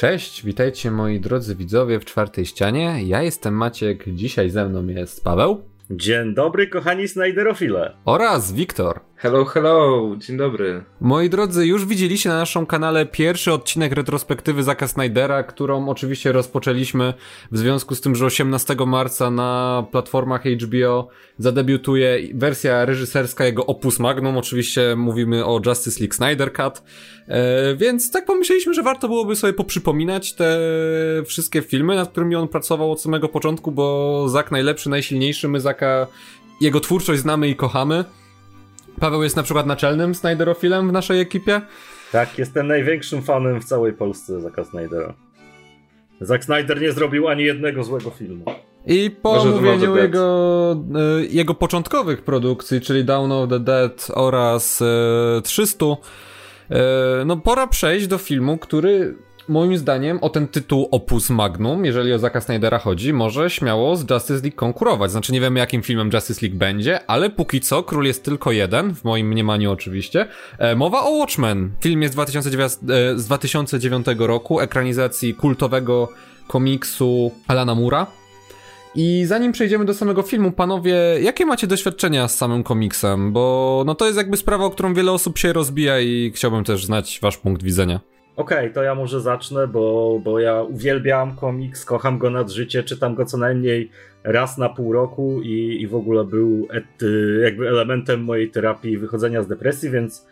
[0.00, 3.02] Cześć, witajcie moi drodzy widzowie w czwartej ścianie.
[3.04, 5.62] Ja jestem Maciek, dzisiaj ze mną jest Paweł.
[5.90, 7.96] Dzień dobry, kochani Snyderofile.
[8.04, 8.99] Oraz Wiktor.
[9.22, 10.84] Hello, hello, dzień dobry.
[11.00, 17.14] Moi drodzy, już widzieliście na naszym kanale pierwszy odcinek retrospektywy Zaka Snydera, którą oczywiście rozpoczęliśmy
[17.52, 23.98] w związku z tym, że 18 marca na platformach HBO zadebiutuje wersja reżyserska jego opus
[23.98, 24.36] magnum.
[24.36, 26.82] Oczywiście mówimy o Justice League Snyder Cut.
[27.28, 30.58] E, więc tak pomyśleliśmy, że warto byłoby sobie poprzypominać te
[31.26, 36.06] wszystkie filmy, nad którymi on pracował od samego początku, bo Zak najlepszy, najsilniejszy, my Zaka,
[36.60, 38.04] jego twórczość znamy i kochamy.
[39.00, 41.60] Paweł jest na przykład naczelnym Snyderofilem w naszej ekipie.
[42.12, 45.14] Tak, jestem największym fanem w całej Polsce Zaka Snydera.
[46.20, 48.44] Zack Snyder nie zrobił ani jednego złego filmu.
[48.86, 50.76] I po może omówieniu jego,
[51.20, 55.96] y, jego początkowych produkcji, czyli Down of the Dead oraz y, 300, y,
[57.26, 59.14] no pora przejść do filmu, który
[59.50, 64.10] moim zdaniem o ten tytuł Opus Magnum, jeżeli o Zaka Snydera chodzi, może śmiało z
[64.10, 65.10] Justice League konkurować.
[65.10, 68.94] Znaczy nie wiemy jakim filmem Justice League będzie, ale póki co król jest tylko jeden,
[68.94, 70.26] w moim mniemaniu oczywiście.
[70.58, 71.70] E, mowa o Watchmen.
[71.80, 76.08] Film jest 2009, e, z 2009 roku, ekranizacji kultowego
[76.46, 78.06] komiksu Alana Mura.
[78.94, 83.32] I zanim przejdziemy do samego filmu, panowie, jakie macie doświadczenia z samym komiksem?
[83.32, 86.86] Bo no to jest jakby sprawa, o którą wiele osób się rozbija i chciałbym też
[86.86, 88.00] znać wasz punkt widzenia.
[88.40, 92.82] Okej, okay, to ja może zacznę, bo, bo ja uwielbiam komiks, kocham go nad życie,
[92.82, 93.90] czytam go co najmniej
[94.24, 96.84] raz na pół roku i, i w ogóle był et,
[97.42, 100.26] jakby elementem mojej terapii wychodzenia z depresji, więc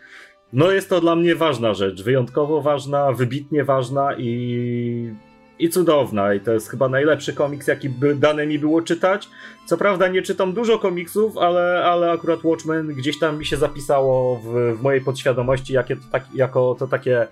[0.53, 5.13] no jest to dla mnie ważna rzecz, wyjątkowo ważna, wybitnie ważna i,
[5.59, 6.33] i cudowna.
[6.33, 9.29] I to jest chyba najlepszy komiks, jaki by dane mi było czytać.
[9.65, 14.35] Co prawda nie czytam dużo komiksów, ale, ale akurat Watchmen gdzieś tam mi się zapisało
[14.35, 17.27] w, w mojej podświadomości jakie to tak, jako to takie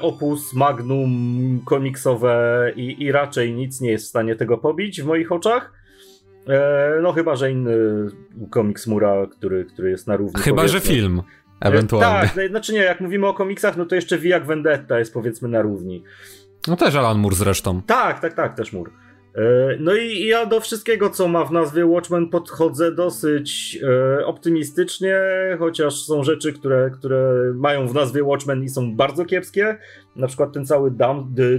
[0.00, 5.32] opus, magnum, komiksowe i, i raczej nic nie jest w stanie tego pobić w moich
[5.32, 5.72] oczach.
[6.48, 7.76] E, no chyba, że inny
[8.50, 10.42] komiks Mura, który, który jest na równi.
[10.42, 11.22] Chyba, że film.
[11.62, 12.30] E, ewentualnie.
[12.34, 15.62] Tak, znaczy nie, jak mówimy o komiksach, no to jeszcze Vijak Vendetta jest powiedzmy na
[15.62, 16.04] równi.
[16.68, 17.82] No też Alan Moore zresztą.
[17.82, 18.90] Tak, tak, tak, też Moore.
[19.34, 25.20] E, no i ja do wszystkiego, co ma w nazwie Watchmen, podchodzę dosyć e, optymistycznie,
[25.58, 29.78] chociaż są rzeczy, które, które mają w nazwie Watchmen i są bardzo kiepskie.
[30.16, 30.92] Na przykład ten cały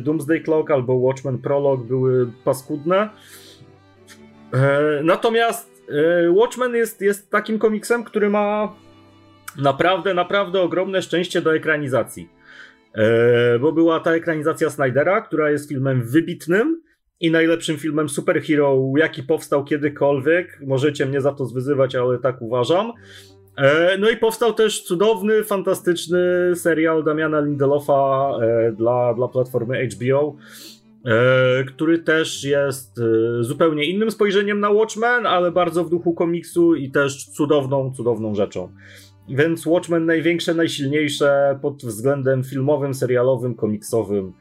[0.02, 3.10] Doomsday Clock albo Watchmen Prolog były paskudne.
[4.54, 5.74] E, natomiast
[6.30, 8.76] Watchmen jest, jest takim komiksem, który ma
[9.58, 12.30] naprawdę, naprawdę ogromne szczęście do ekranizacji.
[13.60, 16.82] Bo była ta ekranizacja Snydera, która jest filmem wybitnym,
[17.24, 20.60] i najlepszym filmem superhero, jaki powstał kiedykolwiek.
[20.66, 22.92] Możecie mnie za to zwyzywać, ale tak uważam.
[23.58, 26.20] E, no i powstał też cudowny, fantastyczny
[26.56, 30.36] serial Damiana Lindelofa e, dla, dla platformy HBO,
[31.06, 33.00] e, który też jest
[33.42, 38.70] zupełnie innym spojrzeniem na Watchmen, ale bardzo w duchu komiksu i też cudowną, cudowną rzeczą.
[39.30, 44.34] Więc Watchmen największe, najsilniejsze pod względem filmowym, serialowym, komiksowym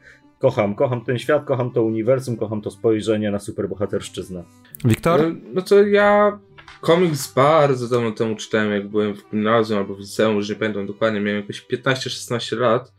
[0.43, 4.43] kocham, kocham ten świat, kocham to uniwersum, kocham to spojrzenie na superbohaterszczyznę.
[4.85, 5.21] Wiktor?
[5.21, 6.39] No, no to ja
[6.81, 10.87] komiks bardzo dawno temu czytałem, jak byłem w gimnazjum albo w liceum, już nie pamiętam
[10.87, 12.93] dokładnie, miałem jakieś 15-16 lat,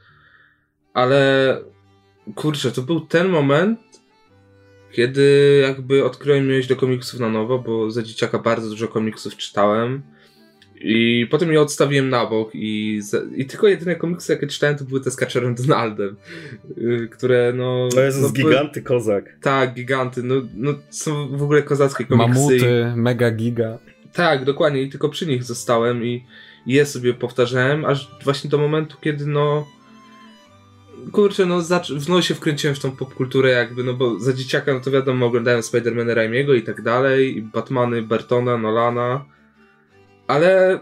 [0.95, 1.59] ale
[2.35, 3.81] kurczę, to był ten moment,
[4.93, 10.03] kiedy jakby odkryłem miłość do komiksów na nowo, bo za dzieciaka bardzo dużo komiksów czytałem
[10.87, 13.01] i potem je odstawiłem na bok i,
[13.37, 16.17] i tylko jedyne komiksy, jakie czytałem, to były te z Kaczerem Donaldem,
[16.79, 17.89] y, które no...
[17.89, 19.37] To jest no, giganty kozak.
[19.43, 22.41] Tak, giganty, no, no są w ogóle kozackie komiksy.
[22.41, 22.97] Mamuty, i...
[22.97, 23.79] mega giga.
[24.13, 26.25] Tak, dokładnie i tylko przy nich zostałem i,
[26.67, 29.67] i je sobie powtarzałem, aż właśnie do momentu, kiedy no
[31.13, 31.61] kurczę, no
[31.99, 35.63] znowu się wkręciłem w tą popkulturę jakby, no bo za dzieciaka, no to wiadomo, oglądałem
[35.63, 39.25] Spidermana Raimiego i tak dalej, i Batmany Bartona, Nolana,
[40.27, 40.79] ale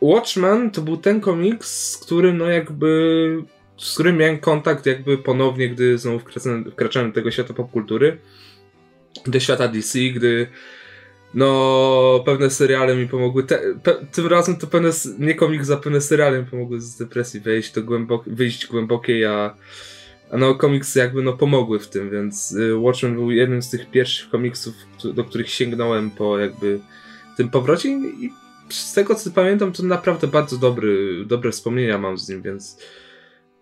[0.00, 3.42] Watchmen to był ten komiks, z którym no jakby
[3.76, 8.18] z którym miałem kontakt jakby ponownie, gdy znowu wkraczałem, wkraczałem do tego świata popkultury,
[9.26, 10.46] do świata DC, gdy
[11.34, 16.00] no pewne seriale mi pomogły, te, pe, tym razem to pewne, nie komiks, za pewne
[16.00, 19.56] seriale mi pomogły z depresji wejść do głębok, wyjść głębokiej, a,
[20.30, 23.90] a no komiksy jakby no pomogły w tym, więc y, Watchmen był jednym z tych
[23.90, 24.74] pierwszych komiksów,
[25.14, 26.80] do których sięgnąłem po jakby
[27.36, 28.30] tym powrocie i
[28.74, 32.78] z tego co pamiętam, to naprawdę bardzo dobry, dobre wspomnienia mam z nim, więc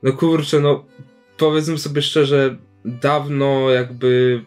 [0.02, 0.84] no kurczę, no
[1.36, 4.40] powiedzmy sobie szczerze, dawno jakby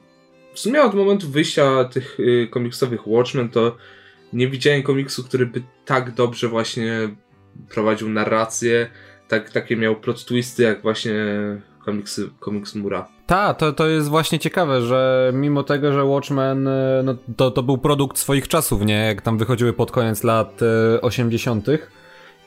[0.54, 3.78] w sumie od momentu wyjścia tych y, komiksowych Watchmen to
[4.34, 7.10] nie widziałem komiksu, który by tak dobrze właśnie
[7.70, 8.90] prowadził narrację,
[9.28, 11.16] tak, takie miał plot twisty jak właśnie
[11.86, 13.13] komiksy, komiks Mura.
[13.26, 17.64] Tak, to, to jest właśnie ciekawe, że mimo tego, że Watchmen e, no, to, to
[17.64, 19.06] był produkt swoich czasów, nie?
[19.06, 20.60] Jak tam wychodziły pod koniec lat
[21.02, 21.70] 80.
[21.70, 21.78] E,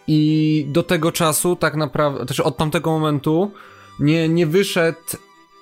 [0.08, 3.50] I do tego czasu tak naprawdę, też od tamtego momentu
[4.00, 4.99] nie, nie wyszedł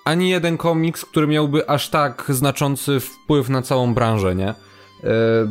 [0.05, 4.55] ani jeden komiks, który miałby aż tak znaczący wpływ na całą branżę, nie?
[5.05, 5.09] E,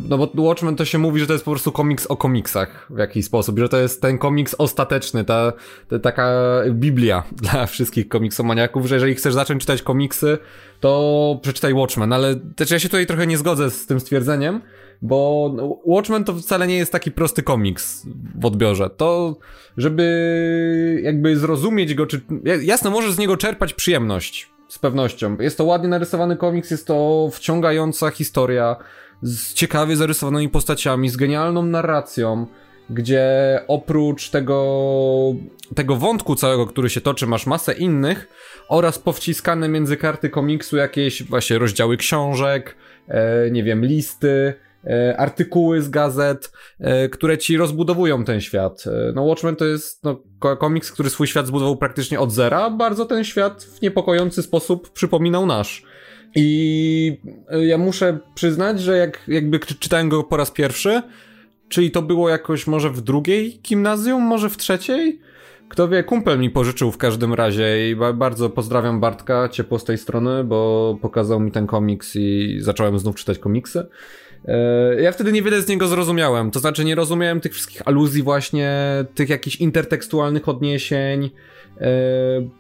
[0.10, 2.98] no bo Watchmen to się mówi, że to jest po prostu komiks o komiksach w
[2.98, 5.54] jakiś sposób, że to jest ten komiks ostateczny, ta,
[5.90, 6.32] ta taka
[6.72, 10.38] biblia dla wszystkich komiksomaniaków, że jeżeli chcesz zacząć czytać komiksy,
[10.80, 14.62] to przeczytaj Watchmen, ale też ja się tutaj trochę nie zgodzę z tym stwierdzeniem,
[15.02, 15.52] bo
[15.86, 18.06] Watchmen to wcale nie jest taki prosty komiks
[18.36, 18.90] w odbiorze.
[18.90, 19.38] To,
[19.78, 22.22] żeby jakby zrozumieć go, czy
[22.62, 25.38] jasno, możesz z niego czerpać przyjemność, z pewnością.
[25.40, 28.76] Jest to ładnie narysowany komiks, jest to wciągająca historia,
[29.22, 32.48] z ciekawie zarysowanymi postaciami, z genialną narracją,
[32.90, 33.26] gdzie
[33.68, 35.36] oprócz tego,
[35.76, 38.28] tego wątku całego, który się toczy, masz masę innych
[38.70, 42.76] oraz powciskane między karty komiksu jakieś właśnie rozdziały książek,
[43.08, 44.54] e, nie wiem, listy,
[44.88, 48.84] e, artykuły z gazet, e, które ci rozbudowują ten świat.
[48.88, 50.24] E, no Watchmen to jest no,
[50.60, 55.46] komiks, który swój świat zbudował praktycznie od zera, bardzo ten świat w niepokojący sposób przypominał
[55.46, 55.93] nasz.
[56.36, 57.18] I
[57.50, 61.02] e, ja muszę przyznać, że jak jakby czytałem go po raz pierwszy,
[61.70, 65.20] czyli to było jakoś może w drugiej gimnazjum, może w trzeciej?
[65.70, 69.98] Kto wie, kumpel mi pożyczył w każdym razie i bardzo pozdrawiam Bartka ciepło z tej
[69.98, 73.88] strony, bo pokazał mi ten komiks i zacząłem znów czytać komiksy.
[74.46, 78.76] E, ja wtedy niewiele z niego zrozumiałem, to znaczy nie rozumiałem tych wszystkich aluzji właśnie,
[79.16, 81.30] tych jakichś intertekstualnych odniesień,
[81.82, 81.90] e,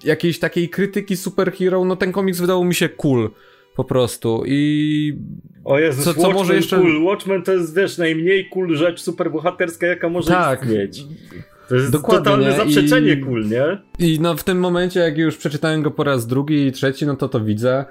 [0.03, 3.29] jakiejś takiej krytyki superhero, no ten komiks wydawał mi się cool
[3.75, 5.17] po prostu i...
[5.65, 6.77] O Jezus, co, co może jeszcze...
[6.77, 7.03] cool.
[7.03, 10.63] Watchmen to jest, wiesz, najmniej cool rzecz superbohaterska, jaka może tak.
[10.63, 11.03] istnieć.
[11.69, 12.57] To jest Dokładnie, totalne nie?
[12.57, 13.77] zaprzeczenie I, cool, nie?
[13.99, 17.15] I no w tym momencie, jak już przeczytałem go po raz drugi i trzeci, no
[17.15, 17.85] to to widzę.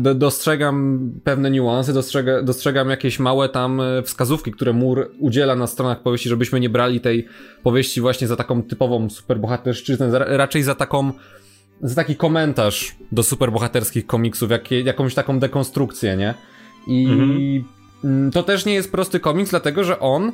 [0.00, 5.66] Do, dostrzegam pewne niuanse, dostrzega, dostrzegam jakieś małe tam e, wskazówki, które Mur udziela na
[5.66, 7.26] stronach powieści, żebyśmy nie brali tej
[7.62, 11.12] powieści właśnie za taką typową superbohaterszczyznę, raczej za taką
[11.82, 16.34] za taki komentarz do superbohaterskich komiksów, jak, jakąś taką dekonstrukcję, nie?
[16.86, 17.06] I
[18.04, 18.30] mhm.
[18.30, 20.32] to też nie jest prosty komiks, dlatego że on.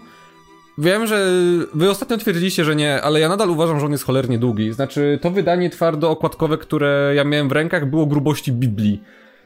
[0.79, 1.27] Wiem, że
[1.75, 4.73] wy ostatnio twierdziliście, że nie, ale ja nadal uważam, że on jest cholernie długi.
[4.73, 9.03] Znaczy, to wydanie twardo okładkowe, które ja miałem w rękach, było grubości Biblii.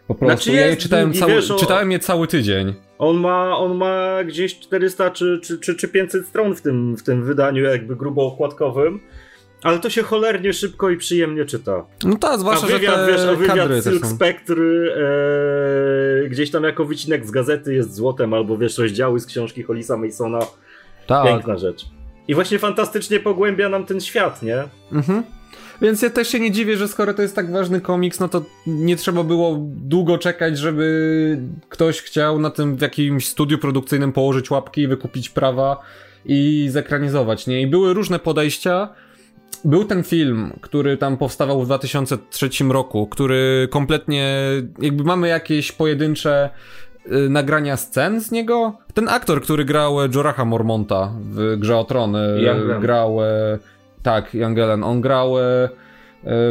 [0.06, 0.44] Po prostu.
[0.44, 2.75] Znaczy ja je czytałem, cały, wiesz, czytałem je cały tydzień.
[2.99, 7.02] On ma, on ma gdzieś 400 czy, czy, czy, czy 500 stron w tym, w
[7.02, 9.00] tym wydaniu, jakby grubo okładkowym.
[9.62, 11.85] Ale to się cholernie szybko i przyjemnie czyta.
[12.05, 14.56] No tak, zwłaszcza, a wywiad, że te wiesz, a wywiad Silk Spectre
[16.25, 19.97] e, gdzieś tam jako wycinek z gazety jest złotem, albo wiesz, rozdziały z książki Hollisa
[19.97, 20.41] Masona.
[21.06, 21.26] Tak.
[21.26, 21.87] Piękna rzecz.
[22.29, 24.64] I właśnie fantastycznie pogłębia nam ten świat, nie?
[24.93, 25.23] Mhm.
[25.82, 28.44] Więc ja też się nie dziwię, że skoro to jest tak ważny komiks, no to
[28.67, 31.38] nie trzeba było długo czekać, żeby
[31.69, 35.81] ktoś chciał na tym w jakimś studiu produkcyjnym położyć łapki i wykupić prawa
[36.25, 37.62] i zekranizować, nie?
[37.62, 38.88] I były różne podejścia.
[39.64, 44.38] Był ten film, który tam powstawał w 2003 roku, który kompletnie,
[44.78, 46.50] jakby mamy jakieś pojedyncze
[47.07, 48.78] y, nagrania scen z niego.
[48.95, 53.25] Ten aktor, który grał Joracha Mormonta w Grze o Tron, y, grał, y,
[54.02, 55.35] tak, Young on grał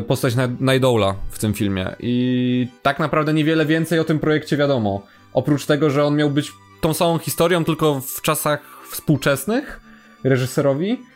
[0.08, 5.02] postać Nidola w tym filmie i tak naprawdę niewiele więcej o tym projekcie wiadomo.
[5.34, 6.52] Oprócz tego, że on miał być
[6.82, 9.82] tą samą historią, tylko w czasach współczesnych
[10.24, 11.11] reżyserowi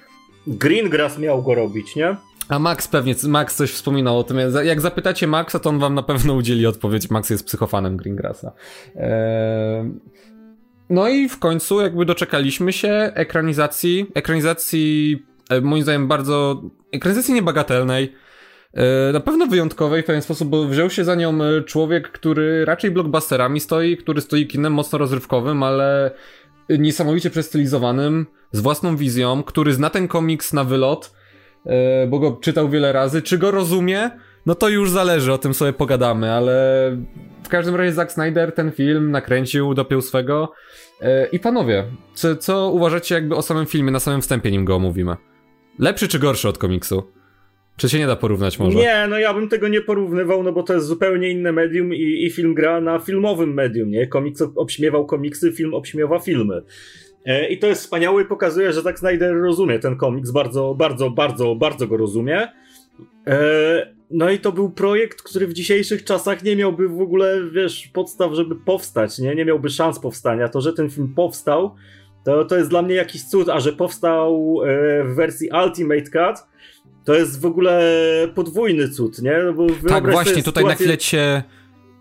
[0.48, 2.16] Greengrass miał go robić, nie?
[2.50, 4.38] A Max pewnie, Max coś wspominał o tym.
[4.64, 7.10] Jak zapytacie Maxa, to on wam na pewno udzieli odpowiedź.
[7.10, 8.52] Max jest psychofanem Greengrassa.
[8.96, 9.92] Eee...
[10.90, 16.62] No i w końcu jakby doczekaliśmy się ekranizacji, ekranizacji e, moim zdaniem bardzo,
[16.92, 18.14] ekranizacji niebagatelnej,
[18.74, 22.66] e, na pewno wyjątkowej w pewien sposób, bo wziął się za nią e, człowiek, który
[22.66, 26.12] raczej blockbusterami stoi, który stoi kinem mocno rozrywkowym, ale
[26.70, 31.14] niesamowicie przestylizowanym, z własną wizją, który zna ten komiks na wylot,
[31.66, 33.22] e, bo go czytał wiele razy.
[33.22, 34.12] Czy go rozumie?
[34.46, 36.58] No to już zależy, o tym sobie pogadamy, ale
[37.44, 40.52] w każdym razie Zack Snyder ten film nakręcił, dopiął swego.
[41.02, 44.76] E, I panowie, co, co uważacie jakby o samym filmie, na samym wstępie nim go
[44.76, 45.16] omówimy?
[45.80, 47.12] Lepszy czy gorszy od komiksu?
[47.78, 48.78] Czy się nie da porównać może?
[48.78, 52.26] Nie, no ja bym tego nie porównywał, no bo to jest zupełnie inne medium i,
[52.26, 54.08] i film gra na filmowym medium, nie?
[54.08, 56.62] Komiks obśmiewał komiksy, film obśmiewa filmy.
[57.26, 61.10] E, I to jest wspaniałe i pokazuje, że tak Snyder rozumie ten komiks, bardzo, bardzo,
[61.10, 62.48] bardzo, bardzo go rozumie.
[63.28, 67.88] E, no i to był projekt, który w dzisiejszych czasach nie miałby w ogóle, wiesz,
[67.94, 69.36] podstaw, żeby powstać, nie?
[69.36, 70.48] Nie miałby szans powstania.
[70.48, 71.76] To, że ten film powstał,
[72.26, 76.46] to, to jest dla mnie jakiś cud, a że powstał e, w wersji Ultimate Cut,
[77.06, 77.82] to jest w ogóle
[78.36, 79.38] podwójny cud, nie?
[79.46, 80.68] No bo tak, właśnie, tutaj sytuację...
[80.68, 81.44] na chwilę cię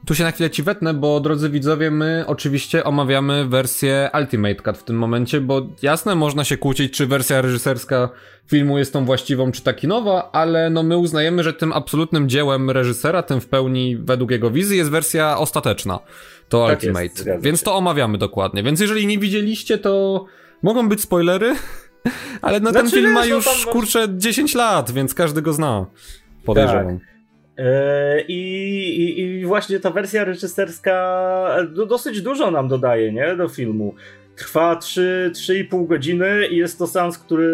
[0.06, 4.78] tu się na chwilę ci wetnę, bo drodzy widzowie, my oczywiście omawiamy wersję Ultimate Cut
[4.78, 8.08] w tym momencie, bo jasne, można się kłócić, czy wersja reżyserska
[8.46, 12.70] filmu jest tą właściwą, czy ta kinowa, ale no my uznajemy, że tym absolutnym dziełem
[12.70, 15.98] reżysera, tym w pełni według jego wizji jest wersja ostateczna.
[16.48, 17.04] To tak Ultimate.
[17.04, 18.62] Jest, Więc to omawiamy dokładnie.
[18.62, 20.24] Więc jeżeli nie widzieliście, to
[20.62, 21.54] mogą być spoilery,
[22.42, 23.72] ale no znaczy, ten film ma już, tam...
[23.72, 25.86] kurczę, 10 lat, więc każdy go zna.
[26.44, 26.98] Podejrzewam.
[26.98, 27.14] Tak.
[27.58, 28.40] E, I,
[29.00, 33.94] i, I, właśnie ta wersja reżyserska no, dosyć dużo nam dodaje nie, do filmu.
[34.36, 37.48] Trwa 3,5 godziny i jest to sens, który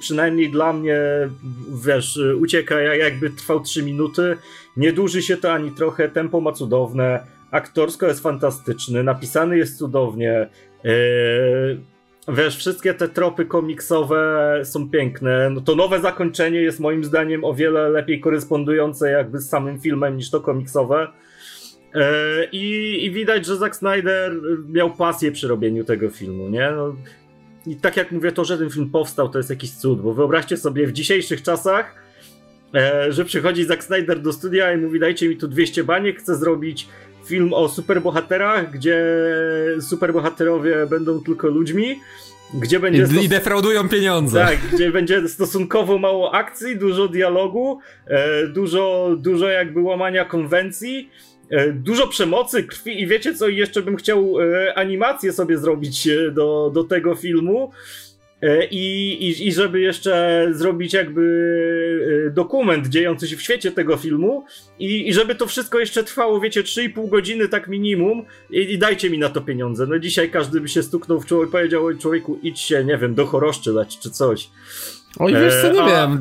[0.00, 0.98] przynajmniej dla mnie,
[1.84, 4.36] wiesz, ucieka jakby trwał 3 minuty.
[4.76, 10.48] Nie dłuży się to ani trochę, tempo ma cudowne, aktorsko jest fantastyczny, napisany jest cudownie.
[10.84, 11.91] Yy,
[12.28, 15.50] Wiesz, wszystkie te tropy komiksowe są piękne.
[15.50, 20.16] No to nowe zakończenie jest moim zdaniem o wiele lepiej korespondujące jakby z samym filmem
[20.16, 21.08] niż to komiksowe.
[21.94, 24.32] E, I, I, widać, że Zack Snyder
[24.68, 26.70] miał pasję przy robieniu tego filmu, nie?
[26.76, 26.96] No,
[27.66, 30.56] I tak jak mówię, to, że ten film powstał, to jest jakiś cud, bo wyobraźcie
[30.56, 31.94] sobie w dzisiejszych czasach,
[32.74, 36.36] e, że przychodzi Zack Snyder do studia i mówi: Dajcie mi tu 200 baniek, chcę
[36.36, 36.88] zrobić
[37.24, 39.04] film o superbohaterach, gdzie
[39.80, 42.00] superbohaterowie będą tylko ludźmi,
[42.54, 43.06] gdzie będzie...
[43.20, 44.40] I, I defraudują pieniądze.
[44.40, 51.10] Tak, gdzie będzie stosunkowo mało akcji, dużo dialogu, e, dużo, dużo jakby łamania konwencji,
[51.50, 56.70] e, dużo przemocy, krwi i wiecie co, jeszcze bym chciał e, animację sobie zrobić do,
[56.74, 57.72] do tego filmu,
[58.70, 61.22] I, i, I żeby jeszcze zrobić jakby
[62.26, 64.44] e, dokument dziejący się w świecie tego filmu
[64.78, 69.10] i, i żeby to wszystko jeszcze trwało, wiecie, 3,5 godziny tak minimum i, i, dajcie
[69.10, 69.86] mi na to pieniądze.
[69.86, 73.26] No dzisiaj każdy by się stuknął w człowiek, powiedział człowieku idź się, nie wiem, do
[73.26, 74.50] choroszczy leć czy coś.
[75.18, 76.20] Oj, wiesz co, nie e, wiem,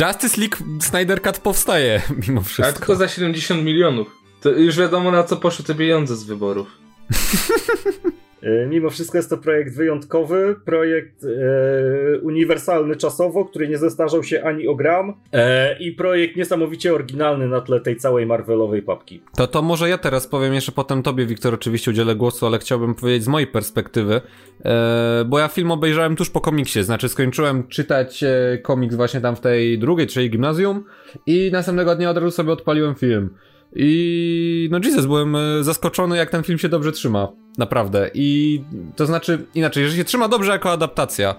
[0.00, 2.64] Justice League Snyder Cut powstaje mimo wszystko.
[2.64, 4.08] Ale tylko za 70 milionów.
[4.40, 6.68] To już wiadomo na co poszły te pieniądze z wyborów.
[8.46, 14.44] E, mimo wszystko jest to projekt wyjątkowy, projekt e, uniwersalny czasowo, który nie zestarzał się
[14.44, 19.22] ani o gram e, i projekt niesamowicie oryginalny na tle tej całej Marvelowej papki.
[19.36, 22.94] To to może ja teraz powiem, jeszcze potem tobie, Wiktor, oczywiście udzielę głosu, ale chciałbym
[22.94, 24.20] powiedzieć z mojej perspektywy,
[24.64, 29.36] e, bo ja film obejrzałem tuż po komiksie, znaczy skończyłem czytać e, komiks właśnie tam
[29.36, 30.84] w tej drugiej, trzeciej gimnazjum
[31.26, 33.30] i następnego dnia od razu sobie odpaliłem film.
[33.78, 37.28] I no Jesus, byłem e, zaskoczony, jak ten film się dobrze trzyma.
[37.58, 38.10] Naprawdę.
[38.14, 38.60] I
[38.96, 41.34] to znaczy, inaczej, jeżeli się trzyma dobrze jako adaptacja,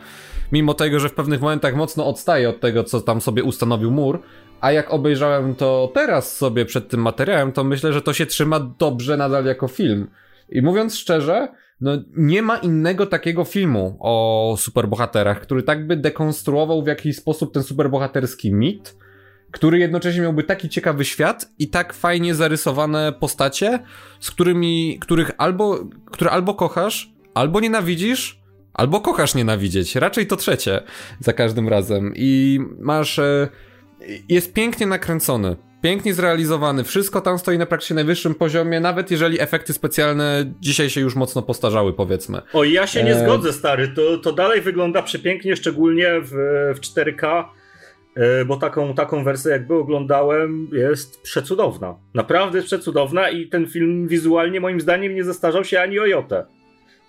[0.52, 4.22] mimo tego, że w pewnych momentach mocno odstaje od tego, co tam sobie ustanowił mur,
[4.62, 8.60] a jak obejrzałem to teraz sobie przed tym materiałem, to myślę, że to się trzyma
[8.80, 10.08] dobrze nadal jako film.
[10.50, 11.48] I mówiąc szczerze,
[11.82, 17.54] no nie ma innego takiego filmu o superbohaterach, który tak by dekonstruował w jakiś sposób
[17.54, 18.96] ten superbohaterski mit,
[19.52, 23.80] który jednocześnie miałby taki ciekawy świat i tak fajnie zarysowane postacie,
[24.20, 25.80] z którymi, których albo,
[26.12, 28.40] które albo kochasz, albo nienawidzisz,
[28.74, 29.96] albo kochasz nienawidzieć.
[29.96, 30.82] Raczej to trzecie
[31.20, 32.14] za każdym razem.
[32.16, 33.20] I masz.
[33.20, 33.48] E,
[34.30, 35.56] jest pięknie nakręcony.
[35.82, 41.02] Pięknie zrealizowany, wszystko tam stoi na praktycznie najwyższym poziomie, nawet jeżeli efekty specjalne dzisiaj się
[41.02, 42.42] już mocno postarzały, powiedzmy.
[42.54, 43.20] O, ja się nie e...
[43.20, 43.88] zgodzę, stary.
[43.88, 46.32] To, to dalej wygląda przepięknie, szczególnie w,
[46.76, 47.57] w 4K E,
[48.48, 51.96] bo taką, taką wersję jakby oglądałem, jest przecudowna.
[52.14, 56.46] Naprawdę jest przecudowna i ten film wizualnie moim zdaniem nie zestarzał się ani o jotę.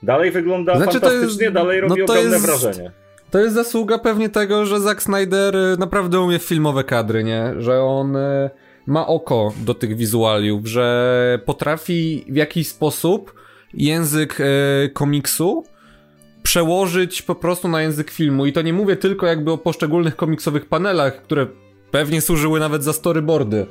[0.03, 2.91] Dalej wygląda znaczy, fantastycznie, jest, dalej robi no ogromne jest, wrażenie.
[3.31, 7.55] To jest zasługa pewnie tego, że Zack Snyder e, naprawdę umie filmowe kadry, nie?
[7.59, 8.51] Że on e,
[8.87, 13.35] ma oko do tych wizualiów, że potrafi w jakiś sposób
[13.75, 14.39] język
[14.93, 15.65] komiksu
[16.49, 18.47] przełożyć po prostu na język filmu.
[18.47, 21.47] I to nie mówię tylko jakby o poszczególnych komiksowych panelach, które
[21.91, 23.67] pewnie służyły nawet za storyboardy,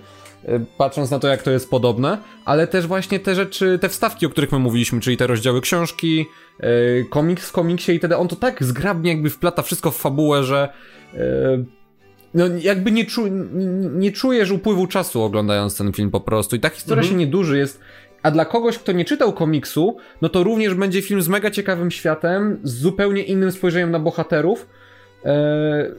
[0.46, 4.26] e, patrząc na to, jak to jest podobne, ale też właśnie te rzeczy, te wstawki,
[4.26, 6.26] o których my mówiliśmy, czyli te rozdziały książki,
[6.60, 6.70] e,
[7.04, 10.70] komiks w komiksie i wtedy on to tak zgrabnie jakby wplata wszystko w fabułę, że
[11.14, 11.64] e,
[12.34, 13.28] no jakby nie, czu,
[13.92, 17.14] nie czujesz upływu czasu oglądając ten film po prostu i ta historia mhm.
[17.14, 17.80] się nie duży, jest
[18.28, 21.92] a dla kogoś, kto nie czytał komiksu, no to również będzie film z mega ciekawym
[21.92, 24.68] światem, z zupełnie innym spojrzeniem na bohaterów.
[25.26, 25.92] Eee,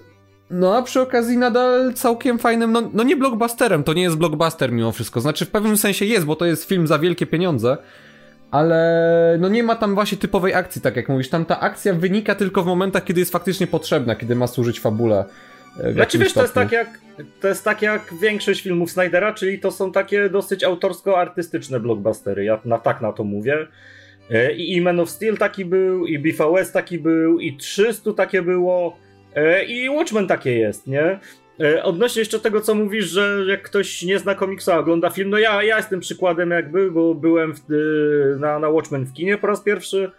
[0.50, 4.73] no a przy okazji nadal całkiem fajnym, no, no nie blockbusterem, to nie jest blockbuster
[4.73, 5.20] mimo wszystko.
[5.20, 7.76] Znaczy w pewnym sensie jest, bo to jest film za wielkie pieniądze,
[8.50, 11.28] ale no nie ma tam właśnie typowej akcji, tak jak mówisz.
[11.28, 15.25] Tam ta akcja wynika tylko w momentach, kiedy jest faktycznie potrzebna, kiedy ma służyć fabule.
[15.93, 17.01] Znaczy wiesz, to jest, tak jak,
[17.41, 22.61] to jest tak jak większość filmów Snydera, czyli to są takie dosyć autorsko-artystyczne blockbustery, ja
[22.65, 23.67] na, tak na to mówię.
[24.31, 28.43] E, I, I Man of Steel taki był, i BVS taki był, i 300 takie
[28.43, 28.99] było,
[29.35, 31.19] e, i Watchmen takie jest, nie?
[31.61, 35.31] E, odnośnie jeszcze tego, co mówisz, że jak ktoś nie zna komiksu, a ogląda film,
[35.31, 37.61] no ja, ja jestem przykładem jakby, bo byłem w,
[38.41, 40.11] na, na Watchmen w kinie po raz pierwszy,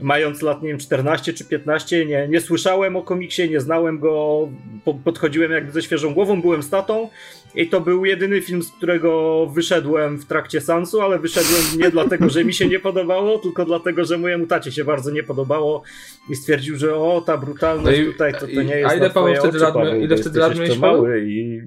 [0.00, 4.48] mając lat, nie wiem, 14 czy 15, nie, nie słyszałem o komiksie, nie znałem go,
[4.84, 7.08] po, podchodziłem jakby ze świeżą głową, byłem statą
[7.54, 12.30] i to był jedyny film, z którego wyszedłem w trakcie sansu, ale wyszedłem nie dlatego,
[12.30, 15.82] że mi się nie podobało, tylko dlatego, że mojemu tacie się bardzo nie podobało
[16.30, 19.10] i stwierdził, że o, ta brutalność no i, tutaj to, to nie jest A ile
[19.10, 21.60] Paweł wtedy lat, Paweł, ile wtedy lat miałeś mały i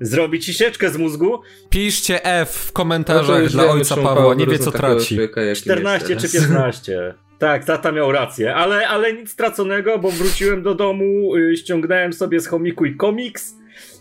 [0.00, 1.40] zrobi ci sieczkę z mózgu.
[1.70, 5.18] Piszcie F w komentarzach no dla ojca Pawła, nie wie co traci.
[5.54, 7.14] 14 czy 15.
[7.38, 12.40] Tak, tata miał rację, ale, ale nic straconego, bo wróciłem do domu, y, ściągnąłem sobie
[12.40, 13.58] z chomiku i komiks,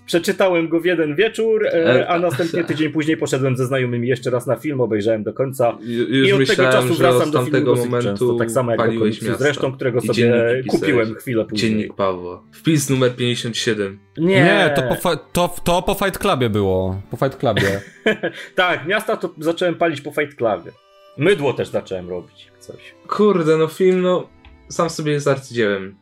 [0.08, 4.30] Przeczytałem go w jeden wieczór, e, e, a następnie tydzień później poszedłem ze znajomymi jeszcze
[4.30, 5.78] raz na film, obejrzałem do końca.
[5.82, 9.26] Już I od tego czasu wracam do filmu momentu często, tak samo jak do komiksu
[9.40, 11.72] zresztą, którego sobie kupiłem chwilę później.
[11.72, 12.44] Dziennik Pawła.
[12.52, 14.00] Wpis numer 57.
[14.18, 17.02] Nie, Nie to, po, to, to po Fight Clubie było.
[17.12, 17.82] Po Fight Clubie.
[18.56, 20.87] tak, miasta to zacząłem palić po Fight Clubie.
[21.18, 22.52] Mydło też zacząłem robić.
[22.60, 22.96] Coś.
[23.08, 24.30] Kurde, no film, no
[24.70, 25.98] sam sobie jest arcydziełem.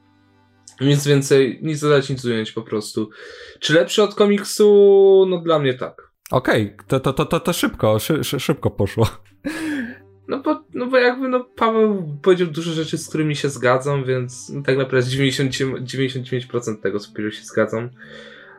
[0.81, 3.09] Nic więcej, nic dodać, nic ująć po prostu.
[3.59, 5.25] Czy lepszy od komiksu?
[5.29, 6.11] No dla mnie tak.
[6.31, 6.85] Okej, okay.
[6.87, 9.07] to, to, to, to, to szybko, szy, szy, szybko poszło.
[10.27, 14.49] No bo, no bo jakby no Paweł powiedział dużo rzeczy, z którymi się zgadzam, więc
[14.49, 17.89] no tak naprawdę 90, 99% tego, co powiedział, się zgadzam.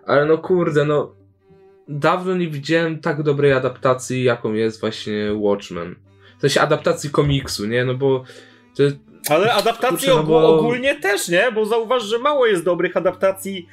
[0.04, 1.14] Ale no kurde, no
[1.88, 6.05] dawno nie widziałem tak dobrej adaptacji, jaką jest właśnie Watchmen.
[6.38, 7.84] W sensie adaptacji komiksu, nie?
[7.84, 8.24] No bo
[8.76, 8.82] to,
[9.34, 10.58] ale adaptacje no bo...
[10.58, 11.52] ogólnie też, nie?
[11.52, 13.68] Bo zauważ, że mało jest dobrych adaptacji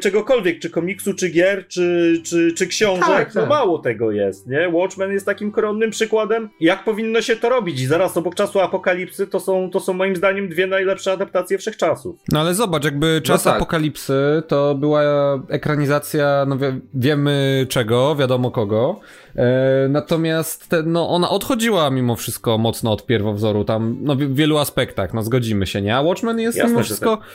[0.00, 3.06] czegokolwiek, czy komiksu, czy gier, czy, czy, czy książek.
[3.06, 3.50] Tak, no tak.
[3.50, 4.68] mało tego jest, nie?
[4.68, 7.80] Watchmen jest takim koronnym przykładem, jak powinno się to robić.
[7.80, 12.16] I zaraz obok czasu apokalipsy to są, to są moim zdaniem dwie najlepsze adaptacje wszechczasów.
[12.32, 13.60] No ale zobacz, jakby czas no tak.
[13.60, 15.02] apokalipsy to była
[15.48, 19.00] ekranizacja, no wie, wiemy czego, wiadomo kogo.
[19.36, 24.58] E, natomiast te, no, ona odchodziła mimo wszystko mocno od pierwowzoru, tam no, w wielu
[24.58, 25.96] aspektach, no zgodzimy się, nie?
[25.96, 27.26] A Watchmen jest Jasne, mimo wszystko, tak.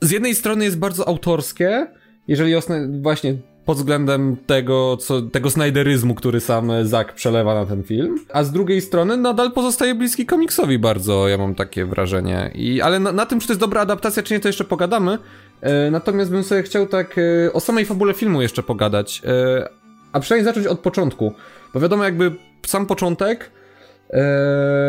[0.00, 1.86] Z jednej strony jest bardzo autorskie,
[2.28, 7.82] jeżeli osne, właśnie pod względem tego, co, tego snajderyzmu, który sam Zack przelewa na ten
[7.82, 12.50] film, a z drugiej strony nadal pozostaje bliski komiksowi bardzo, ja mam takie wrażenie.
[12.54, 15.18] I, ale na, na tym, czy to jest dobra adaptacja, czy nie, to jeszcze pogadamy.
[15.60, 19.22] E, natomiast bym sobie chciał tak e, o samej fabule filmu jeszcze pogadać.
[19.26, 19.68] E,
[20.12, 21.32] a przynajmniej zacząć od początku.
[21.74, 22.32] Bo wiadomo, jakby
[22.66, 23.50] sam początek,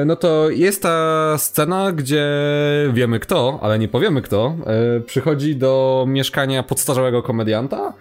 [0.06, 2.26] no to jest ta scena, gdzie
[2.94, 7.94] wiemy kto, ale nie powiemy kto, e, przychodzi do mieszkania podstarzałego komedianta.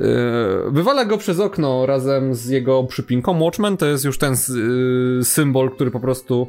[0.00, 0.04] E,
[0.70, 3.40] wywala go przez okno razem z jego przypinką.
[3.40, 4.36] Watchman to jest już ten
[5.22, 6.48] symbol, który po prostu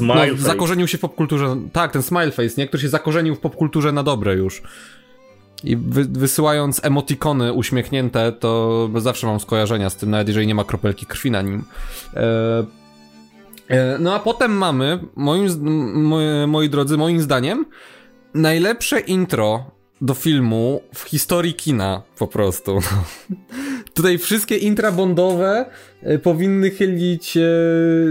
[0.00, 1.56] no, zakorzenił się w popkulturze.
[1.72, 2.66] Tak, ten smile face, nie?
[2.66, 4.62] Który się zakorzenił w popkulturze na dobre już.
[5.64, 10.64] I wy, wysyłając emotikony uśmiechnięte, to zawsze mam skojarzenia z tym, nawet jeżeli nie ma
[10.64, 11.64] kropelki krwi na nim.
[12.14, 12.85] E, e,
[13.98, 15.48] no a potem mamy, moim,
[15.94, 17.66] moi, moi drodzy, moim zdaniem,
[18.34, 22.78] najlepsze intro do filmu w historii kina, po prostu.
[23.94, 25.66] Tutaj wszystkie intra bondowe
[26.02, 27.36] e, powinny chylić.
[27.36, 27.40] E,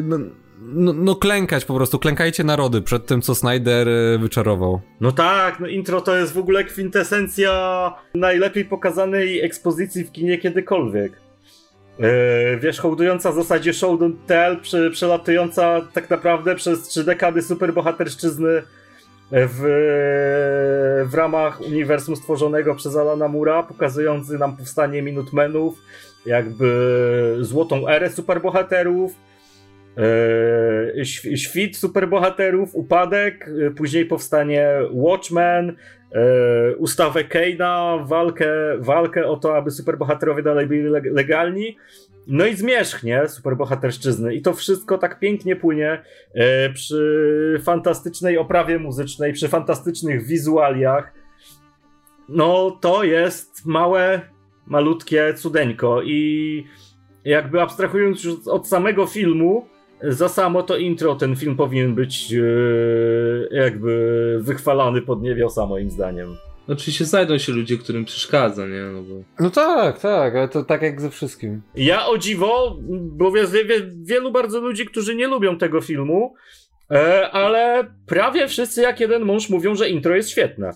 [0.04, 0.18] no,
[0.60, 4.82] no, no, klękać po prostu, klękajcie narody przed tym, co Snyder e, wyczarował.
[5.02, 11.25] No tak, no intro to jest w ogóle kwintesencja najlepiej pokazanej ekspozycji w kinie kiedykolwiek.
[12.00, 12.08] Yy,
[12.60, 14.58] wiesz, hołdująca w zasadzie show don't tell,
[14.92, 18.62] przelatująca tak naprawdę przez trzy dekady superbohaterszczyzny
[19.32, 19.60] w,
[21.12, 25.78] w ramach uniwersum stworzonego przez Alana Mura, pokazujący nam powstanie Minutemenów,
[26.26, 29.12] jakby złotą erę superbohaterów,
[29.98, 31.06] E,
[31.38, 35.76] świt superbohaterów, upadek, e, później powstanie Watchmen,
[36.78, 38.48] ustawę Kane'a, walkę,
[38.80, 41.78] walkę o to, aby superbohaterowie dalej byli legalni.
[42.28, 43.28] No i zmierzch, nie?
[43.28, 44.36] Superbohaterszczyzny.
[44.36, 46.02] I to wszystko tak pięknie płynie
[46.74, 51.14] przy fantastycznej oprawie muzycznej, przy fantastycznych wizualiach.
[52.30, 54.22] No to jest małe,
[54.68, 56.64] malutkie cudeńko i
[57.26, 59.68] jakby abstrahując już od samego filmu,
[60.08, 66.38] za samo to intro ten film powinien być e, jakby wychwalany pod niebiosą moim zdaniem.
[66.68, 68.82] Oczywiście znajdą się ludzie, którym przeszkadza, nie?
[68.82, 69.16] No, bo...
[69.40, 71.62] no tak, tak, ale to tak jak ze wszystkim.
[71.76, 73.56] Ja o dziwo, bo jest
[74.04, 76.34] wielu bardzo ludzi, którzy nie lubią tego filmu,
[76.92, 80.72] e, ale prawie wszyscy jak jeden mąż mówią, że intro jest świetne.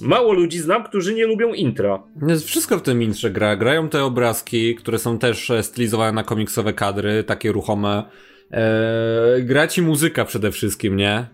[0.00, 2.02] Mało ludzi znam, którzy nie lubią intra.
[2.28, 3.56] Jest wszystko w tym intrze gra.
[3.56, 8.04] Grają te obrazki, które są też e, stylizowane na komiksowe kadry, takie ruchome.
[8.50, 11.26] Eee, gra ci muzyka przede wszystkim, nie?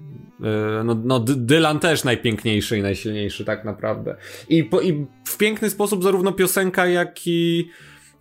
[0.44, 4.16] E, no, no Dylan też najpiękniejszy i najsilniejszy tak naprawdę.
[4.48, 7.68] I, po, I w piękny sposób zarówno piosenka, jak i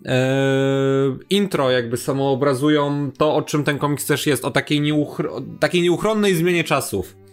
[0.06, 5.42] e, intro jakby samo obrazują to, o czym ten komiks też jest, o takiej, nieuchro
[5.60, 7.25] takiej nieuchronnej zmianie czasów.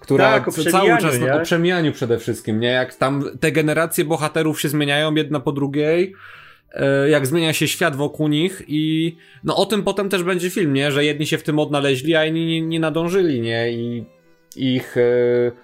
[0.00, 1.34] Która tak, cały czas nie?
[1.34, 2.68] o przemijaniu przede wszystkim, nie?
[2.68, 6.14] Jak tam te generacje bohaterów się zmieniają jedna po drugiej,
[6.72, 10.72] e, jak zmienia się świat wokół nich i no o tym potem też będzie film,
[10.72, 10.92] nie?
[10.92, 13.72] Że jedni się w tym odnaleźli, a inni nie, nie nadążyli, nie?
[13.72, 14.04] I
[14.56, 15.02] ich, e,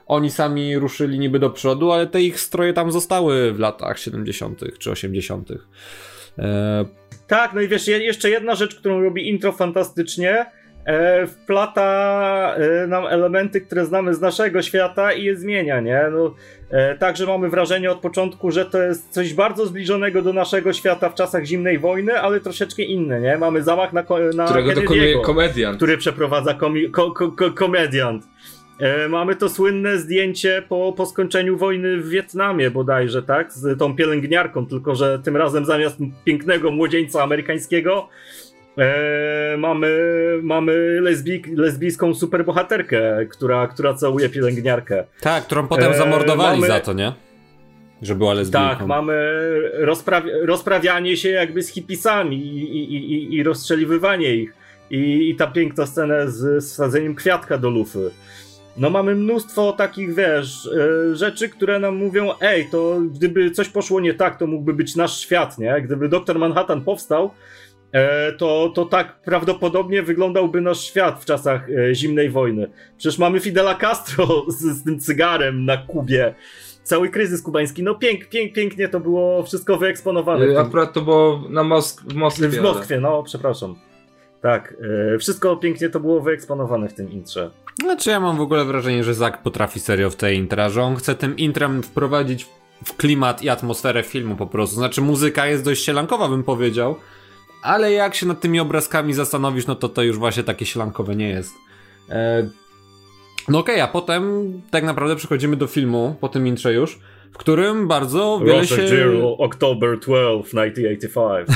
[0.07, 4.61] oni sami ruszyli niby do przodu, ale te ich stroje tam zostały w latach 70.
[4.79, 5.51] czy 80.
[6.38, 6.85] E...
[7.27, 10.46] Tak, no i wiesz, jeszcze jedna rzecz, którą robi intro fantastycznie,
[11.27, 16.03] wplata e, nam elementy, które znamy z naszego świata i je zmienia, nie?
[16.12, 16.35] No,
[16.70, 21.09] e, także mamy wrażenie od początku, że to jest coś bardzo zbliżonego do naszego świata
[21.09, 23.38] w czasach zimnej wojny, ale troszeczkę inne, nie?
[23.38, 25.77] Mamy zamach na, na Którego dokonuje komediant.
[25.77, 28.25] Który przeprowadza komi ko ko komediant.
[28.81, 33.53] E, mamy to słynne zdjęcie po, po skończeniu wojny w Wietnamie bodajże, tak?
[33.53, 38.09] Z tą pielęgniarką, tylko że tym razem zamiast pięknego młodzieńca amerykańskiego
[38.79, 39.89] e, mamy,
[40.43, 45.05] mamy lesbijk, lesbijską superbohaterkę, która, która całuje pielęgniarkę.
[45.21, 46.73] Tak, którą potem e, zamordowali mamy...
[46.73, 47.12] za to, nie?
[48.03, 48.69] Że była lesbijką.
[48.69, 49.15] Tak, mamy
[49.73, 54.55] rozprawi rozprawianie się jakby z hipisami i, i, i, i rozstrzeliwywanie ich.
[54.91, 58.11] I, I ta piękna scena z, z sadzeniem kwiatka do lufy.
[58.77, 64.01] No mamy mnóstwo takich, wiesz, e, rzeczy, które nam mówią, ej, to gdyby coś poszło
[64.01, 65.83] nie tak, to mógłby być nasz świat, nie?
[65.83, 67.31] Gdyby Doktor Manhattan powstał,
[68.38, 72.70] to, to tak prawdopodobnie wyglądał nasz świat w czasach e, zimnej wojny.
[72.99, 74.27] Przecież mamy Fidela Castro
[74.59, 76.35] z, z tym cygarem na Kubie.
[76.83, 80.61] Cały kryzys kubański, no pięk, pięk, pięknie to było wszystko wyeksponowane.
[80.61, 82.49] Akurat to było na Mosk w Moskwie.
[82.49, 83.75] W Moskwie, no, przepraszam.
[84.42, 84.75] Tak,
[85.20, 87.51] wszystko pięknie to było wyeksponowane w tym intrze.
[87.83, 90.96] Znaczy ja mam w ogóle wrażenie, że Zak potrafi serio w tej intra, że on
[90.96, 92.46] chce tym intrem wprowadzić
[92.85, 94.77] w klimat i atmosferę filmu po prostu.
[94.77, 96.96] Znaczy muzyka jest dość sielankowa bym powiedział,
[97.67, 101.29] ale jak się nad tymi obrazkami zastanowisz, no to to już właśnie takie sielankowe nie
[101.29, 101.55] jest.
[102.11, 102.49] E...
[103.49, 106.99] No okej, okay, a potem tak naprawdę przechodzimy do filmu, po tym intrze już,
[107.33, 108.97] w którym bardzo wiele Roger się...
[108.97, 111.49] Giro, October 12, 1985.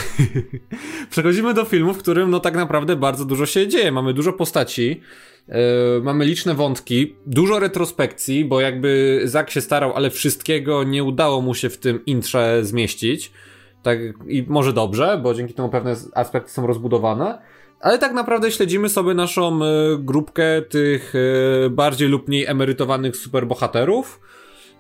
[1.11, 3.93] Przechodzimy do filmu, w którym no tak naprawdę bardzo dużo się dzieje.
[3.93, 5.01] Mamy dużo postaci,
[5.49, 5.55] yy,
[6.03, 11.55] mamy liczne wątki, dużo retrospekcji, bo jakby Zak się starał, ale wszystkiego nie udało mu
[11.55, 13.33] się w tym intrze zmieścić.
[13.83, 17.39] Tak, i może dobrze, bo dzięki temu pewne aspekty są rozbudowane.
[17.81, 24.21] Ale tak naprawdę śledzimy sobie naszą y, grupkę tych y, bardziej lub mniej emerytowanych superbohaterów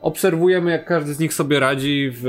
[0.00, 2.24] obserwujemy, jak każdy z nich sobie radzi w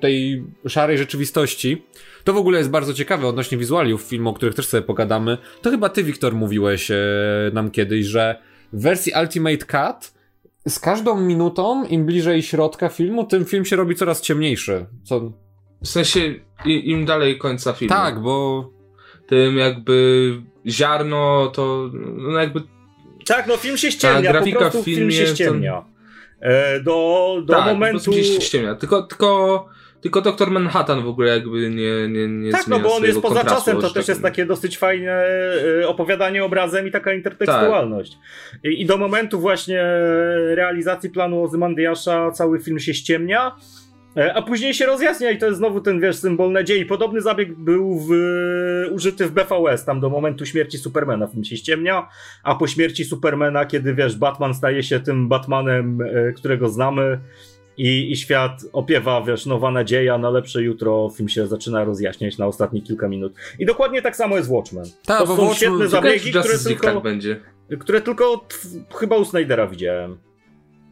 [0.00, 1.86] tej szarej rzeczywistości.
[2.24, 5.38] To w ogóle jest bardzo ciekawe odnośnie wizualiów filmu, o których też sobie pogadamy.
[5.62, 6.96] To chyba ty, Wiktor, mówiłeś e,
[7.52, 10.12] nam kiedyś, że w wersji Ultimate Cut
[10.68, 14.86] z każdą minutą, im bliżej środka filmu, tym film się robi coraz ciemniejszy.
[15.04, 15.32] Co...
[15.82, 16.34] W sensie
[16.64, 17.94] im dalej końca filmu.
[17.94, 18.70] Tak, bo...
[19.26, 20.32] Tym jakby
[20.66, 22.62] ziarno to no jakby...
[23.26, 25.72] Tak, no film się ściemnia, po prostu film się ściemnia.
[25.72, 25.96] To
[26.40, 28.12] E, do, do tak, momentu...
[28.40, 28.74] ściemnia.
[28.74, 29.68] Tylko, tylko,
[30.00, 33.44] tylko Doktor Manhattan w ogóle jakby nie, nie, nie Tak, no bo on jest poza
[33.44, 35.24] czasem, to też jest takie dosyć fajne
[35.82, 38.12] e, opowiadanie obrazem i taka intertekstualność.
[38.12, 38.72] Tak.
[38.72, 39.82] I, I, do momentu właśnie
[40.54, 43.56] realizacji planu Ozymandiasza cały film się ściemnia,
[44.34, 46.86] a później się rozjaśnia i to jest znowu ten, wiesz, symbol nadziei.
[46.86, 48.10] Podobny zabieg był w,
[48.90, 52.08] użyty w BVS, tam do momentu śmierci Supermana film się ściemnia,
[52.42, 57.18] a po śmierci Supermana, kiedy, wiesz, Batman staje się tym Batmanem, e, którego znamy
[57.76, 62.46] i, i świat opiewa, wiesz, nowa nadzieja na lepsze jutro, film się zaczyna rozjaśniać na
[62.46, 63.32] ostatnie kilka minut.
[63.58, 64.84] I dokładnie tak samo jest Watchmen.
[65.06, 67.40] Ta, to są Watchmen, świetne zabiegi, które tylko, tak będzie.
[67.80, 68.46] które tylko
[68.94, 70.18] chyba u Snydera widziałem.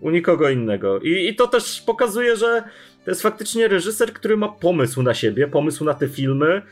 [0.00, 1.00] U nikogo innego.
[1.00, 2.62] I, I to też pokazuje, że
[3.04, 6.62] to jest faktycznie reżyser, który ma pomysł na siebie, pomysł na te filmy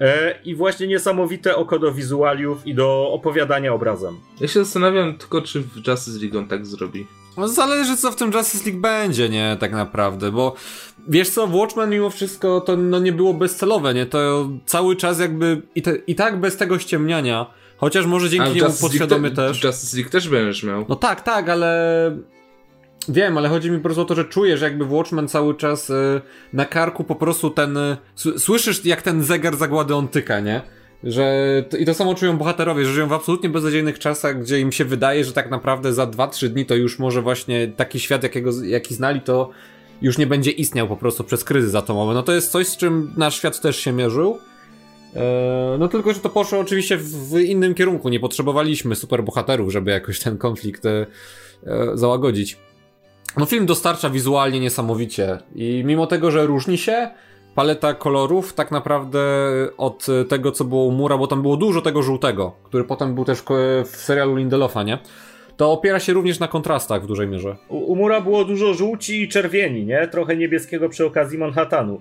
[0.00, 4.16] e, i właśnie niesamowite oko do wizualiów i do opowiadania obrazem.
[4.40, 7.06] Ja się zastanawiam tylko, czy w Justice League on tak zrobi.
[7.36, 9.56] No zależy co w tym Justice League będzie, nie?
[9.60, 10.54] Tak naprawdę, bo
[11.08, 14.06] wiesz co, Watchmen mimo wszystko to no, nie było bezcelowe, nie?
[14.06, 18.72] To cały czas jakby i, te, i tak bez tego ściemniania, chociaż może dzięki niemu
[18.80, 19.64] podświadomie też...
[19.64, 20.86] Justice League też będziesz miał.
[20.88, 22.18] No tak, tak, ale
[23.08, 26.20] Wiem, ale chodzi mi po prostu o to, że czujesz jakby Watchman cały czas y,
[26.52, 27.76] na karku po prostu ten...
[27.76, 27.96] Y,
[28.38, 30.62] słyszysz jak ten zegar zagłady on tyka, nie?
[31.04, 34.84] Że I to samo czują bohaterowie, że żyją w absolutnie beznadziejnych czasach, gdzie im się
[34.84, 38.94] wydaje, że tak naprawdę za 2-3 dni to już może właśnie taki świat, jakiego, jaki
[38.94, 39.50] znali, to
[40.02, 42.14] już nie będzie istniał po prostu przez kryzys atomowy.
[42.14, 44.38] No to jest coś, z czym nasz świat też się mierzył.
[45.16, 48.08] E, no tylko, że to poszło oczywiście w innym kierunku.
[48.08, 51.06] Nie potrzebowaliśmy superbohaterów, żeby jakoś ten konflikt e,
[51.94, 52.58] załagodzić.
[53.36, 57.10] No film dostarcza wizualnie niesamowicie i mimo tego, że różni się,
[57.54, 59.20] paleta kolorów tak naprawdę
[59.76, 63.24] od tego, co było u Mura, bo tam było dużo tego żółtego, który potem był
[63.24, 63.42] też
[63.84, 64.98] w serialu Lindelofa, nie?
[65.56, 67.56] To opiera się również na kontrastach w dużej mierze.
[67.68, 70.08] U, u Mura było dużo żółci i czerwieni, nie?
[70.08, 72.00] Trochę niebieskiego przy okazji Manhattanu.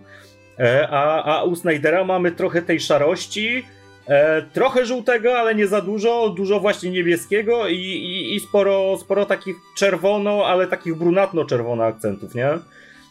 [0.60, 3.66] E, a, a u Snydera mamy trochę tej szarości,
[4.08, 9.26] e, trochę żółtego, ale nie za dużo, dużo właśnie niebieskiego i, i, i sporo, sporo
[9.26, 12.50] takich czerwono, ale takich brunatno-czerwono akcentów, nie?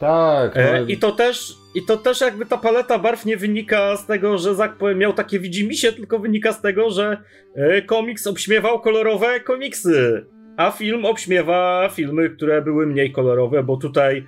[0.00, 0.56] Tak.
[0.56, 0.86] E, no.
[0.86, 4.54] I to też, i to też jakby ta paleta barw nie wynika z tego, że
[4.54, 7.16] Zak miał takie widzimisię, tylko wynika z tego, że
[7.54, 10.26] e, komiks obśmiewał kolorowe komiksy,
[10.56, 14.26] a film obśmiewa filmy, które były mniej kolorowe, bo tutaj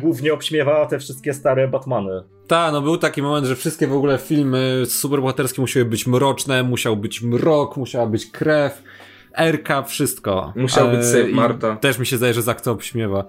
[0.00, 2.22] głównie obśmiewa te wszystkie stare Batmany.
[2.46, 6.96] Tak, no był taki moment, że wszystkie w ogóle filmy superbohaterskie musiały być mroczne, musiał
[6.96, 8.82] być mrok, musiała być krew.
[9.38, 10.52] RK, wszystko.
[10.56, 11.76] Musiał być Save Marta.
[11.76, 13.24] Też mi się zdaje, że Zak to obśmiewa.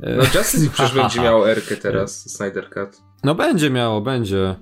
[0.00, 3.02] No Justice przecież będzie miał RK teraz, Snyder Cut.
[3.24, 4.54] No będzie miało, będzie.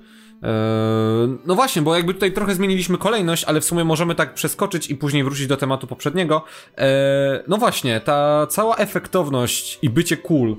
[1.46, 4.96] No właśnie, bo jakby tutaj trochę zmieniliśmy kolejność, ale w sumie możemy tak przeskoczyć i
[4.96, 6.44] później wrócić do tematu poprzedniego.
[7.48, 10.56] No właśnie, ta cała efektowność i bycie cool,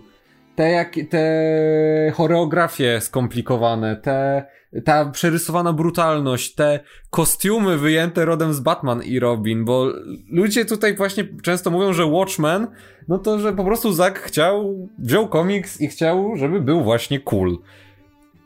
[0.57, 4.45] te, jak, te choreografie skomplikowane, te
[4.85, 9.91] ta przerysowana brutalność, te kostiumy wyjęte rodem z Batman i Robin, bo
[10.31, 12.67] ludzie tutaj właśnie często mówią, że Watchmen,
[13.07, 17.57] no to, że po prostu Zack chciał, wziął komiks i chciał, żeby był właśnie cool.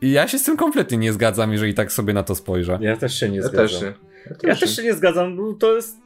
[0.00, 2.78] I ja się z tym kompletnie nie zgadzam, jeżeli tak sobie na to spojrzę.
[2.80, 3.68] Ja też się nie ja zgadzam.
[3.68, 3.86] Też nie.
[4.26, 6.01] Ja, też, ja też się nie zgadzam, to jest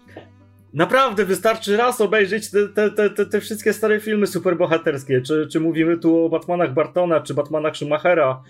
[0.74, 5.20] Naprawdę wystarczy raz obejrzeć te, te, te, te, wszystkie stare filmy superbohaterskie.
[5.20, 8.42] Czy, czy mówimy tu o Batmanach Bartona, czy Batmanach Schumachera,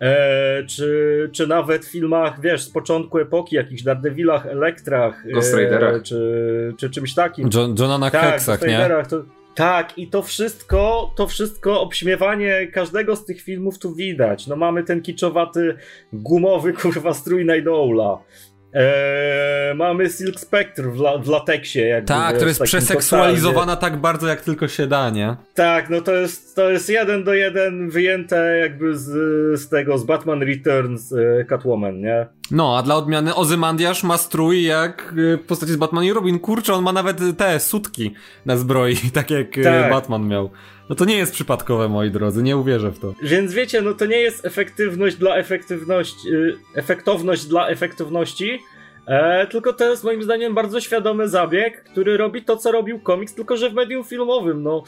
[0.00, 5.24] e, czy, czy nawet filmach, wiesz, z początku epoki, jakichś Daredevilach, Elektrach.
[5.26, 7.50] E, czy, czy czymś takim.
[7.54, 8.88] John, Johnana tak, Heksach, nie?
[9.08, 9.22] To,
[9.54, 14.46] tak, i to wszystko, to wszystko, obśmiewanie każdego z tych filmów tu widać.
[14.46, 15.76] No mamy ten kiczowaty,
[16.12, 17.68] gumowy, kurwa, strój Night.
[18.74, 21.78] Eee, mamy Silk Spectre w, la, w lateksie.
[21.80, 25.36] Jakby, tak, to jest przeseksualizowana tak bardzo, jak tylko się da, nie?
[25.54, 29.10] Tak, no to jest, to jest jeden do jeden wyjęte jakby z,
[29.60, 32.26] z tego, z Batman Returns e, Catwoman, nie?
[32.50, 36.38] No, a dla odmiany Ozymandiasz ma strój jak e, w postaci z Batman i Robin.
[36.38, 38.14] Kurczę, on ma nawet te sutki
[38.46, 39.90] na zbroi, tak jak e, tak.
[39.90, 40.50] Batman miał.
[40.88, 43.14] No to nie jest przypadkowe, moi drodzy, nie uwierzę w to.
[43.22, 48.60] Więc wiecie, no to nie jest efektywność dla efektywności, y, efektowność dla efektywności,
[49.06, 53.34] e, tylko to jest moim zdaniem bardzo świadomy zabieg, który robi to, co robił komiks,
[53.34, 54.82] tylko że w medium filmowym, no.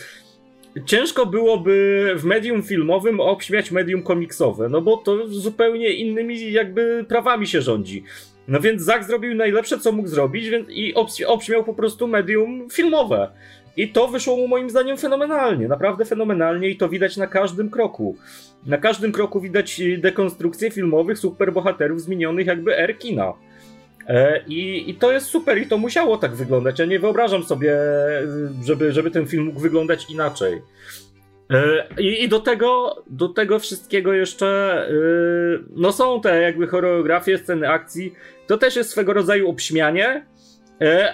[0.87, 7.47] Ciężko byłoby w medium filmowym obśmiać medium komiksowe, no bo to zupełnie innymi jakby prawami
[7.47, 8.05] się rządzi.
[8.49, 10.95] No więc Zack zrobił najlepsze, co mógł zrobić więc i
[11.27, 13.31] obśmiał po prostu medium filmowe.
[13.77, 18.17] I to wyszło mu moim zdaniem fenomenalnie, naprawdę fenomenalnie i to widać na każdym kroku.
[18.67, 23.33] Na każdym kroku widać dekonstrukcję filmowych superbohaterów zmienionych jakby R kina.
[24.09, 26.79] E, I, I to jest super i to musiało tak wyglądać.
[26.79, 27.77] Ja nie wyobrażam sobie,
[28.65, 30.63] żeby, żeby ten film mógł wyglądać inaczej.
[31.51, 34.47] E, I, I, do tego, do tego wszystkiego jeszcze
[34.89, 34.93] e,
[35.71, 38.15] no są te jakby choreografie, sceny akcji.
[38.47, 40.27] To też jest swego rodzaju obśmianie,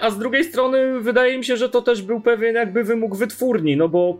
[0.01, 3.77] a z drugiej strony wydaje mi się, że to też był pewien jakby wymóg wytwórni,
[3.77, 4.19] no bo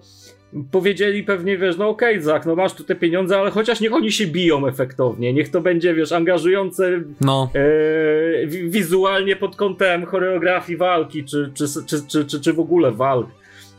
[0.72, 3.94] powiedzieli pewnie, wiesz, no okej, okay, Zak, no masz tu te pieniądze, ale chociaż niech
[3.94, 7.50] oni się biją efektownie, niech to będzie, wiesz, angażujące no.
[7.56, 13.28] e, wizualnie pod kątem choreografii walki, czy, czy, czy, czy, czy, czy w ogóle walk,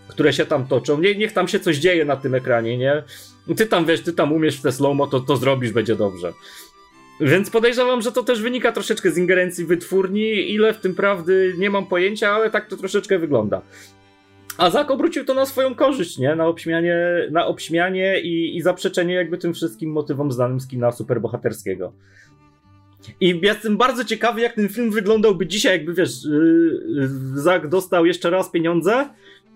[0.09, 1.01] które się tam toczą.
[1.01, 3.03] Nie, niech tam się coś dzieje na tym ekranie, nie?
[3.57, 6.33] Ty tam, wiesz, ty tam umiesz w te slow to, to zrobisz, będzie dobrze.
[7.21, 10.53] Więc podejrzewam, że to też wynika troszeczkę z ingerencji wytwórni.
[10.53, 13.63] Ile w tym prawdy nie mam pojęcia, ale tak to troszeczkę wygląda.
[14.59, 16.37] A Zak obrócił to na swoją korzyść, nie?
[16.37, 16.97] Na obśmianie,
[17.31, 21.93] na obśmianie i, i zaprzeczenie jakby tym wszystkim motywom znanym z kina superbohaterskiego.
[23.21, 28.31] I jestem bardzo ciekawy, jak ten film wyglądałby dzisiaj, jakby wiesz, yy, Zak dostał jeszcze
[28.31, 29.09] raz pieniądze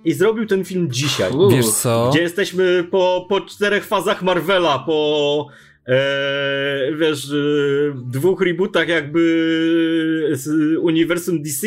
[0.04, 1.32] i zrobił ten film dzisiaj.
[1.50, 2.10] Wiesz co?
[2.10, 5.46] Gdzie jesteśmy po, po czterech fazach Marvela, po
[5.88, 7.34] e, wiesz, e,
[8.06, 9.20] dwóch rebootach jakby
[10.32, 10.48] z
[10.78, 11.66] uniwersum DC.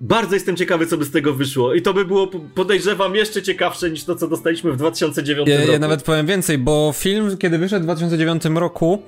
[0.00, 1.74] Bardzo jestem ciekawy, co by z tego wyszło.
[1.74, 5.72] I to by było, podejrzewam, jeszcze ciekawsze niż to, co dostaliśmy w 2009 ja, roku.
[5.72, 9.02] Ja nawet powiem więcej, bo film, kiedy wyszedł w 2009 roku,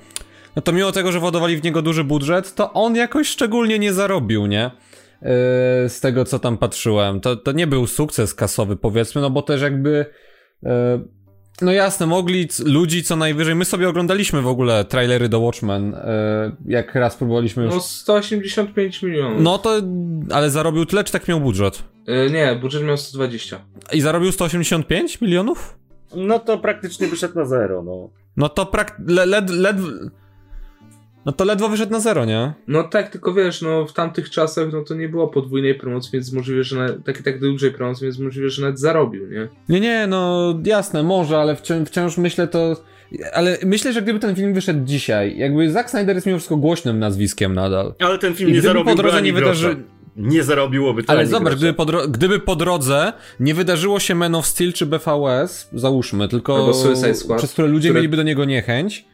[0.55, 3.93] no to mimo tego, że władowali w niego duży budżet, to on jakoś szczególnie nie
[3.93, 4.71] zarobił, nie?
[5.21, 5.29] Yy,
[5.89, 7.19] z tego, co tam patrzyłem.
[7.19, 10.05] To, to nie był sukces kasowy, powiedzmy, no bo też jakby...
[10.63, 10.69] Yy,
[11.61, 13.55] No jasne, mogli ludzi co najwyżej.
[13.55, 17.73] My sobie oglądaliśmy w ogóle trailery do Watchmen, e, jak raz próbowaliśmy już.
[17.73, 19.41] No 185 milionów.
[19.41, 19.81] No to,
[20.31, 21.83] ale zarobił tyle, czy tak miał budżet?
[22.07, 23.59] E, nie, budżet miał 120.
[23.93, 25.77] I zarobił 185 milionów?
[26.15, 28.09] No to praktycznie wyszedł na zero, no.
[28.37, 29.01] No to prak...
[29.07, 29.77] Le, led, led,
[31.27, 32.53] no to ledwo wyszedł na zero, nie?
[32.67, 36.33] No tak, tylko wiesz, no w tamtych czasach no to nie było podwójnej promocji, więc
[36.33, 39.47] możliwe, że na, tak, tak dużej promocji, więc możliwe, że nawet zarobił, nie?
[39.69, 42.75] Nie, nie, no jasne, może, ale wciąż, wciąż myślę to...
[43.33, 46.99] Ale myślę, że gdyby ten film wyszedł dzisiaj, jakby Zack Snyder jest mimo wszystko głośnym
[46.99, 47.93] nazwiskiem nadal.
[47.99, 49.75] Ale ten film I nie zarobił po drodze nie wydarzy...
[50.15, 54.45] Nie zarobiłoby to Ale zobacz, gdyby po, gdyby po drodze nie wydarzyło się Man of
[54.45, 56.71] Steel czy BVS, załóżmy, tylko
[57.37, 57.99] przez które ludzie które...
[57.99, 59.05] mieliby do niego niechęć,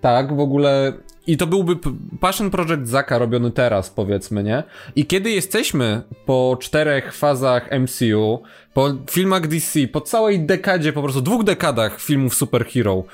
[0.00, 0.92] tak, w ogóle
[1.26, 1.76] i to byłby
[2.20, 4.62] Passion Project Zaka robiony teraz, powiedzmy, nie?
[4.96, 8.42] I kiedy jesteśmy po czterech fazach MCU,
[8.74, 13.04] po filmach DC, po całej dekadzie, po prostu dwóch dekadach filmów superhero,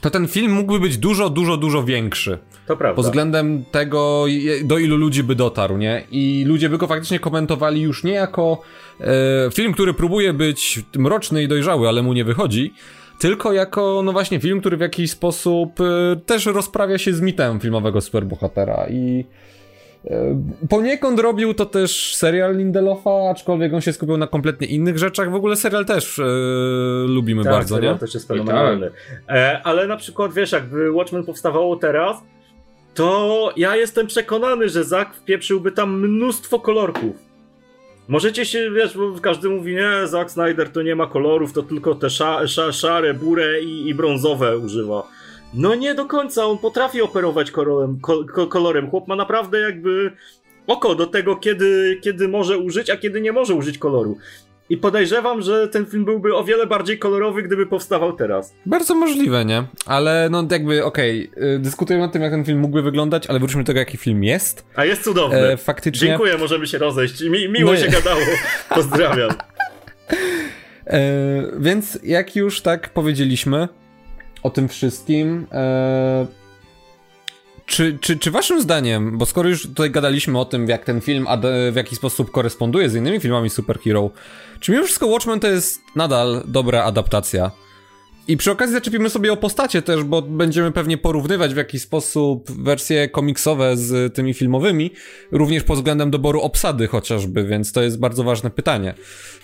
[0.00, 2.38] to ten film mógłby być dużo, dużo, dużo większy.
[2.66, 2.96] To prawda.
[2.96, 4.24] Pod względem tego,
[4.64, 6.04] do ilu ludzi by dotarł, nie?
[6.10, 8.62] I ludzie by go faktycznie komentowali już nie jako
[9.00, 12.74] e, film, który próbuje być mroczny i dojrzały, ale mu nie wychodzi,
[13.18, 15.84] tylko jako, no właśnie, film, który w jakiś sposób y,
[16.26, 19.24] też rozprawia się z mitem filmowego superbohatera i
[20.04, 20.10] y,
[20.68, 25.30] Poniekąd robił to też serial Lindelofa, aczkolwiek on się skupił na kompletnie innych rzeczach.
[25.30, 26.24] W ogóle serial też yy,
[27.08, 28.00] lubimy tak, bardzo, serial nie?
[28.00, 28.90] też jest fenomenalny.
[29.28, 32.16] E, ale na przykład, wiesz, jakby Watchmen powstawało teraz,
[32.94, 37.27] to ja jestem przekonany, że Zack wpieprzyłby tam mnóstwo kolorków.
[38.08, 41.94] Możecie się, wiesz, bo każdy mówi, nie, Zack Snyder to nie ma kolorów, to tylko
[41.94, 45.08] te sza, sza, szare, burę i, i brązowe używa.
[45.54, 48.00] No nie do końca, on potrafi operować kolorem,
[48.48, 48.90] kolorem.
[48.90, 50.12] Chłop ma naprawdę jakby
[50.66, 54.18] oko do tego, kiedy, kiedy może użyć, a kiedy nie może użyć koloru.
[54.70, 58.54] I podejrzewam, że ten film byłby o wiele bardziej kolorowy, gdyby powstawał teraz.
[58.66, 59.64] Bardzo możliwe, nie?
[59.86, 63.62] Ale no jakby, okej, okay, dyskutujemy o tym, jak ten film mógłby wyglądać, ale wróćmy
[63.62, 64.66] do tego, jaki film jest.
[64.74, 65.38] A jest cudowny.
[65.38, 66.08] E, faktycznie.
[66.08, 67.20] Dziękuję, możemy się rozejść.
[67.20, 68.20] Mi, miło no się gadało.
[68.68, 69.30] Pozdrawiam.
[70.86, 71.00] E,
[71.58, 73.68] więc jak już tak powiedzieliśmy
[74.42, 76.26] o tym wszystkim, e,
[77.68, 81.26] czy, czy, czy waszym zdaniem, bo skoro już tutaj gadaliśmy o tym, jak ten film
[81.72, 84.10] w jaki sposób koresponduje z innymi filmami superhero,
[84.60, 87.50] czy mimo wszystko Watchmen to jest nadal dobra adaptacja?
[88.28, 92.50] I przy okazji zaczepimy sobie o postacie też, bo będziemy pewnie porównywać w jakiś sposób
[92.62, 94.90] wersje komiksowe z tymi filmowymi,
[95.32, 98.94] również pod względem doboru obsady chociażby, więc to jest bardzo ważne pytanie,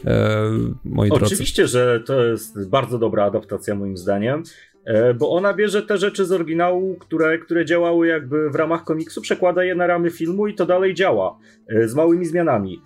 [0.04, 0.40] e,
[0.84, 1.34] moi Oczywiście, drodzy.
[1.34, 4.42] Oczywiście, że to jest bardzo dobra adaptacja moim zdaniem.
[4.84, 9.20] E, bo ona bierze te rzeczy z oryginału, które, które działały jakby w ramach komiksu,
[9.20, 12.82] przekłada je na ramy filmu i to dalej działa e, z małymi zmianami.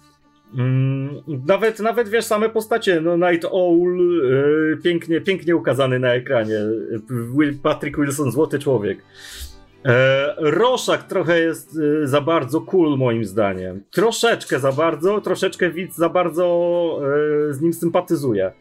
[0.55, 1.11] Mm,
[1.47, 3.99] nawet, nawet wiesz, same postacie, no Night Owl,
[4.75, 6.59] e, pięknie, pięknie ukazany na ekranie,
[7.39, 8.99] Will, Patrick Wilson, złoty człowiek.
[10.37, 13.83] Roszak trochę jest za bardzo cool moim zdaniem.
[13.91, 17.01] Troszeczkę za bardzo, troszeczkę widz za bardzo
[17.51, 18.53] z nim sympatyzuje.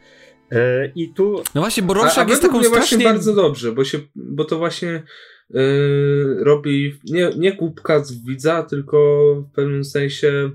[0.52, 1.44] E, I tu.
[1.56, 2.78] No właśnie, bo Rorschach jest taką strasznie...
[2.78, 5.04] właśnie bardzo dobrze, bo, się, bo to właśnie
[5.50, 8.98] yy, robi nie, nie kubka z widza, tylko
[9.36, 10.52] w pewnym sensie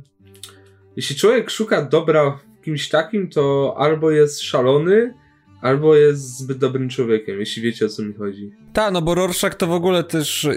[0.96, 5.14] jeśli człowiek szuka dobra w kimś takim, to albo jest szalony,
[5.62, 8.52] albo jest zbyt dobrym człowiekiem, jeśli wiecie o co mi chodzi.
[8.72, 10.48] Tak, no bo Rorschach to w ogóle też...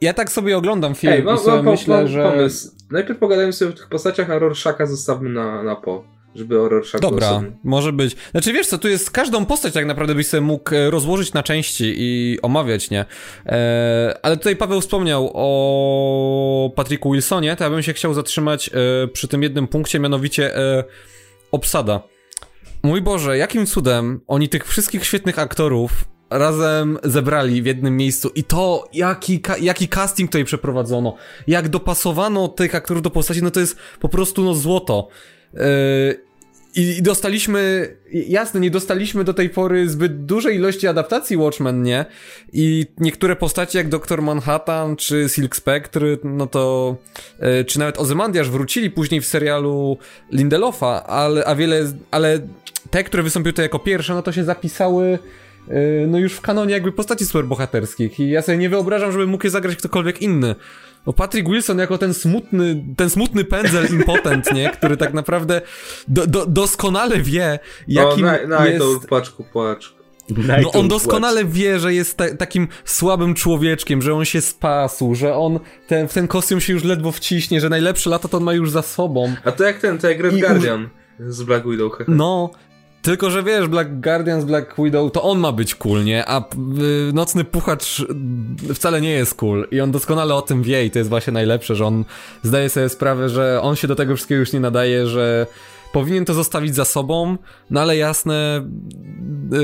[0.00, 2.22] Ja tak sobie oglądam film Ej, mam, i sobie mam, myślę, mam że...
[2.22, 2.70] Pomysł.
[2.90, 6.04] Najpierw pogadajmy sobie o tych postaciach, a Rorschacha zostawmy na, na po
[6.36, 6.68] żeby o
[7.00, 7.52] Dobra, sobie...
[7.64, 8.16] może być.
[8.30, 11.42] Znaczy wiesz co, tu jest każdą postać tak naprawdę byś sobie mógł e, rozłożyć na
[11.42, 13.04] części i omawiać, nie?
[13.46, 19.08] E, ale tutaj Paweł wspomniał o Patricku Wilsonie, to ja bym się chciał zatrzymać e,
[19.08, 20.84] przy tym jednym punkcie, mianowicie e,
[21.52, 22.00] obsada.
[22.82, 28.44] Mój Boże, jakim cudem oni tych wszystkich świetnych aktorów razem zebrali w jednym miejscu i
[28.44, 31.14] to, jaki, jaki casting tutaj przeprowadzono,
[31.46, 35.08] jak dopasowano tych aktorów do postaci, no to jest po prostu no złoto.
[35.54, 36.25] Yy,
[36.76, 42.04] i, dostaliśmy, jasne, nie dostaliśmy do tej pory zbyt dużej ilości adaptacji Watchmen, nie?
[42.52, 46.96] I niektóre postacie jak Doktor Manhattan czy Silk Spectre, no to,
[47.38, 49.98] e, czy nawet Ozymandiasz wrócili później w serialu
[50.32, 52.38] Lindelofa, ale, a wiele, ale
[52.90, 55.18] te, które wystąpiły to jako pierwsze, no to się zapisały
[55.68, 59.46] e, no już w kanonie jakby postaci superbohaterskich i ja sobie nie wyobrażam, żeby mógł
[59.46, 60.54] je zagrać ktokolwiek inny.
[61.06, 64.70] Bo Patrick Wilson jako ten smutny, ten smutny pędzel impotent, nie?
[64.70, 65.60] Który tak naprawdę
[66.08, 68.78] do, do, doskonale wie, jakim no, na, na jest...
[68.78, 69.96] to płaczku, płaczku.
[70.62, 75.34] No on doskonale wie, że jest ta, takim słabym człowieczkiem, że on się spasł, że
[75.34, 78.52] on ten, w ten kostium się już ledwo wciśnie, że najlepsze lata to on ma
[78.52, 79.34] już za sobą.
[79.44, 80.88] A to jak ten, to jak Red I Guardian
[81.20, 81.92] z Black Widow.
[82.08, 82.50] No,
[83.06, 86.28] Tylko, że wiesz, Black Guardians, Black Widow, to on ma być cool, nie?
[86.28, 88.06] A y, Nocny Puchacz
[88.74, 89.68] wcale nie jest cool.
[89.70, 92.04] I on doskonale o tym wie i to jest właśnie najlepsze, że on
[92.42, 95.46] zdaje sobie sprawę, że on się do tego wszystkiego już nie nadaje, że
[95.92, 97.36] powinien to zostawić za sobą,
[97.70, 98.62] no ale jasne,
[99.52, 99.58] yy,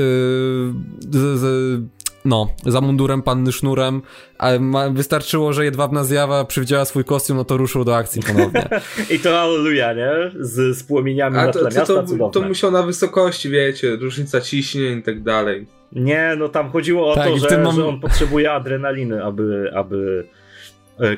[1.11, 1.81] z, z,
[2.25, 4.01] no, za mundurem panny sznurem,
[4.37, 8.69] a ma, wystarczyło, że jedwabna zjawa przywdziała swój kostium, no to ruszył do akcji ponownie.
[9.15, 10.11] I to alleluja, nie?
[10.39, 14.41] Z, z płomieniami a na tle to, miasta, to, to musiał na wysokości, wiecie, różnica
[14.41, 15.67] ciśnień i tak dalej.
[15.91, 20.27] Nie, no tam chodziło o tak, to, że, że on potrzebuje adrenaliny, aby, aby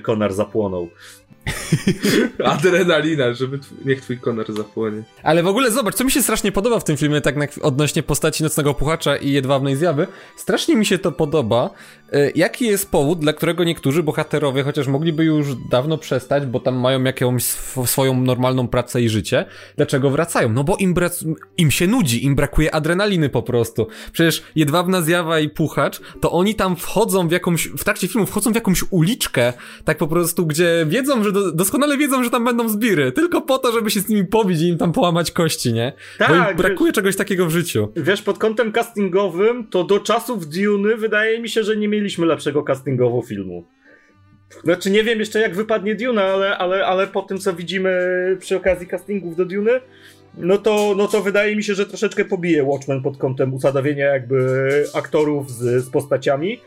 [0.01, 0.89] Konar zapłonął.
[2.43, 5.04] Adrenalina, żeby tw niech twój konar zapłonie.
[5.24, 8.04] Ale w ogóle zobacz, co mi się strasznie podoba w tym filmie, tak na, odnośnie
[8.04, 10.08] postaci Nocnego Puchacza i Jedwabnej Zjawy.
[10.36, 11.70] Strasznie mi się to podoba.
[12.14, 16.76] E, jaki jest powód, dla którego niektórzy bohaterowie, chociaż mogliby już dawno przestać, bo tam
[16.76, 20.50] mają jakąś sw swoją normalną pracę i życie, dlaczego wracają?
[20.50, 20.96] No bo im,
[21.58, 23.88] im się nudzi, im brakuje adrenaliny po prostu.
[24.12, 28.52] Przecież Jedwabna Zjawa i Puchacz, to oni tam wchodzą w jakąś, w trakcie filmu wchodzą
[28.52, 29.54] w jakąś uliczkę,
[29.86, 33.58] tak po prostu, gdzie wiedzą, że do, doskonale wiedzą, że tam będą zbiry, tylko po
[33.58, 35.94] to, żeby się z nimi pobić i im tam połamać kości, nie?
[36.18, 37.92] Tak, Bo im tak, brakuje wiesz, czegoś takiego w życiu.
[37.96, 42.64] Wiesz, pod kątem castingowym, to do czasów Dune wydaje mi się, że nie mieliśmy lepszego
[42.64, 43.68] castingowo filmu.
[44.64, 47.92] Znaczy nie wiem jeszcze jak wypadnie Dune, ale, ale, ale po tym co widzimy
[48.40, 49.82] przy okazji castingów do Dune,
[50.38, 54.68] no to, no to wydaje mi się, że troszeczkę pobije Watchmen pod kątem usadawienia jakby
[54.94, 56.60] aktorów z, z postaciami.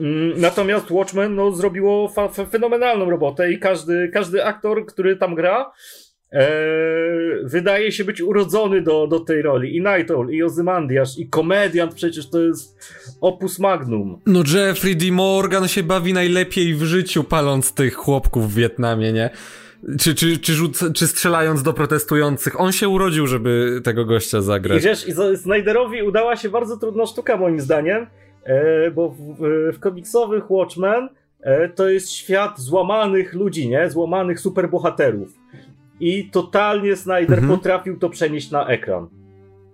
[0.00, 2.12] Mm, natomiast Watchmen no, zrobiło
[2.50, 5.72] fenomenalną robotę i każdy, każdy aktor, który tam gra,
[6.32, 6.48] e,
[7.44, 9.76] wydaje się być urodzony do, do tej roli.
[9.76, 14.20] I Night Owl, i Ozymandiasz, i komediant przecież to jest opus magnum.
[14.26, 15.12] No Jeffrey D.
[15.12, 19.30] Morgan się bawi najlepiej w życiu paląc tych chłopków w Wietnamie, nie?
[20.00, 22.60] Czy, czy, czy, rzuc- czy strzelając do protestujących.
[22.60, 24.82] On się urodził, żeby tego gościa zagrać.
[24.82, 28.06] I wiesz, i Snyderowi udała się bardzo trudna sztuka moim zdaniem,
[28.94, 29.36] bo w,
[29.72, 31.08] w komiksowych Watchmen
[31.40, 33.90] e, to jest świat złamanych ludzi, nie?
[33.90, 35.28] Złamanych superbohaterów.
[36.00, 37.58] I totalnie Snyder mhm.
[37.58, 39.08] potrafił to przenieść na ekran.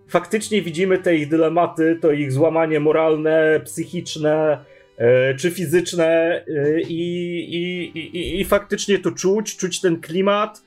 [0.09, 4.65] Faktycznie widzimy te ich dylematy, to ich złamanie moralne, psychiczne
[4.97, 6.43] e, czy fizyczne
[6.89, 7.05] i,
[7.51, 10.63] i, i, i faktycznie to czuć, czuć ten klimat,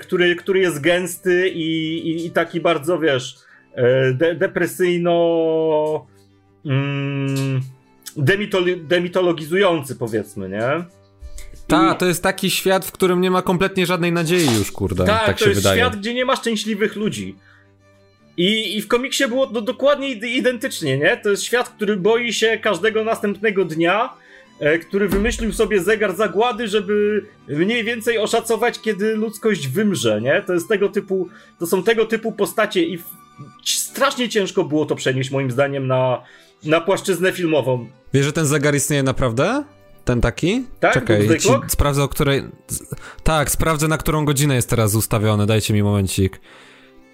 [0.00, 3.34] który, który jest gęsty i, i, taki bardzo, wiesz,
[4.14, 6.06] de, depresyjno
[6.64, 7.60] mm,
[8.88, 10.84] demitologizujący, powiedzmy, nie?
[11.66, 15.04] Tak, to jest taki świat, w którym nie ma kompletnie żadnej nadziei już, kurde.
[15.04, 15.80] Ta, tak, to się jest wydaje.
[15.80, 17.36] świat, gdzie nie ma szczęśliwych ludzi.
[18.36, 21.16] I, I w komiksie było to dokładnie identycznie, nie?
[21.16, 24.14] To jest świat, który boi się każdego następnego dnia,
[24.60, 30.42] e, który wymyślił sobie zegar zagłady, żeby mniej więcej oszacować, kiedy ludzkość wymrze, nie?
[30.46, 31.28] To jest tego typu,
[31.58, 33.04] to są tego typu postacie i w,
[33.64, 36.22] strasznie ciężko było to przenieść moim zdaniem na,
[36.64, 37.88] na płaszczyznę filmową.
[38.14, 39.64] Wiesz, że ten zegar istnieje naprawdę?
[40.04, 40.64] Ten taki?
[40.80, 42.42] Tak, Czekaj, ci, sprawdzę o której...
[43.22, 46.40] Tak, sprawdzę na którą godzinę jest teraz ustawiony, dajcie mi momencik.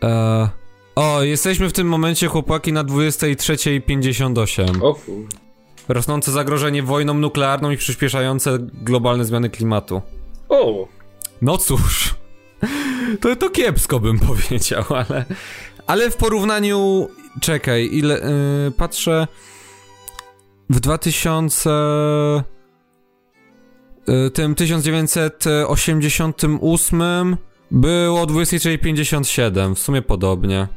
[0.02, 0.48] E...
[0.96, 4.82] O, jesteśmy w tym momencie, chłopaki, na 23.58.
[4.82, 5.26] O kur...
[5.88, 10.02] Rosnące zagrożenie wojną nuklearną i przyspieszające globalne zmiany klimatu.
[10.48, 10.88] O!
[11.42, 12.14] No cóż...
[13.20, 15.24] To, to kiepsko bym powiedział, ale...
[15.86, 17.08] Ale w porównaniu
[17.40, 18.14] Czekaj, ile.
[18.14, 19.26] Yy, patrzę.
[20.70, 21.70] W 2000.
[24.08, 27.36] Yy, tym 1988
[27.70, 29.74] było 23,57.
[29.74, 30.68] W sumie podobnie.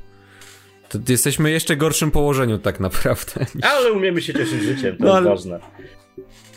[0.89, 3.45] To jesteśmy jeszcze gorszym położeniu, tak naprawdę.
[3.71, 5.29] Ale umiemy się cieszyć życiem, to no, jest ale...
[5.29, 5.59] ważne.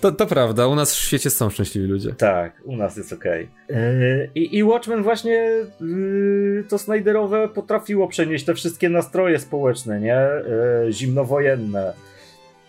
[0.01, 2.13] To, to prawda, u nas w świecie są szczęśliwi ludzie.
[2.13, 3.49] Tak, u nas jest okej.
[3.69, 3.79] Okay.
[3.79, 10.29] Yy, I, I Watchmen właśnie yy, to Snyderowe potrafiło przenieść te wszystkie nastroje społeczne, nie?
[10.85, 11.93] Yy, zimnowojenne.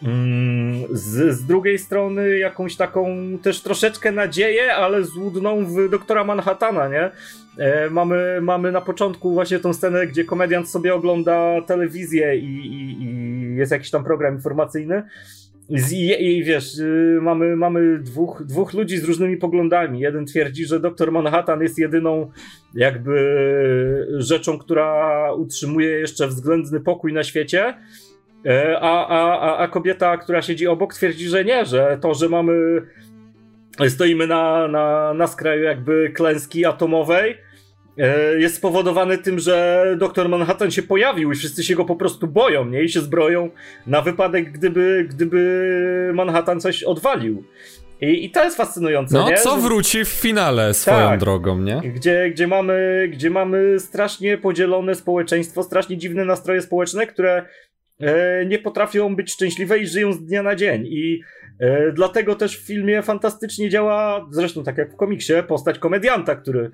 [0.04, 3.08] Mm, z, z drugiej strony jakąś taką
[3.44, 7.12] też troszeczkę nadzieję, ale złudną w doktora Manhattana, nie?
[7.58, 13.04] E, mamy, mamy na początku właśnie tą scenę, gdzie komediant sobie ogląda telewizję i, i,
[13.04, 15.04] i jest jakiś tam program informacyjny
[15.70, 20.00] i, I, wiesz, y, mamy, mamy dwóch, dwóch ludzi z różnymi poglądami.
[20.00, 22.32] Jeden twierdzi, że doktor Manhattan jest jedyną
[22.76, 23.18] jakby
[24.18, 27.74] rzeczą, która utrzymuje jeszcze względny pokój na świecie.
[28.46, 32.82] E, a, a, a kobieta, która siedzi obok, twierdzi, że nie, że to, że mamy.
[33.90, 37.38] Stoimy na, na, na skraju jakby klęski atomowej,
[38.38, 42.66] jest spowodowany tym, że doktor Manhattan się pojawił i wszyscy się go po prostu boją,
[42.66, 42.84] nie?
[42.84, 43.50] I się zbroją
[43.88, 47.44] na wypadek, gdyby, gdyby Manhattan coś odwalił.
[48.02, 49.38] I, I to jest fascynujące, no, nie?
[49.38, 51.82] co wróci w finale swoją tak, drogą, nie?
[51.96, 57.46] Gdzie, gdzie, mamy, gdzie mamy strasznie podzielone społeczeństwo, strasznie dziwne nastroje społeczne, które
[58.00, 60.88] e, nie potrafią być szczęśliwe i żyją z dnia na dzień.
[60.88, 61.22] I
[61.60, 66.72] e, dlatego też w filmie fantastycznie działa, zresztą tak jak w komiksie, postać komedianta, który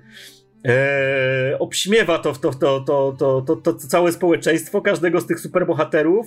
[0.64, 6.26] e, obśmiewa to, to, to, to, to, to, to całe społeczeństwo, każdego z tych superbohaterów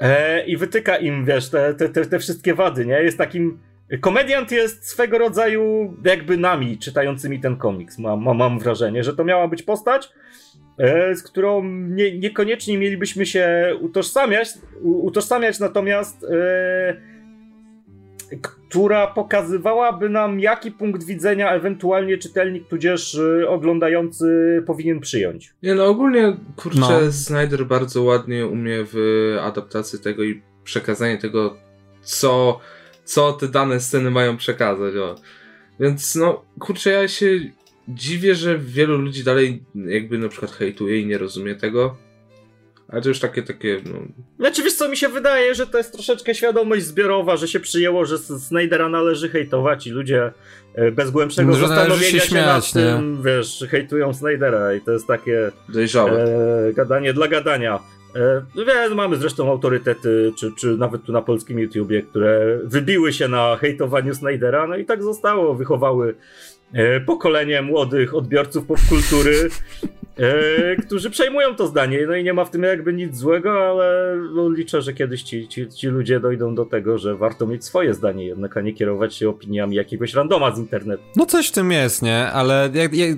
[0.00, 3.02] e, i wytyka im, wiesz, te, te, te, te wszystkie wady, nie?
[3.02, 3.58] Jest takim
[4.00, 7.98] Komediant jest swego rodzaju jakby nami czytającymi ten komiks.
[7.98, 10.12] Mam, mam wrażenie, że to miała być postać,
[10.78, 14.48] e, z którą nie, niekoniecznie mielibyśmy się utożsamiać,
[14.82, 16.96] utożsamiać natomiast e,
[18.36, 25.54] która pokazywałaby nam, jaki punkt widzenia ewentualnie czytelnik tudzież e, oglądający powinien przyjąć.
[25.62, 27.12] Nie no, ogólnie kurczę, no.
[27.12, 31.56] Snyder bardzo ładnie umie w adaptacji tego i przekazanie tego,
[32.02, 32.60] co
[33.08, 34.96] co te dane sceny mają przekazać.
[34.96, 35.14] O.
[35.80, 37.26] Więc no, kurczę, ja się
[37.88, 41.96] dziwię, że wielu ludzi dalej jakby na przykład hejtuje i nie rozumie tego.
[42.88, 43.98] Ale to już takie, takie, no...
[44.38, 48.04] Znaczy, wiesz co, mi się wydaje, że to jest troszeczkę świadomość zbiorowa, że się przyjęło,
[48.04, 50.32] że Snydera należy hejtować i ludzie
[50.74, 53.22] e, bez głębszego no, zastanowienia się, śmiać, nad tym, nie?
[53.24, 55.52] wiesz, hejtują Snydera i to jest takie...
[55.68, 56.24] Dojrzałe.
[56.68, 57.78] E, gadanie dla gadania.
[58.16, 63.12] E, no wiem, mamy zresztą autorytety, czy, czy nawet tu na polskim YouTubie, które wybiły
[63.12, 66.14] się na hejtowaniu Snydera, no i tak zostało, wychowały
[66.72, 69.50] e, pokolenie młodych odbiorców popkultury,
[70.18, 72.06] e, którzy przejmują to zdanie.
[72.06, 75.48] No i nie ma w tym jakby nic złego, ale no, liczę, że kiedyś ci,
[75.48, 79.14] ci, ci ludzie dojdą do tego, że warto mieć swoje zdanie jednak, a nie kierować
[79.14, 81.02] się opiniami jakiegoś randoma z internetu.
[81.16, 82.26] No coś w tym jest, nie?
[82.26, 83.16] Ale jak, jak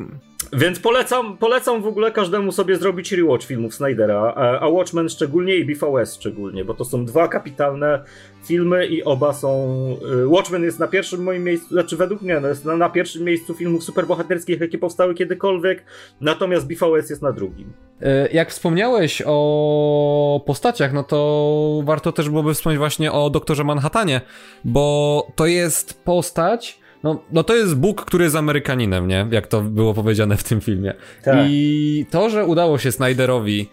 [0.53, 5.65] więc polecam, polecam w ogóle każdemu sobie zrobić rewatch filmów Snydera, a Watchmen szczególnie i
[5.65, 8.05] BVS szczególnie, bo to są dwa kapitalne
[8.45, 9.97] filmy i oba są...
[10.23, 13.25] Y, Watchmen jest na pierwszym moim miejscu, znaczy według mnie no jest na, na pierwszym
[13.25, 15.85] miejscu filmów superbohaterskich, jakie powstały kiedykolwiek,
[16.21, 17.73] natomiast BVS jest na drugim.
[18.03, 24.21] Y, jak wspomniałeś o postaciach, no to warto też byłoby wspomnieć właśnie o doktorze Manhattanie,
[24.65, 29.27] bo to jest postać, no, no to jest Bóg, który jest Amerykaninem, nie?
[29.31, 30.95] Jak to było powiedziane w tym filmie.
[31.25, 31.47] Tak.
[31.49, 33.69] I to, że udało się Snyderowi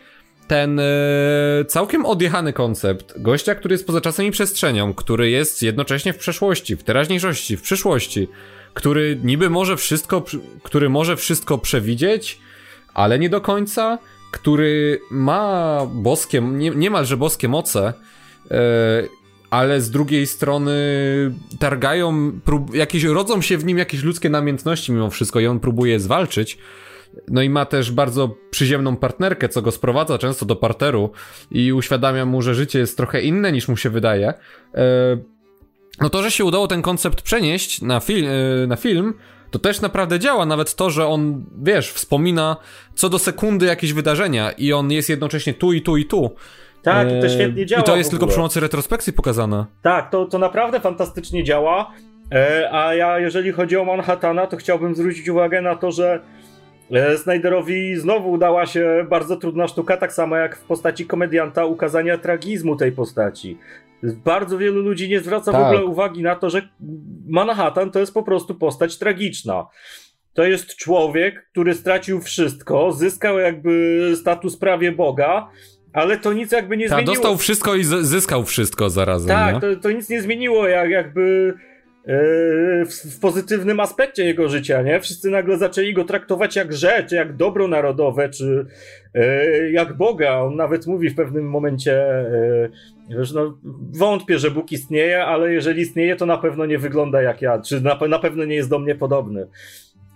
[0.48, 0.86] ten e,
[1.68, 6.76] całkiem odjechany koncept gościa, który jest poza czasem i przestrzenią, który jest jednocześnie w przeszłości,
[6.76, 8.28] w teraźniejszości, w przyszłości,
[8.74, 10.24] który niby może wszystko,
[10.64, 12.40] który może wszystko przewidzieć,
[12.94, 14.00] ale nie do końca,
[14.32, 17.94] który ma boskie, nie, niemalże boskie moce,
[18.52, 19.04] e,
[19.50, 20.76] ale z drugiej strony
[21.60, 22.32] targają,
[22.74, 26.58] jakieś, rodzą się w nim jakieś ludzkie namiętności mimo wszystko i on próbuje zwalczyć.
[27.28, 31.12] No i ma też bardzo przyziemną partnerkę, co go sprowadza często do parteru
[31.52, 34.34] i uświadamia mu, że życie jest trochę inne niż mu się wydaje.
[34.74, 35.18] E,
[36.02, 39.14] no to, że się udało ten koncept przenieść na, fil e, na film,
[39.52, 40.46] to też naprawdę działa.
[40.46, 42.58] Nawet to, że on, wiesz, wspomina
[42.96, 46.36] co do sekundy jakieś wydarzenia i on jest jednocześnie tu i tu i tu.
[46.88, 47.82] Tak, i to świetnie działa.
[47.82, 49.66] I to jest tylko przy pomocy retrospekcji pokazane.
[49.82, 51.92] Tak, to, to naprawdę fantastycznie działa.
[52.32, 56.20] E, a ja, jeżeli chodzi o Manhattana, to chciałbym zwrócić uwagę na to, że
[56.92, 62.18] e, Snyderowi znowu udała się bardzo trudna sztuka, tak samo jak w postaci komedianta, ukazania
[62.18, 63.58] tragizmu tej postaci.
[64.04, 65.62] Bardzo wielu ludzi nie zwraca tak.
[65.62, 66.62] w ogóle uwagi na to, że
[67.28, 69.66] Manhattan to jest po prostu postać tragiczna.
[70.34, 75.48] To jest człowiek, który stracił wszystko, zyskał jakby status prawie Boga,
[75.94, 77.16] ale to nic jakby nie Ta, zmieniło.
[77.16, 79.28] dostał wszystko i zyskał wszystko zarazem.
[79.30, 81.54] Tak, to, to, nic nie zmieniło, jak, jakby
[82.06, 82.16] e,
[82.86, 85.00] w, w, pozytywnym aspekcie jego życia, nie?
[85.00, 88.66] Wszyscy nagle zaczęli go traktować jak rzecz, jak dobro narodowe, czy
[89.14, 90.40] e, jak Boga.
[90.40, 92.70] On nawet mówi w pewnym momencie, e,
[93.24, 93.58] że no,
[93.98, 97.82] wątpię, że Bóg istnieje, ale jeżeli istnieje, to na pewno nie wygląda jak ja, czy
[97.82, 99.48] na, na pewno nie jest do mnie podobny.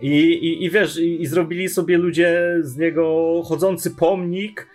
[0.01, 4.67] I, i, i wiesz, i, i zrobili sobie ludzie z niego chodzący pomnik,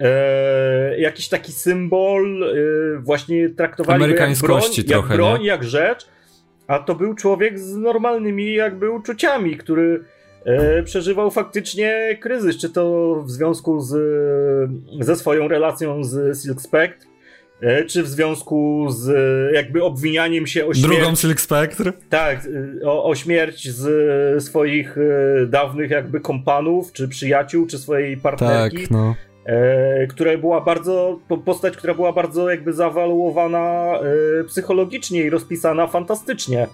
[0.00, 2.56] e, jakiś taki symbol, e,
[2.98, 6.06] właśnie traktowali go jak broń, trochę, jak, broń jak rzecz,
[6.66, 10.04] a to był człowiek z normalnymi jakby uczuciami, który
[10.44, 13.90] e, przeżywał faktycznie kryzys, czy to w związku z,
[15.00, 17.08] ze swoją relacją z Silk Spectre,
[17.60, 19.12] e, czy w związku z
[19.54, 20.96] jakby obwinianiem się o śmierć.
[20.96, 21.92] Drugą Silk Spectre?
[22.10, 22.48] Tak,
[22.84, 28.78] o, o śmierć z swoich e, dawnych jakby kompanów, czy przyjaciół, czy swojej partnerki.
[28.78, 29.33] Tak, no e,
[30.08, 33.94] która była bardzo, postać, która była bardzo jakby zawaluowana
[34.40, 36.66] e, psychologicznie i rozpisana fantastycznie.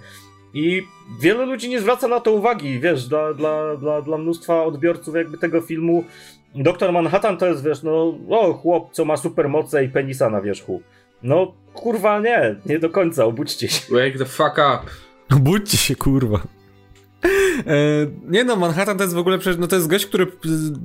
[0.55, 0.83] I
[1.21, 5.39] wielu ludzi nie zwraca na to uwagi, wiesz, dla, dla, dla, dla mnóstwa odbiorców jakby
[5.39, 6.05] tego filmu
[6.55, 10.83] Doktor Manhattan to jest, wiesz, no, o, chłop, co ma supermoce i penisa na wierzchu.
[11.23, 13.95] No, kurwa nie, nie do końca, obudźcie się.
[13.95, 14.91] Wake the fuck up.
[15.37, 16.41] Obudźcie się, kurwa.
[17.66, 20.27] E, nie no, Manhattan to jest w ogóle, no to jest gość, który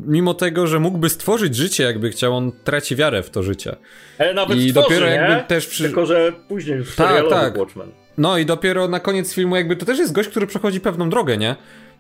[0.08, 3.76] mimo tego, że mógłby stworzyć życie, jakby chciał, on traci wiarę w to życie.
[4.20, 5.44] Ale nawet I stworzy, dopiero jakby nie?
[5.44, 5.84] też przy...
[5.84, 7.58] Tylko, że później w tak, tak.
[7.58, 7.92] Watchmen.
[8.18, 11.38] No i dopiero na koniec filmu jakby to też jest gość, który przechodzi pewną drogę,
[11.38, 11.56] nie?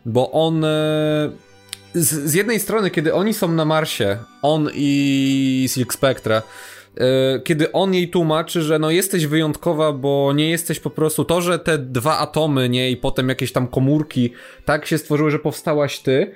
[0.06, 0.66] Bo on...
[0.66, 1.32] E,
[1.94, 6.42] z, z jednej strony, kiedy oni są na Marsie, on i Silk Spectre,
[7.44, 11.60] kiedy on jej tłumaczy, że no jesteś wyjątkowa, bo nie jesteś po prostu to, że
[11.60, 14.34] te dwa atomy, nie, i potem jakieś tam komórki
[14.66, 16.32] tak się stworzyły, że powstałaś ty,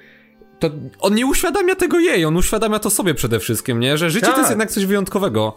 [0.59, 4.25] to on nie uświadamia tego jej, on uświadamia to sobie przede wszystkim, nie, że życie
[4.25, 4.35] tak.
[4.35, 4.57] to jest tak.
[4.57, 5.55] jednak coś wyjątkowego.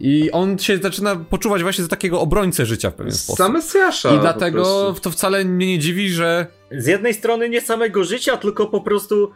[0.00, 3.38] I on się zaczyna poczuwać właśnie za takiego obrońcę życia w pewien sposób.
[3.38, 4.16] Za Mesjasza.
[4.16, 6.46] I dlatego to wcale mnie nie dziwi, że...
[6.70, 9.30] Z jednej strony nie samego życia, tylko po prostu...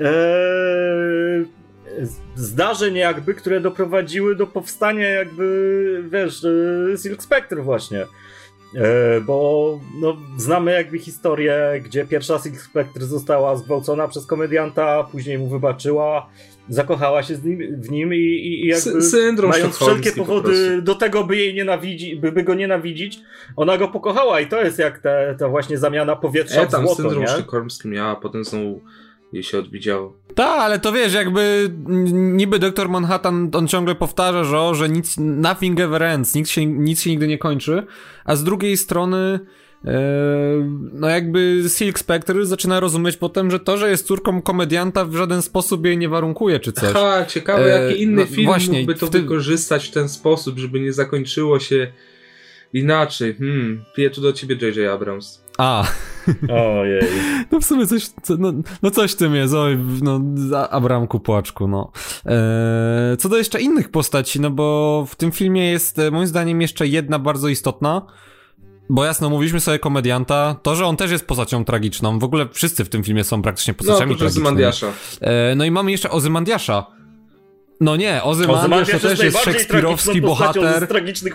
[0.00, 1.61] Ee
[2.34, 8.06] zdarzeń jakby, które doprowadziły do powstania jakby, wiesz, e, Silk Spectre właśnie.
[8.74, 15.38] E, bo no, znamy jakby historię, gdzie pierwsza Silk Spectre została zgwałcona przez komedianta, później
[15.38, 16.30] mu wybaczyła,
[16.68, 21.24] zakochała się nim, w nim i, i, i jakby Syndrom mając wszelkie powody do tego,
[21.24, 23.20] by jej nienawidzić, by, by go nienawidzić,
[23.56, 26.86] ona go pokochała i to jest jak ta, ta właśnie zamiana powietrza e, tam w
[26.86, 28.80] złoto, syndrom sztokholmski miała, potem znowu
[29.32, 30.16] jej się odwidziało.
[30.34, 31.70] Tak, ale to wiesz, jakby
[32.12, 36.66] niby doktor Manhattan, on ciągle powtarza, że, o, że nic, nothing ever ends, nic się,
[36.66, 37.82] nic się nigdy nie kończy,
[38.24, 39.40] a z drugiej strony
[39.84, 39.92] e,
[40.92, 45.42] no jakby Silk Spectre zaczyna rozumieć potem, że to, że jest córką komedianta w żaden
[45.42, 46.92] sposób jej nie warunkuje, czy coś.
[46.92, 49.22] Ha, ciekawe, e, jaki inny no, film właśnie, mógłby to tym...
[49.22, 51.92] wykorzystać w ten sposób, żeby nie zakończyło się
[52.72, 53.34] inaczej.
[53.34, 54.90] Hmm, piję tu do ciebie J.J.
[54.90, 55.42] Abrams.
[55.62, 55.84] A.
[56.50, 57.02] Ojej.
[57.52, 58.52] No w sumie coś, no,
[58.82, 60.20] no coś tym jest, oj, no,
[60.70, 61.92] Abramku płaczku, no.
[62.26, 66.60] Eee, co do jeszcze innych postaci, no bo w tym filmie jest e, moim zdaniem
[66.60, 68.02] jeszcze jedna bardzo istotna,
[68.90, 72.84] bo jasno, mówiliśmy sobie komedianta, to, że on też jest postacią tragiczną, w ogóle wszyscy
[72.84, 74.46] w tym filmie są praktycznie postaciami no, tragicznymi.
[74.46, 74.86] Ozymandiasza.
[75.20, 76.86] Eee, no i mamy jeszcze Ozymandiasza,
[77.82, 80.88] no nie, Ozymandias to też jest szekspirowski bohater.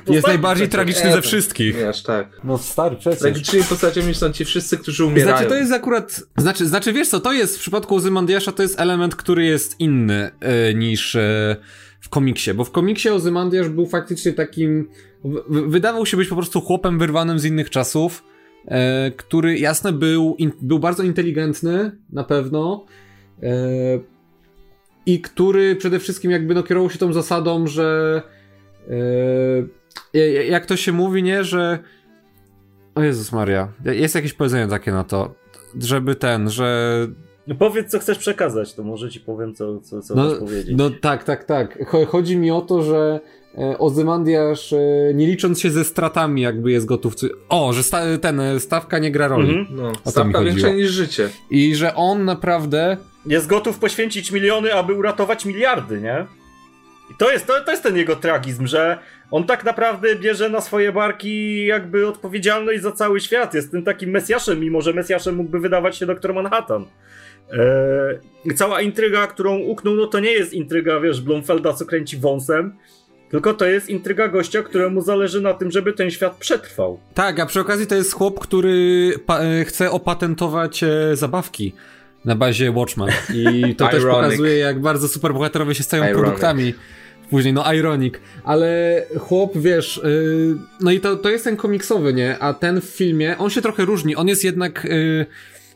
[0.07, 1.85] Jest najbardziej tragiczny ze wszystkich.
[1.85, 2.41] Aż tak.
[2.43, 3.19] No stary, przecież.
[3.19, 5.37] Tragicznymi postaciami są ci wszyscy, którzy umierają.
[5.37, 6.21] Znaczy to jest akurat...
[6.37, 10.31] Znaczy, znaczy wiesz co, to jest w przypadku Ozymandiasza to jest element, który jest inny
[10.71, 11.55] y, niż y,
[11.99, 14.89] w komiksie, bo w komiksie Ozymandiasz był faktycznie takim...
[15.23, 18.23] W, wydawał się być po prostu chłopem wyrwanym z innych czasów,
[18.65, 18.71] y,
[19.11, 22.85] który jasne był, in, był bardzo inteligentny, na pewno,
[25.07, 28.21] i który przede wszystkim jakby no kierował się tą zasadą, że
[30.13, 31.79] yy, jak to się mówi, nie, że
[32.95, 35.35] o Jezus Maria, jest jakieś powiedzenie takie na to,
[35.79, 37.07] żeby ten, że
[37.47, 40.75] no powiedz, co chcesz przekazać, to może ci powiem, co, co, co no, chcesz powiedzieć.
[40.77, 41.95] No tak, tak, tak.
[42.07, 43.19] Chodzi mi o to, że
[43.57, 47.13] e, Ozymandiasz, e, nie licząc się ze stratami, jakby jest gotów.
[47.49, 49.59] O, że sta ten, stawka nie gra roli.
[49.59, 49.77] Mhm.
[49.77, 51.29] No, stawka większa niż życie.
[51.49, 52.97] I że on naprawdę
[53.27, 56.25] jest gotów poświęcić miliony, aby uratować miliardy, nie?
[57.11, 58.97] I to jest, to, to jest ten jego tragizm, że
[59.31, 63.53] on tak naprawdę bierze na swoje barki jakby odpowiedzialność za cały świat.
[63.53, 66.85] Jest tym takim Mesjaszem, mimo że Mesjaszem mógłby wydawać się doktor Manhattan.
[67.51, 72.75] Eee, cała intryga, którą uknął, no to nie jest intryga, wiesz, Blomfelda, co kręci wąsem,
[73.29, 76.99] tylko to jest intryga gościa, któremu zależy na tym, żeby ten świat przetrwał.
[77.13, 79.13] Tak, a przy okazji to jest chłop, który
[79.65, 81.73] chce opatentować e, zabawki
[82.27, 83.09] na bazie Watchmen.
[83.33, 86.23] I to też pokazuje, jak bardzo superbohaterowie się stają Ironic.
[86.23, 86.73] produktami.
[87.29, 88.13] Później, no ironic,
[88.43, 92.39] ale chłop, wiesz, yy, no i to, to jest ten komiksowy, nie?
[92.39, 95.25] A ten w filmie, on się trochę różni, on jest jednak yy,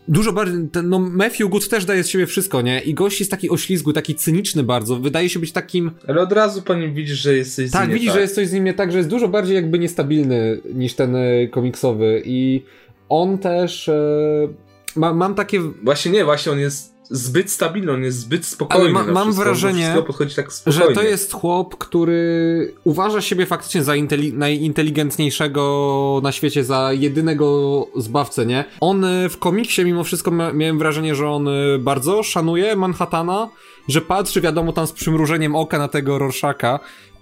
[0.08, 2.80] dużo bardziej, ten, no Matthew Good też daje z siebie wszystko, nie?
[2.80, 5.92] I gość jest taki oślizgły, taki cyniczny bardzo, wydaje się być takim...
[6.08, 8.16] Ale od razu po nim widzisz, że jest coś z Tak, widzisz, tak.
[8.16, 11.16] że jest coś z nim nie tak, że jest dużo bardziej jakby niestabilny niż ten
[11.16, 12.64] y, komiksowy i
[13.10, 13.88] on też...
[13.88, 15.62] Y, ma, mam takie...
[15.84, 19.00] Właśnie nie, właśnie on jest zbyt stabilny, on jest zbyt spokojny.
[19.00, 19.96] Ale ma, mam wrażenie,
[20.36, 26.94] tak że to jest chłop, który uważa siebie faktycznie za inteli najinteligentniejszego na świecie, za
[26.94, 28.66] jedynego zbawcę, nie?
[28.80, 33.50] On y, w komiksie mimo wszystko miałem wrażenie, że on y, bardzo szanuje Manhattana,
[33.88, 36.80] że patrzy wiadomo tam z przymrużeniem oka na tego Rorschaka,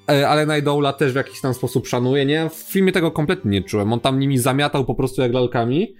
[0.09, 2.49] e, ale Night też w jakiś tam sposób szanuje, nie?
[2.49, 3.93] W filmie tego kompletnie nie czułem.
[3.93, 5.95] On tam nimi zamiatał po prostu jak lalkami.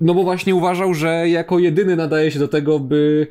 [0.00, 3.26] No bo właśnie uważał, że jako jedyny nadaje się do tego, by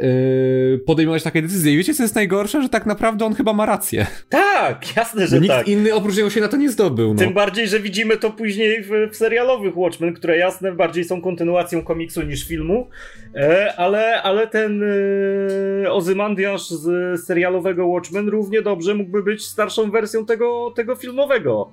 [0.00, 1.72] yy, podejmować takie decyzje.
[1.72, 2.62] I wiecie, co jest najgorsze?
[2.62, 4.06] Że tak naprawdę on chyba ma rację.
[4.28, 5.68] Tak, jasne, że nikt tak.
[5.68, 7.14] inny oprócz niego się na to nie zdobył.
[7.14, 7.18] No.
[7.18, 11.82] Tym bardziej, że widzimy to później w, w serialowych Watchmen, które jasne bardziej są kontynuacją
[11.82, 12.88] komiksu niż filmu,
[13.34, 14.82] e, ale, ale ten
[15.84, 21.72] e, Ozymandiasz z serialowego Watchmen równie dobrze mógłby być starszą wersją tego, tego filmowego.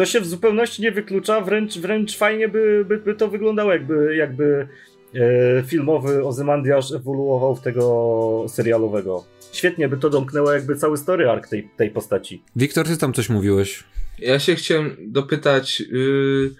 [0.00, 4.16] To się w zupełności nie wyklucza, wręcz, wręcz fajnie by, by, by to wyglądało, jakby,
[4.16, 4.68] jakby
[5.14, 9.24] e, filmowy Ozymandiasz ewoluował w tego serialowego.
[9.52, 12.42] Świetnie by to domknęło jakby cały story arc tej, tej postaci.
[12.56, 13.84] Wiktor, ty tam coś mówiłeś.
[14.18, 16.50] Ja się chciałem dopytać, yy,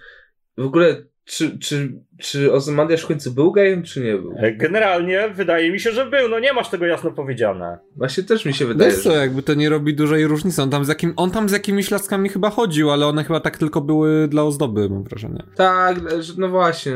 [0.57, 4.33] w ogóle, czy, czy, czy Ozymandiasz w końcu był gejem, czy nie był?
[4.37, 7.79] E, Generalnie wydaje mi się, że był, no nie masz tego jasno powiedziane.
[7.95, 9.17] Właśnie też mi się wydaje, Wiesz co, że...
[9.17, 10.61] jakby to nie robi dużej różnicy.
[10.61, 13.57] On tam, z jakim, on tam z jakimiś laskami chyba chodził, ale one chyba tak
[13.57, 15.43] tylko były dla ozdoby, mam wrażenie.
[15.55, 15.97] Tak,
[16.37, 16.93] no właśnie,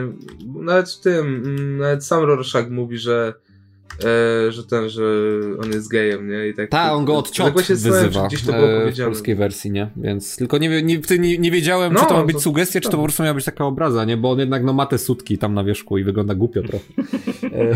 [0.56, 3.34] nawet w tym, mm, nawet sam Rorschach mówi, że
[4.48, 5.04] e, że ten, że
[5.64, 6.48] on jest gejem, nie?
[6.48, 9.10] I tak, Tak, on go od tak wyzywa Gdzieś to było e, w powiedziane.
[9.10, 9.90] polskiej wersji, nie?
[9.98, 12.90] Więc tylko nie, nie, nie, nie wiedziałem, No, czy to ma być to- sugestia, czy
[12.90, 14.18] to po prostu miała być taka obraza, nie?
[14.18, 16.86] Bo on jednak no, ma te sutki tam na wierzchu i wygląda głupio trochę.
[17.54, 17.76] E,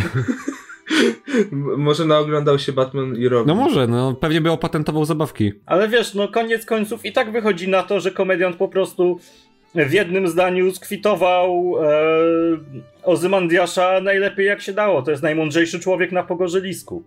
[1.78, 3.48] Może naoglądał się Batman i Robin.
[3.48, 5.52] no może, no pewnie by opatentował zabawki.
[5.66, 9.20] Ale wiesz, no koniec końców i tak wychodzi na to, że komediant po prostu
[9.76, 11.90] w jednym zdaniu skwitował e,
[13.04, 15.02] Ozymandiasza najlepiej jak się dało.
[15.02, 17.04] To jest najmądrzejszy człowiek na pogorzelisku.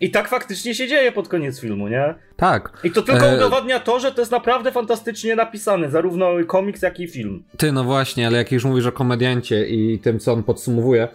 [0.00, 2.14] I tak faktycznie się dzieje pod koniec filmu, nie?
[2.36, 2.80] Tak.
[2.84, 7.00] I to tylko E, udowadnia to, że to jest naprawdę fantastycznie napisane, zarówno komiks, jak
[7.00, 7.42] i film.
[7.56, 11.08] Ty, no właśnie, ale jak już mówisz o komediancie i tym, co on podsumowuje,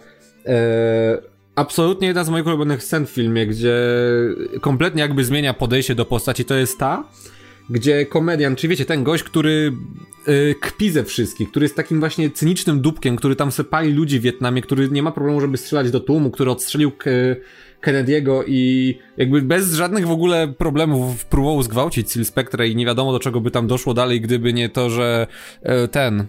[0.46, 1.18] e,
[1.54, 3.76] absolutnie jedna z moich ulubionych scen w filmie, gdzie
[4.60, 7.04] kompletnie jakby zmienia podejście do postaci, to jest ta,
[7.70, 9.72] gdzie komedian, czyli wiecie, ten gość, który
[10.26, 14.18] e, kpi ze wszystkich, który jest takim właśnie cynicznym dupkiem, który tam se pali ludzi
[14.18, 17.10] w Wietnamie, który nie ma problemu, żeby strzelać do tłumu, który odstrzelił K-
[17.82, 23.12] Kennedy'ego i jakby bez żadnych w ogóle problemów próbował zgwałcić Sil Spectre i nie wiadomo
[23.12, 25.26] do czego by tam doszło dalej, gdyby nie to, że
[25.62, 26.26] e, ten e,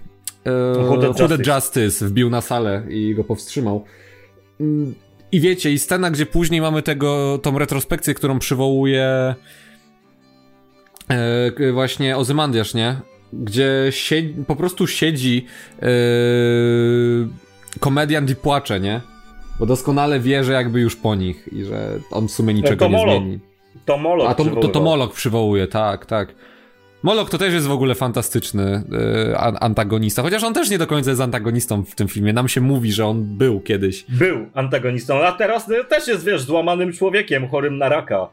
[0.87, 1.55] Hooded Hooded Justice.
[1.55, 3.85] Justice wbił na salę i go powstrzymał.
[4.59, 4.93] Mm,
[5.31, 9.35] I wiecie, i scena, gdzie później mamy tego, tą retrospekcję, którą przywołuje
[11.09, 12.95] e, właśnie Ozymandiasz, nie?
[13.33, 15.45] Gdzie siedzi, po prostu siedzi
[15.81, 15.87] e,
[17.79, 19.01] komediant i płacze, nie?
[19.59, 22.91] Bo doskonale wie, że jakby już po nich i że on w sumie niczego to
[22.91, 23.11] nie Molo.
[23.11, 23.39] zmieni.
[23.85, 24.81] To Molo A to, to, to.
[24.81, 26.35] Molok przywołuje, tak, tak.
[27.03, 28.83] Molok to też jest w ogóle fantastyczny
[29.37, 32.33] an- antagonista, chociaż on też nie do końca jest antagonistą w tym filmie.
[32.33, 34.05] Nam się mówi, że on był kiedyś.
[34.09, 38.27] Był antagonistą, a teraz y, też jest, wiesz, złamanym człowiekiem, chorym na raka.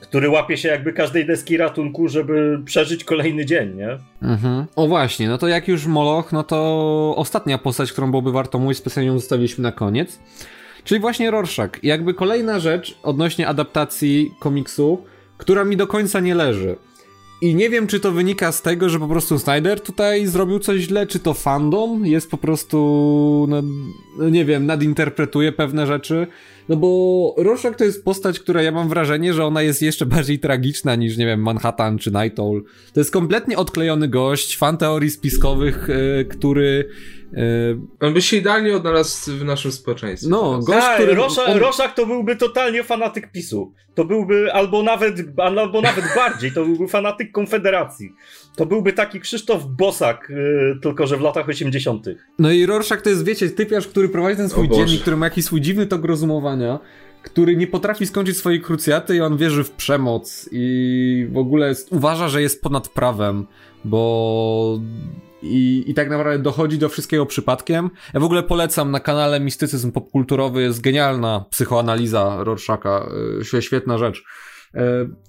[0.00, 3.98] Który łapie się jakby każdej deski ratunku, żeby przeżyć kolejny dzień, nie?
[4.22, 4.66] Mhm.
[4.76, 8.78] O właśnie, no to jak już Moloch, no to ostatnia postać, którą byłoby warto mówić,
[8.78, 10.18] specjalnie ją zostawiliśmy na koniec.
[10.84, 11.70] Czyli właśnie Rorschach.
[11.82, 15.04] Jakby kolejna rzecz odnośnie adaptacji komiksu,
[15.38, 16.76] która mi do końca nie leży.
[17.40, 20.80] I nie wiem, czy to wynika z tego, że po prostu Snyder tutaj zrobił coś
[20.80, 23.62] źle, czy to fandom jest po prostu, no
[24.30, 26.26] nie wiem, nadinterpretuje pewne rzeczy.
[26.68, 30.38] No bo Rorschach to jest postać, która ja mam wrażenie, że ona jest jeszcze bardziej
[30.38, 32.62] tragiczna niż, nie wiem, Manhattan czy Night Owl.
[32.94, 36.88] To jest kompletnie odklejony gość, fan teorii spiskowych, e, który...
[38.00, 40.28] e, On by się idealnie odnalazł w naszym społeczeństwie.
[40.30, 41.14] no, gość, Tak, który...
[41.14, 43.72] Roszak, on- Roszak to byłby totalnie fanatyk PiSu.
[43.94, 48.12] To byłby albo nawet, albo nawet bardziej, to byłby fanatyk Konfederacji.
[48.58, 52.06] To byłby taki Krzysztof Bosak, yy, tylko że w latach 80.
[52.38, 55.44] No i Rorschach to jest, wiecie, typiarz, który prowadzi ten swój dziennik, który ma jakiś
[55.44, 56.78] swój dziwny tok rozumowania,
[57.22, 61.92] który nie potrafi skończyć swojej krucjaty i on wierzy w przemoc i w ogóle jest,
[61.92, 63.46] uważa, że jest ponad prawem,
[63.84, 64.80] bo...
[65.42, 67.90] I, I tak naprawdę dochodzi do wszystkiego przypadkiem.
[68.14, 73.08] Ja w ogóle polecam na kanale Mistycyzm Popkulturowy, jest genialna psychoanaliza Rorschacha,
[73.52, 74.24] yy, świetna rzecz.
[74.74, 74.80] Yy,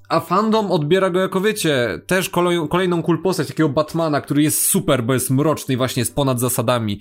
[0.09, 4.61] A fandom odbiera go jako, wiecie, też kolej, kolejną cool postać, takiego Batmana, który jest
[4.63, 6.99] super, bo jest mroczny i właśnie jest ponad zasadami.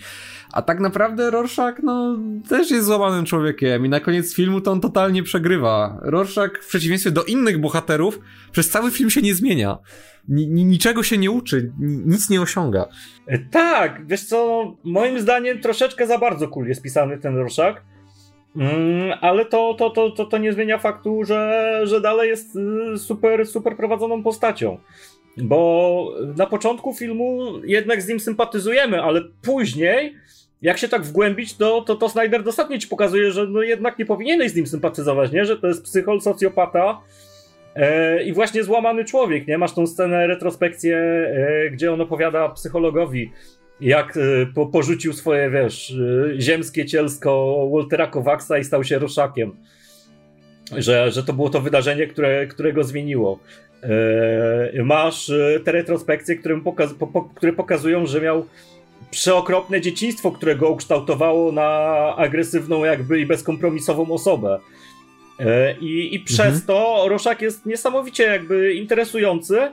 [0.52, 2.18] A tak naprawdę Rorschach, no,
[2.48, 5.98] też jest złamanym człowiekiem i na koniec filmu to on totalnie przegrywa.
[6.02, 8.20] Rorschach, w przeciwieństwie do innych bohaterów,
[8.52, 9.78] przez cały film się nie zmienia.
[10.28, 12.84] Ni- ni- niczego się nie uczy, ni- nic nie osiąga.
[13.26, 17.82] E, Tak, wiesz co, moim zdaniem troszeczkę za bardzo cool jest pisany ten Rorschach.
[18.56, 22.98] Mm, ale to, to, to, to, to nie zmienia faktu, że, że dalej jest y,
[22.98, 24.78] super, super prowadzoną postacią.
[25.36, 30.14] Bo na początku filmu jednak z nim sympatyzujemy, ale później,
[30.62, 34.06] jak się tak wgłębić, to, to, to Snyder dostatnio ci pokazuje, że no jednak nie
[34.06, 35.44] powinieneś z nim sympatyzować, nie?
[35.44, 37.00] Że to jest psychol, socjopata
[37.74, 39.58] e, i właśnie złamany człowiek, nie?
[39.58, 43.32] Masz tą scenę, retrospekcję, e, gdzie on opowiada psychologowi,
[43.80, 49.56] jak y, po, porzucił swoje, wiesz, y, ziemskie cielsko Waltera Kowaksa i stał się Roszakiem.
[50.76, 53.38] Że, że to było to wydarzenie, które, które go zmieniło.
[54.76, 55.32] E, masz
[55.64, 58.46] te retrospekcje, które, pokaz, po, po, które pokazują, że miał
[59.10, 61.68] przeokropne dzieciństwo, które go ukształtowało na
[62.16, 64.60] agresywną jakby i bezkompromisową osobę.
[65.40, 66.62] E, I, i przez mhm.
[66.66, 69.72] to Roszak jest niesamowicie jakby interesujący.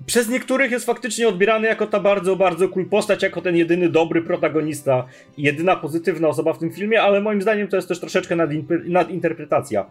[0.00, 3.88] E, przez niektórych jest faktycznie odbierany jako ta bardzo, bardzo cool postać, jako ten jedyny
[3.88, 5.06] dobry protagonista
[5.38, 8.36] jedyna pozytywna osoba w tym filmie, ale moim zdaniem to jest też troszeczkę
[8.84, 9.86] nadinterpretacja.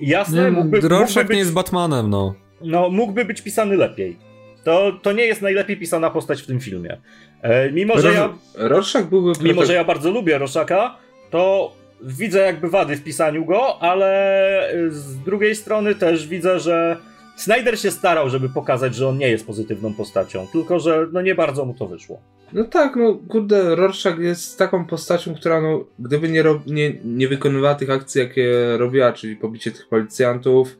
[0.00, 2.34] Jasne, nie, mógłby, Rorschach mógłby być, nie jest Batmanem, no.
[2.60, 4.16] No, mógłby być pisany lepiej.
[4.64, 7.00] To, to nie jest najlepiej pisana postać w tym filmie.
[7.42, 8.34] E, mimo, że ja...
[8.54, 9.32] Rorschach byłby...
[9.42, 10.96] Mimo, że ja bardzo lubię Roszaka,
[11.30, 11.72] to
[12.02, 16.96] widzę jakby wady w pisaniu go, ale z drugiej strony też widzę, że
[17.38, 21.34] Snyder się starał, żeby pokazać, że on nie jest pozytywną postacią, tylko że no nie
[21.34, 22.20] bardzo mu to wyszło.
[22.52, 27.74] No tak, no kurde, Rorschach jest taką postacią, która no, gdyby nie, nie, nie wykonywała
[27.74, 30.76] tych akcji, jakie robiła, czyli pobicie tych policjantów,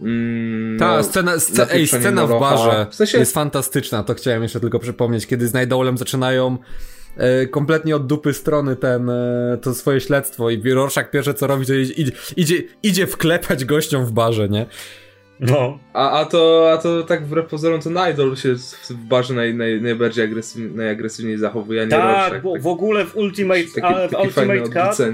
[0.00, 1.32] Mm, Ta no, scena,
[1.70, 3.18] ej, scena w barze w sensie...
[3.18, 6.58] jest fantastyczna, to chciałem jeszcze tylko przypomnieć, kiedy z Najdolem zaczynają
[7.16, 11.66] e, kompletnie od dupy strony ten, e, to swoje śledztwo i Rorschach pierwsze co robi,
[11.66, 14.66] to idzie, idzie, idzie wklepać gościom w barze, nie?
[15.40, 15.78] No.
[15.92, 18.54] A, a, to, a to tak wbrew pozorom to Nidol się
[18.90, 22.66] w barze naj, naj, najbardziej agresywnie, najagresywniej zachowuje, a nie Tak, Rorschach, bo tak, w
[22.66, 25.06] ogóle w Ultimate, taki, ale w Ultimate Cut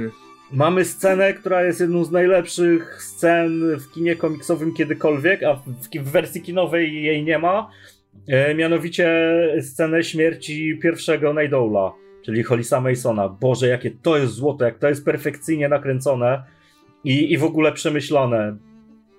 [0.53, 5.62] mamy scenę, która jest jedną z najlepszych scen w kinie komiksowym kiedykolwiek, a w,
[6.03, 7.70] w wersji kinowej jej nie ma.
[8.29, 9.09] E, mianowicie
[9.61, 11.93] scenę śmierci pierwszego Nidola,
[12.24, 13.29] czyli Hollisa Masona.
[13.29, 16.43] Boże, jakie to jest złoto, jak to jest perfekcyjnie nakręcone
[17.05, 18.57] i, i w ogóle przemyślone.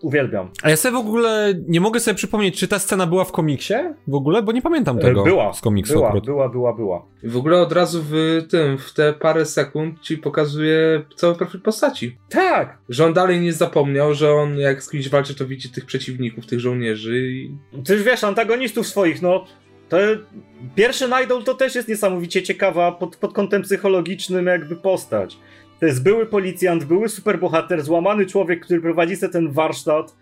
[0.02, 0.50] Uwielbiam.
[0.64, 3.74] A ja sobie w ogóle nie mogę sobie przypomnieć, czy ta scena była w komiksie
[4.08, 5.94] w ogóle, bo nie pamiętam tego była, z komiksu.
[5.94, 6.26] Była, akurat.
[6.26, 7.06] była, była, była.
[7.24, 12.18] W ogóle od razu w tym, w te parę sekund ci pokazuje cały profil postaci.
[12.30, 12.78] Tak!
[12.90, 16.46] Że on dalej nie zapomniał, że on jak z kimś walczy, to widzi tych przeciwników,
[16.46, 17.52] tych żołnierzy i...
[17.86, 19.46] Ty wiesz, antagonistów swoich, no
[19.90, 19.98] to
[20.76, 25.38] pierwszy Idol to też jest niesamowicie ciekawa pod, pod kątem psychologicznym jakby postać.
[25.80, 30.16] To jest były policjant, były superbohater, złamany człowiek, który prowadzi sobie ten warsztat.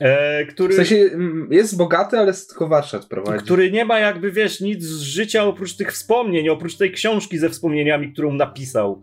[0.00, 1.10] E, który, w sensie
[1.50, 3.44] jest bogaty, ale tylko warsztat prowadzi.
[3.44, 7.50] Który nie ma jakby, wiesz, nic z życia oprócz tych wspomnień, oprócz tej książki ze
[7.50, 9.02] wspomnieniami, którą napisał.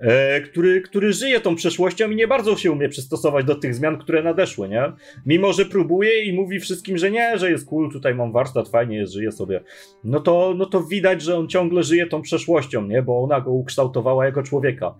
[0.00, 3.98] E, który, który żyje tą przeszłością i nie bardzo się umie przystosować do tych zmian,
[3.98, 4.92] które nadeszły, nie?
[5.26, 8.96] Mimo, że próbuje i mówi wszystkim, że nie, że jest cool, tutaj mam warsztat, fajnie
[8.96, 9.60] jest, żyje sobie.
[10.04, 13.02] No to, no to widać, że on ciągle żyje tą przeszłością, nie?
[13.02, 14.94] Bo ona go ukształtowała jako człowieka.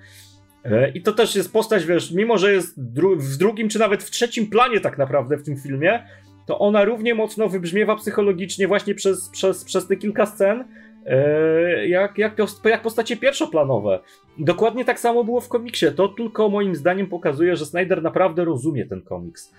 [0.64, 4.02] E, I to też jest postać, wiesz, mimo że jest dru w drugim czy nawet
[4.02, 6.02] w trzecim planie tak naprawdę w tym filmie,
[6.46, 10.64] to ona równie mocno wybrzmiewa psychologicznie właśnie przez, przez, przez te kilka scen,
[11.06, 14.00] e, jak, jak, jak postacie pierwszoplanowe.
[14.38, 15.86] Dokładnie tak samo było w komiksie.
[15.96, 19.54] To tylko moim zdaniem pokazuje, że Snyder naprawdę rozumie ten komiks.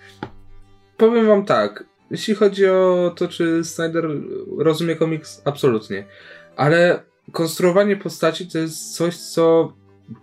[0.96, 4.04] Powiem wam tak, jeśli chodzi o to, czy Snyder
[4.58, 6.04] rozumie komiks, absolutnie.
[6.56, 9.72] Ale konstruowanie postaci to jest coś, co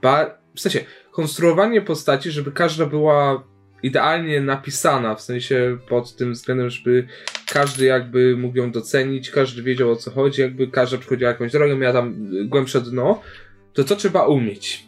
[0.01, 0.79] ba w sensie,
[1.11, 3.43] konstruowanie postaci, żeby każda była
[3.83, 7.07] idealnie napisana, w sensie pod tym względem, żeby
[7.47, 11.75] każdy jakby mógł ją docenić, każdy wiedział o co chodzi, jakby każda przechodziła jakąś drogę,
[11.75, 12.15] miała tam
[12.49, 13.21] głębsze dno,
[13.73, 14.87] to to trzeba umieć.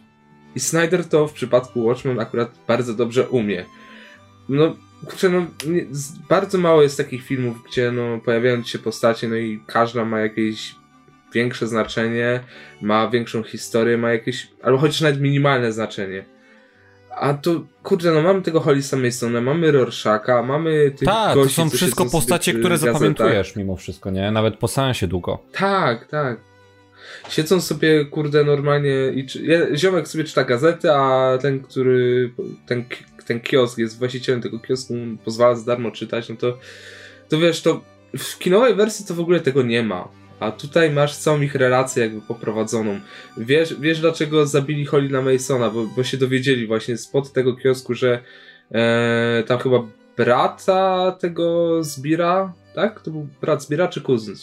[0.56, 3.64] I Snyder to w przypadku Watchmen akurat bardzo dobrze umie.
[4.48, 5.86] No, kurczę, no, nie,
[6.28, 10.74] bardzo mało jest takich filmów, gdzie no, pojawiają się postacie, no i każda ma jakieś
[11.34, 12.40] większe znaczenie,
[12.82, 16.24] ma większą historię, ma jakieś, albo chociaż nawet minimalne znaczenie.
[17.16, 21.70] A tu, kurde, no mamy tego Hollisa Masona, mamy Rorschacha, mamy tych Tak, to są
[21.70, 24.30] wszystko postacie, które zapamiętujesz mimo wszystko, nie?
[24.30, 25.38] Nawet po seansie długo.
[25.52, 26.40] Tak, tak.
[27.28, 32.32] Siedzą sobie, kurde, normalnie i czy, ziomek sobie czyta gazety, a ten, który,
[32.66, 32.84] ten,
[33.26, 36.58] ten kiosk jest właścicielem tego kiosku, pozwala za darmo czytać, no to,
[37.28, 37.80] to wiesz, to
[38.18, 40.08] w kinowej wersji to w ogóle tego nie ma.
[40.40, 43.00] A tutaj masz całą ich relację jakby poprowadzoną.
[43.36, 48.20] Wiesz, wiesz dlaczego zabili Holina Masona, bo, bo się dowiedzieli właśnie spod tego kiosku, że
[48.72, 49.82] e, tam chyba
[50.16, 53.00] brata tego Zbira, tak?
[53.00, 54.34] To był brat Zbira czy kuzyn?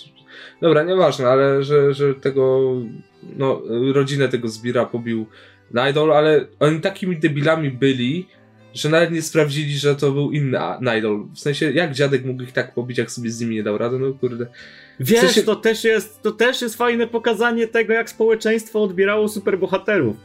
[0.61, 2.73] Dobra, nieważne, ale że, że tego,
[3.37, 3.61] no,
[3.93, 5.25] rodzinę tego Zbira pobił
[5.73, 8.27] Nidol, ale oni takimi debilami byli,
[8.73, 11.25] że nawet nie sprawdzili, że to był inny Nidol.
[11.35, 13.99] W sensie, jak dziadek mógł ich tak pobić, jak sobie z nimi nie dał rady?
[13.99, 14.47] No kurde.
[14.99, 15.43] Wiesz, w sensie...
[15.43, 20.15] to, też jest, to też jest fajne pokazanie tego, jak społeczeństwo odbierało superbohaterów.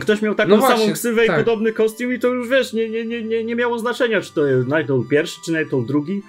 [0.00, 1.40] Ktoś miał taką no właśnie, samą ksywę tak.
[1.40, 4.46] i podobny kostium i to już wiesz, nie, nie, nie, nie miało znaczenia, czy to
[4.46, 6.22] jest Nightol pierwszy, czy Nightol drugi.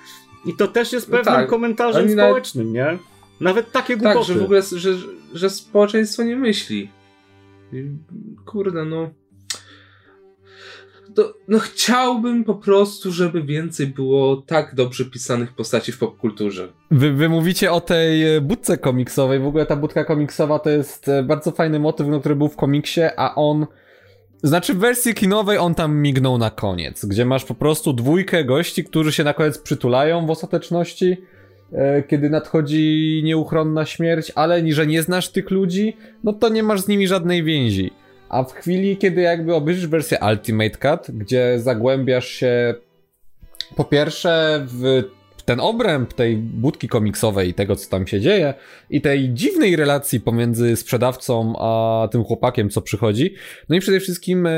[0.45, 1.49] I to też jest no pewnym no tak.
[1.49, 2.91] komentarzem społecznym, nawet...
[2.91, 2.97] nie?
[3.39, 4.19] Nawet takie głupoty.
[4.19, 4.93] Tak, że w ogóle, że,
[5.33, 6.89] że społeczeństwo nie myśli.
[8.45, 9.09] Kurde, no
[11.15, 16.67] to, no chciałbym po prostu, żeby więcej było tak dobrze pisanych postaci w popkulturze.
[16.91, 19.39] Wy, wy mówicie o tej e, budce komiksowej.
[19.39, 22.55] W ogóle ta budka komiksowa to jest e, bardzo fajny motyw, no, który był w
[22.55, 23.65] komiksie, a on.
[24.43, 28.83] Znaczy w wersji kinowej on tam mignął na koniec, gdzie masz po prostu dwójkę gości,
[28.83, 31.17] którzy się na koniec przytulają w ostateczności,
[31.71, 36.81] e, kiedy nadchodzi nieuchronna śmierć, ale że nie znasz tych ludzi, no to nie masz
[36.81, 37.91] z nimi żadnej więzi.
[38.29, 42.75] A w chwili, kiedy jakby obejrzysz wersję Ultimate Cut, gdzie zagłębiasz się
[43.75, 45.03] po pierwsze w
[45.45, 48.53] ten obręb tej budki komiksowej i tego, co tam się dzieje,
[48.89, 53.35] i tej dziwnej relacji pomiędzy sprzedawcą a tym chłopakiem, co przychodzi.
[53.69, 54.51] No i przede wszystkim e,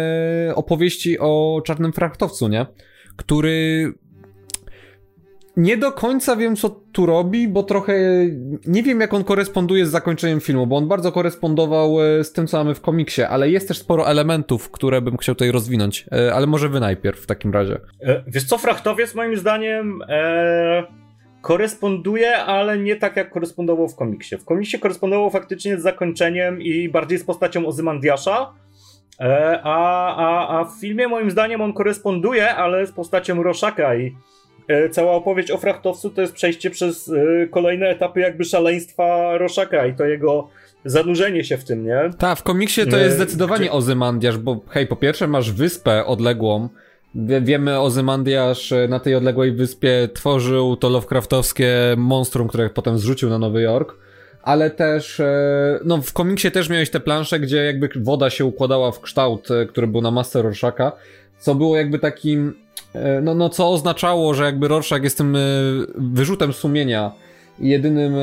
[0.55, 2.65] opowieści o czarnym frachtowcu, nie?
[3.15, 3.93] Który
[5.58, 7.93] nie do końca wiem, co tu robi, bo trochę
[8.68, 12.47] nie wiem, jak on koresponduje z zakończeniem filmu, bo on bardzo korespondował e, z tym,
[12.47, 16.05] co mamy w komiksie, ale jest też sporo elementów, które bym chciał tutaj rozwinąć.
[16.12, 17.80] E, ale może wy najpierw w takim razie.
[18.01, 20.84] E, wiesz co, Frachtowiec moim zdaniem e,
[21.41, 24.38] koresponduje, ale nie tak, jak korespondował w komiksie.
[24.38, 28.53] W komiksie korespondował faktycznie z zakończeniem i bardziej z postacią Ozymandiasza,
[29.20, 34.16] e, a, a, a w filmie moim zdaniem on koresponduje, ale z postacią Roszaka i
[34.91, 39.95] cała opowieść o frachtowcu to jest przejście przez e, kolejne etapy jakby szaleństwa Roszaka i
[39.95, 40.49] to jego
[40.86, 42.09] zanurzenie się w tym, nie?
[42.18, 43.72] Tak, w komiksie to jest e, zdecydowanie Gdzie...
[43.72, 46.70] Ozymandiasz, bo hej, po pierwsze masz wyspę odległą,
[47.15, 53.39] Wie, wiemy Ozymandiasz na tej odległej wyspie tworzył to Lovecraftowskie monstrum, które potem zrzucił na
[53.39, 53.95] Nowy Jork,
[54.43, 55.22] ale też,
[55.86, 59.88] no w komiksie też miałeś te plansze, gdzie jakby woda się układała w kształt, który
[59.88, 60.91] był na Master Rorschaka,
[61.39, 62.66] co było jakby takim E,
[63.21, 65.39] no, no co oznaczało, że jakby Rorschach jest tym e,
[65.95, 67.11] wyrzutem sumienia
[67.59, 68.19] jedynym e,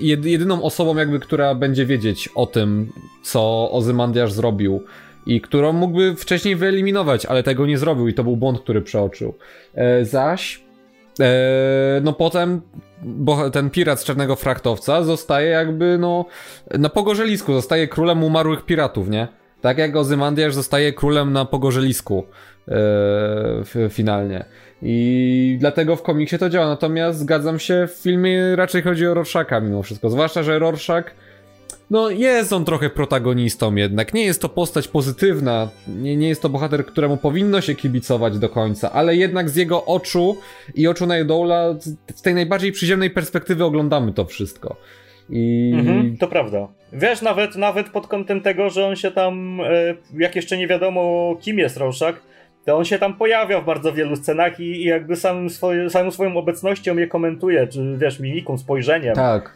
[0.00, 2.92] jedyną osobą jakby, która będzie wiedzieć o tym,
[3.22, 4.82] co Ozymandiasz zrobił
[5.26, 9.34] i którą mógłby wcześniej wyeliminować, ale tego nie zrobił i to był błąd, który przeoczył.
[10.02, 10.60] zaś
[12.02, 12.60] no potem
[13.02, 16.24] bo ten pirat z Czarnego Frachtowca zostaje jakby no
[16.78, 19.28] na pogorzelisku, zostaje królem umarłych piratów, nie?
[19.60, 22.26] Tak jak Ozymandiasz zostaje królem na pogorzelisku
[23.74, 24.44] yy, finalnie.
[24.82, 26.66] I dlatego w komiksie to działa.
[26.66, 30.10] Natomiast zgadzam się, w filmie raczej chodzi o Rorschaka mimo wszystko.
[30.10, 31.14] Zwłaszcza, że Rorschach
[31.90, 34.14] no jest on trochę protagonistą jednak.
[34.14, 38.48] Nie jest to postać pozytywna, nie, nie jest to bohater, któremu powinno się kibicować do
[38.48, 40.36] końca, ale jednak z jego oczu
[40.74, 41.74] i oczu Nightdola
[42.14, 44.76] z tej najbardziej przyziemnej perspektywy oglądamy to wszystko.
[45.30, 45.72] I...
[45.74, 46.68] Mhm, to prawda.
[46.92, 51.36] Wiesz, nawet, nawet pod kątem tego, że on się tam, e, jak jeszcze nie wiadomo
[51.40, 52.22] kim jest Rorschach,
[52.64, 56.10] to on się tam pojawia w bardzo wielu scenach i, i jakby samym, swoje, samą
[56.10, 59.14] swoją obecnością je komentuje, czy wiesz, mimiką, spojrzeniem.
[59.14, 59.54] Tak.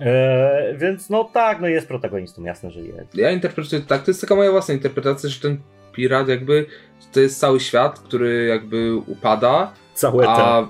[0.00, 3.14] E, więc no tak, no jest protagonistą, jasne, że jest.
[3.14, 5.58] Ja interpretuję tak, to jest taka moja własna interpretacja, że ten
[5.92, 6.66] pirat jakby
[7.12, 9.72] to jest cały świat, który jakby upada.
[9.94, 10.66] Całe te.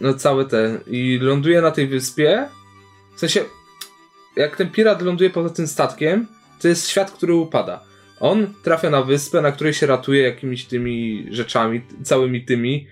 [0.00, 0.78] no całe te.
[0.86, 2.48] I ląduje na tej wyspie
[3.16, 3.44] w sensie,
[4.36, 6.26] jak ten pirat ląduje poza tym statkiem,
[6.60, 7.84] to jest świat, który upada.
[8.20, 12.86] On trafia na wyspę, na której się ratuje jakimiś tymi rzeczami, całymi tymi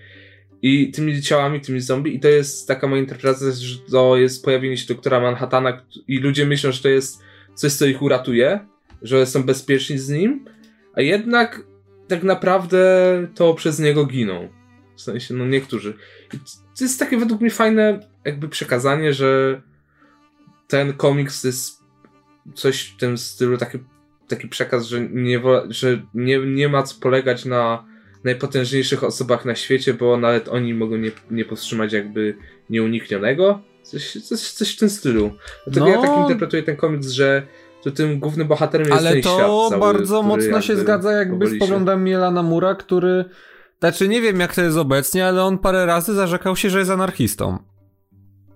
[0.61, 4.77] i tymi ciałami, tymi zombie i to jest taka moja interpretacja, że to jest pojawienie
[4.77, 7.21] się doktora Manhattana i ludzie myślą, że to jest
[7.55, 8.59] coś, co ich uratuje,
[9.01, 10.45] że są bezpieczni z nim,
[10.93, 11.61] a jednak
[12.07, 12.87] tak naprawdę
[13.35, 14.49] to przez niego giną.
[14.95, 15.93] W sensie, no niektórzy.
[16.33, 16.37] I
[16.77, 19.61] to jest takie według mnie fajne jakby przekazanie, że
[20.67, 21.83] ten komiks to jest
[22.53, 23.77] coś w tym stylu, taki,
[24.27, 27.85] taki przekaz, że, nie, że nie, nie ma co polegać na
[28.23, 32.37] najpotężniejszych osobach na świecie, bo nawet oni mogą nie, nie powstrzymać jakby
[32.69, 33.61] nieuniknionego.
[33.83, 35.31] Coś, coś, coś w tym stylu.
[35.67, 35.91] Dlatego no.
[35.91, 37.47] ja tak interpretuję ten komiks, że
[37.83, 41.47] to tym głównym bohaterem jest Ale ten to świat cały, bardzo mocno się zgadza jakby
[41.47, 43.25] z poglądem Mielana Mura, który
[43.79, 46.91] znaczy nie wiem jak to jest obecnie, ale on parę razy zarzekał się, że jest
[46.91, 47.72] anarchistą.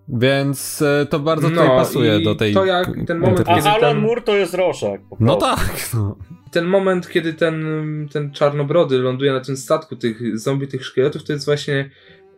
[0.10, 2.54] Więc e, to bardzo tutaj no, pasuje do tej.
[2.54, 3.98] To jak ten moment, A Alan ten...
[3.98, 5.02] Moore to jest Roszak.
[5.20, 5.90] No tak.
[5.94, 6.18] No.
[6.52, 7.66] Ten moment, kiedy ten,
[8.12, 11.90] ten czarnobrody ląduje na tym statku tych zombie, tych szkieletów, to jest właśnie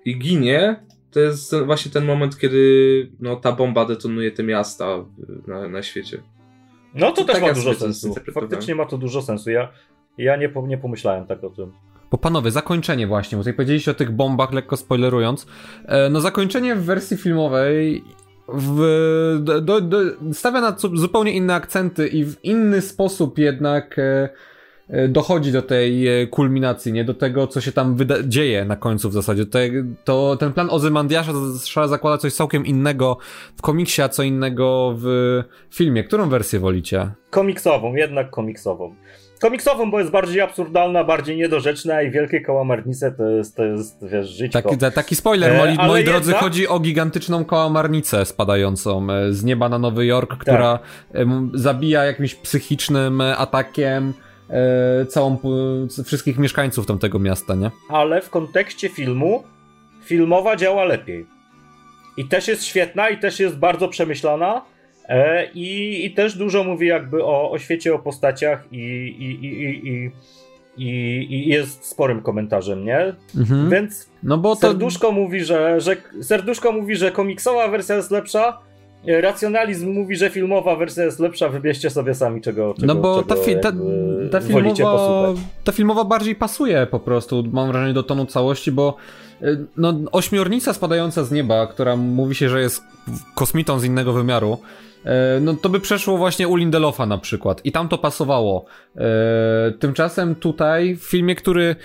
[0.06, 0.84] i ginie.
[1.12, 5.06] To jest właśnie ten moment, kiedy no, ta bomba detonuje te miasta
[5.48, 6.22] na, na świecie.
[6.96, 8.16] No to, to też tak ma dużo sensu.
[8.34, 9.50] Faktycznie ma to dużo sensu.
[9.50, 9.72] Ja,
[10.18, 11.72] ja nie, nie pomyślałem tak o tym.
[12.12, 15.48] Bo panowie, zakończenie właśnie, bo tutaj powiedzieliście o tych bombach, lekko spoilerując.
[15.86, 18.04] E, no zakończenie w wersji filmowej
[18.54, 19.98] w, do, do,
[20.34, 24.30] stawia na zupełnie inne akcenty i w inny sposób jednak e,
[24.90, 27.06] e, dochodzi do tej kulminacji, nie?
[27.06, 27.98] Do tego, co się tam
[28.28, 29.46] dzieje na końcu w zasadzie.
[29.46, 29.60] To,
[30.04, 31.34] to ten plan Ozymandiasza
[31.88, 33.18] zakłada coś całkiem innego
[33.58, 36.04] w komiksie, a co innego w filmie.
[36.04, 37.12] Którą wersję wolicie?
[37.30, 38.96] Komiksową, jednak komiksową
[39.40, 44.28] komiksową, bo jest bardziej absurdalna, bardziej niedorzeczna i wielkie kałamarnice to jest, to jest wiesz,
[44.28, 44.62] życie.
[44.62, 49.70] Taki, taki spoiler, moi, e, moi drodzy, chodzi o gigantyczną kałamarnicę spadającą e, z nieba
[49.70, 50.40] na Nowy Jork, tak.
[50.40, 50.80] która
[51.54, 54.14] zabija jakimś psychicznym atakiem
[54.50, 55.38] e, całą,
[56.06, 57.72] wszystkich mieszkańców tamtego miasta, nie?
[57.90, 59.44] Ale w kontekście filmu,
[60.04, 61.26] filmowa działa lepiej.
[62.18, 64.62] I też jest świetna i też jest bardzo przemyślana
[65.54, 68.78] I, I, też dużo mówi jakby o, o świecie, o postaciach i,
[69.20, 69.46] i,
[69.88, 70.12] i,
[71.34, 73.16] i, jest sporym komentarzem, nie?
[73.38, 73.70] Mhm.
[73.70, 74.62] Więc no bo to...
[74.62, 78.60] serduszko mówi, że, że serduszko mówi, że komiksowa wersja jest lepsza,
[79.22, 83.36] Racjonalizm mówi, że filmowa wersja jest lepsza, wybierzcie sobie sami czego, czego No bo czego,
[83.36, 83.72] ta, fi ta,
[84.32, 85.34] ta, filmowa,
[85.64, 88.96] ta filmowa bardziej pasuje po prostu, mam wrażenie, do tonu całości, bo
[89.42, 92.84] y, no, ośmiornica spadająca z nieba, która mówi się, że jest
[93.36, 94.89] kosmitą z innego wymiaru, E,
[95.42, 98.66] no to by przeszło właśnie u Lindelofa na przykład i tam to pasowało.
[98.96, 101.76] E, tymczasem tutaj w filmie, który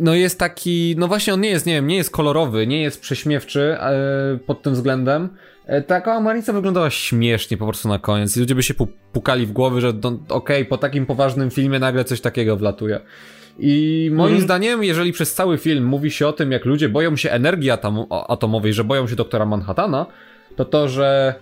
[0.00, 3.00] no jest taki, no właśnie on nie jest, nie wiem, nie jest kolorowy, nie jest
[3.00, 5.28] prześmiewczy e, pod tym względem.
[5.86, 8.74] Taka Amanica wyglądała śmiesznie po prostu na koniec i ludzie by się
[9.12, 13.00] pukali w głowy, że okej, okay, po takim poważnym filmie nagle coś takiego wlatuje.
[13.58, 14.44] I moim mm.
[14.44, 18.06] zdaniem, jeżeli przez cały film mówi się o tym, jak ludzie boją się energii atom
[18.28, 20.06] atomowej, że boją się doktora Manhattana,
[20.56, 21.34] to to, że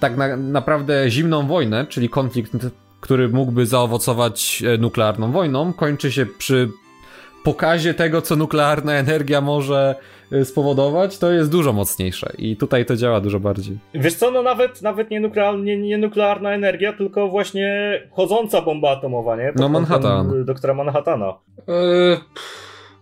[0.00, 2.52] tak na, naprawdę zimną wojnę, czyli konflikt,
[3.00, 6.68] który mógłby zaowocować e, nuklearną wojną, kończy się przy
[7.44, 9.94] pokazie tego, co nuklearna energia może
[10.32, 13.78] e, spowodować, to jest dużo mocniejsze i tutaj to działa dużo bardziej.
[13.94, 18.90] Wiesz co, no nawet, nawet nie, nuklear, nie, nie nuklearna energia, tylko właśnie chodząca bomba
[18.90, 19.52] atomowa, nie?
[19.52, 20.44] Pod no Manhattan.
[20.44, 21.34] Doktora Manhattana.
[21.68, 22.18] Eee,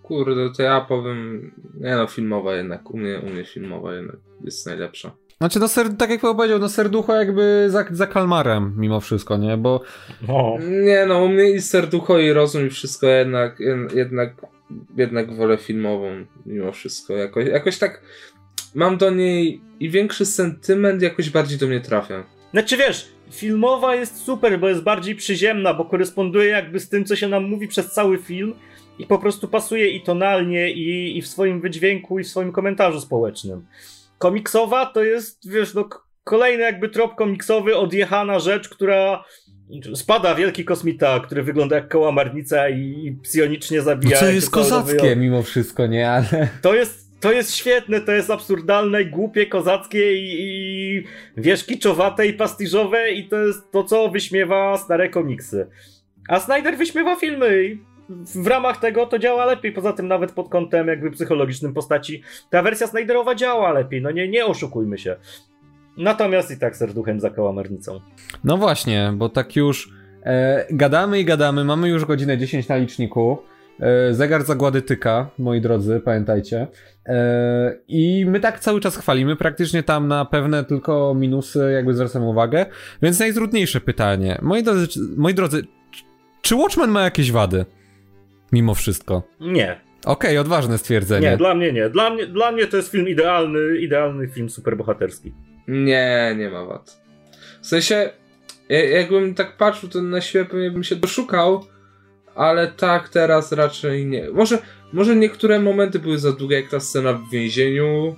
[0.03, 4.67] kurde, to ja powiem, nie no, filmowa jednak, u mnie, u mnie filmowa jednak jest
[4.67, 5.11] najlepsza.
[5.43, 9.57] Znaczy, no ser, tak jak powiedział, no serducho jakby za, za kalmarem mimo wszystko, nie?
[9.57, 9.81] Bo...
[10.29, 10.59] No.
[10.61, 13.61] Nie no, u mnie i serducho i rozum i wszystko jednak,
[13.95, 14.35] jednak,
[14.97, 17.13] jednak wolę filmową mimo wszystko.
[17.13, 18.03] Jakoś, jakoś tak
[18.75, 22.25] mam do niej i większy sentyment jakoś bardziej do mnie trafia.
[22.53, 27.17] Znaczy wiesz, filmowa jest super, bo jest bardziej przyziemna, bo koresponduje jakby z tym, co
[27.17, 28.55] się nam mówi przez cały film
[28.99, 33.01] i po prostu pasuje i tonalnie, i, i w swoim wydźwięku, i w swoim komentarzu
[33.01, 33.67] społecznym
[34.21, 35.89] komiksowa to jest, wiesz, no
[36.25, 39.25] kolejny jakby trop komiksowy, odjechana rzecz, która
[39.95, 44.15] spada wielki kosmita, który wygląda jak kołamarnica i, i psionicznie zabija.
[44.15, 46.11] No co jest kozackie mimo wszystko, nie?
[46.11, 46.49] Ale...
[46.63, 51.05] To jest, to jest świetne, to jest absurdalne, głupie, kozackie i, i
[51.37, 55.67] wiesz, kiczowate i pastiżowe i to jest to, co wyśmiewa stare komiksy.
[56.29, 57.79] A Snyder wyśmiewa filmy
[58.35, 59.73] w ramach tego to działa lepiej.
[59.73, 64.03] Poza tym, nawet pod kątem jakby psychologicznym postaci, ta wersja Snyderowa działa lepiej.
[64.03, 65.17] No nie, nie oszukujmy się.
[65.97, 68.01] Natomiast i tak serduchem za kałamarnicą.
[68.45, 69.93] No właśnie, bo tak już
[70.25, 73.39] e, gadamy i gadamy, mamy już godzinę 10 na liczniku.
[73.81, 76.67] E, zegar zagłady tyka, moi drodzy, pamiętajcie.
[77.07, 82.27] E, I my tak cały czas chwalimy, praktycznie tam na pewne tylko minusy jakby zwracamy
[82.27, 82.67] uwagę.
[83.03, 84.39] Więc najtrudniejsze pytanie.
[84.43, 85.63] Moi drodzy, moi drodzy
[86.43, 87.65] czy Watchmen ma jakieś wady?
[88.53, 89.23] Mimo wszystko.
[89.41, 89.81] Nie.
[90.05, 91.31] Okej, okay, odważne stwierdzenie.
[91.31, 91.91] Nie, dla mnie nie.
[91.91, 95.35] Dla mnie, dla mnie to jest film idealny, idealny film superbohaterski.
[95.69, 97.01] Nie, nie ma wad.
[97.63, 98.11] W sensie,
[98.69, 101.65] jakbym tak patrzył, to na siebie pewnie bym się doszukał,
[102.35, 104.31] ale tak teraz raczej nie.
[104.31, 104.59] Może,
[104.93, 108.17] może niektóre momenty były za długie, jak ta scena w więzieniu,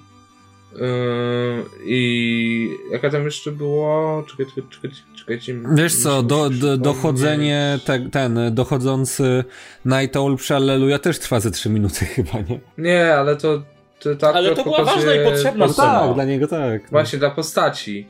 [1.85, 4.25] I jaka tam jeszcze było?
[4.31, 5.55] Czekajcie, czekajcie, czekajcie.
[5.75, 9.45] Wiesz co, do, do, dochodzenie, te, ten dochodzący
[9.85, 12.61] Night Owl przy Alleluja też trwa ze 3 minuty chyba, nie?
[12.79, 13.63] Nie, ale to,
[14.01, 16.83] to tak Ale to była ważna i potrzebna no Tak, dla niego tak.
[16.83, 16.89] No.
[16.91, 18.07] Właśnie, dla postaci.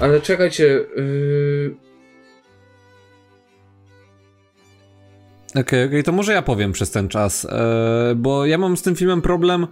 [0.00, 0.64] Ale czekajcie.
[0.64, 1.74] Yy...
[5.50, 8.76] Okej, okay, okej, okay, to może ja powiem przez ten czas, yy, bo ja mam
[8.76, 9.66] z tym filmem problem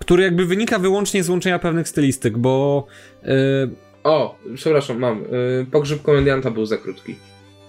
[0.00, 2.86] który jakby wynika wyłącznie z łączenia pewnych stylistyk, bo...
[3.22, 3.30] Yy...
[4.04, 5.22] O, przepraszam, mam.
[5.22, 7.16] Yy, pogrzeb komedianta był za krótki.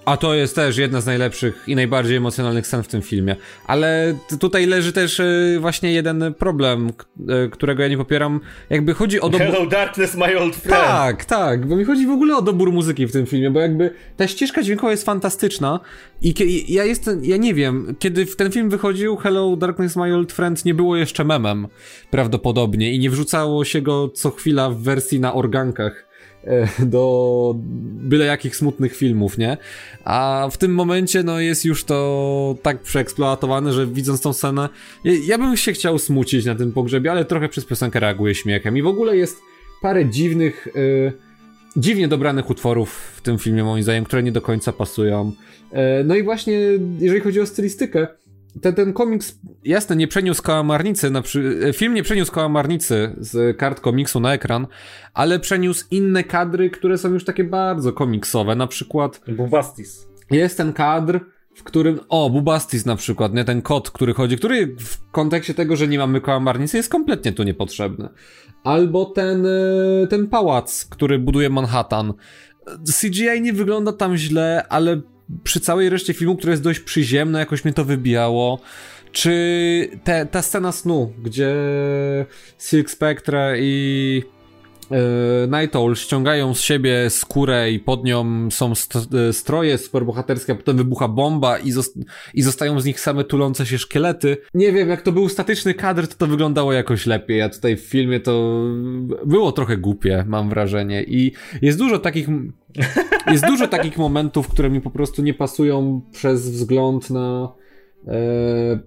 [0.05, 3.35] A to jest też jedna z najlepszych i najbardziej emocjonalnych scen w tym filmie.
[3.67, 6.91] Ale tutaj leży też e, właśnie jeden problem,
[7.29, 8.39] e, którego ja nie popieram.
[8.69, 9.47] Jakby chodzi o dobór...
[9.47, 10.81] Hello Darkness, my old friend.
[10.81, 13.93] Tak, tak, bo mi chodzi w ogóle o dobór muzyki w tym filmie, bo jakby
[14.17, 15.79] ta ścieżka dźwiękowa jest fantastyczna
[16.21, 16.33] i
[16.73, 20.73] ja jestem, ja nie wiem, kiedy ten film wychodził, Hello Darkness, my old friend nie
[20.73, 21.67] było jeszcze memem
[22.11, 26.10] prawdopodobnie i nie wrzucało się go co chwila w wersji na organkach
[26.79, 27.55] do
[28.01, 29.57] byle jakich smutnych filmów, nie?
[30.03, 34.69] A w tym momencie, no, jest już to tak przeeksploatowane, że widząc tą scenę,
[35.03, 38.77] ja, ja bym się chciał smucić na tym pogrzebie, ale trochę przez piosenkę reaguję śmiechem.
[38.77, 39.37] I w ogóle jest
[39.81, 41.13] parę dziwnych, yy,
[41.77, 45.31] dziwnie dobranych utworów w tym filmie, moim zdaniem, które nie do końca pasują.
[45.71, 46.59] Yy, no i właśnie,
[46.99, 48.07] jeżeli chodzi o stylistykę,
[48.61, 51.71] ten, ten komiks, jasne, nie przeniósł kałamarnicy, na przy...
[51.73, 54.67] film nie przeniósł kałamarnicy z kart komiksu na ekran,
[55.13, 59.21] ale przeniósł inne kadry, które są już takie bardzo komiksowe, na przykład...
[59.27, 60.07] Bubastis.
[60.31, 61.19] Jest ten kadr,
[61.55, 65.75] w którym, o, Bubastis na przykład, nie, ten kot, który chodzi, który w kontekście tego,
[65.75, 68.09] że nie mamy kałamarnicy jest kompletnie tu niepotrzebny.
[68.63, 72.13] Albo ten, e, ten pałac, który buduje Manhattan.
[73.01, 75.01] CGI nie wygląda tam źle, ale
[75.43, 78.59] przy całej reszcie filmu, które jest dość przyziemne, jakoś mnie to wybijało.
[79.11, 81.55] Czy te, ta scena snu, gdzie
[82.59, 84.23] Silk Spectre i
[84.91, 84.97] yy,
[85.59, 88.93] Night Owl ściągają z siebie skórę i pod nią są st
[89.29, 91.97] e, stroje superbohaterskie, a potem wybucha bomba i, zost
[92.33, 94.37] i zostają z nich same tulące się szkielety.
[94.53, 97.81] Nie wiem, jak to był statyczny kadr, to to wyglądało jakoś lepiej, a tutaj w
[97.81, 98.63] filmie to
[99.25, 101.03] było trochę głupie, mam wrażenie.
[101.03, 101.31] I
[101.61, 102.27] jest dużo takich
[103.31, 107.53] jest dużo takich momentów, które mi po prostu nie pasują przez wzgląd na.
[108.07, 108.79] E,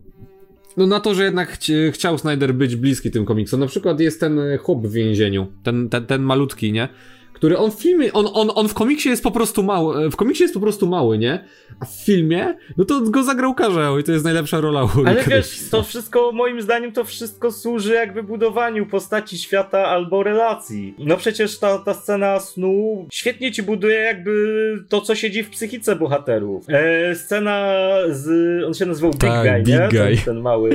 [0.77, 3.61] no na to, że jednak chci chciał Snyder być bliski tym komiksom.
[3.61, 6.89] Na przykład jest ten chłop w więzieniu, ten, ten, ten malutki, nie?
[7.45, 10.43] Który on w filmie, on, on, on w komiksie jest po prostu mały, w komiksie
[10.43, 11.45] jest po prostu mały, nie?
[11.81, 15.25] A w filmie, no to go zagrał Karzeł i to jest najlepsza rola u Ale
[15.25, 20.95] wiesz, to wszystko, moim zdaniem, to wszystko służy jakby budowaniu postaci świata albo relacji.
[20.99, 25.97] No przecież ta, ta scena snu świetnie ci buduje jakby to, co siedzi w psychice
[25.97, 26.65] bohaterów.
[26.69, 27.77] E, scena
[28.09, 28.29] z,
[28.65, 29.89] on się nazywał Big tak, Guy, Big nie?
[29.89, 30.17] Guy.
[30.17, 30.71] Ten, ten mały,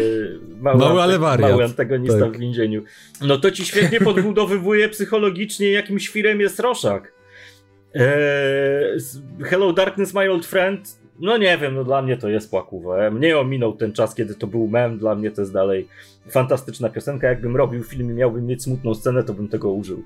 [0.61, 1.51] mały, mały, ale wariat.
[1.51, 2.37] mały antagonista tak.
[2.37, 2.83] w więzieniu.
[3.21, 7.13] No to ci świetnie podbudowywuje psychologicznie, jakim świrem jest Roszak.
[7.93, 8.97] Eee,
[9.43, 10.99] Hello Darkness, my old friend.
[11.19, 13.11] No nie wiem, no dla mnie to jest płakówę.
[13.11, 14.97] Mnie ominął ten czas, kiedy to był mem.
[14.97, 15.87] Dla mnie to jest dalej
[16.29, 17.27] fantastyczna piosenka.
[17.27, 20.03] Jakbym robił film i miałbym mieć smutną scenę, to bym tego użył.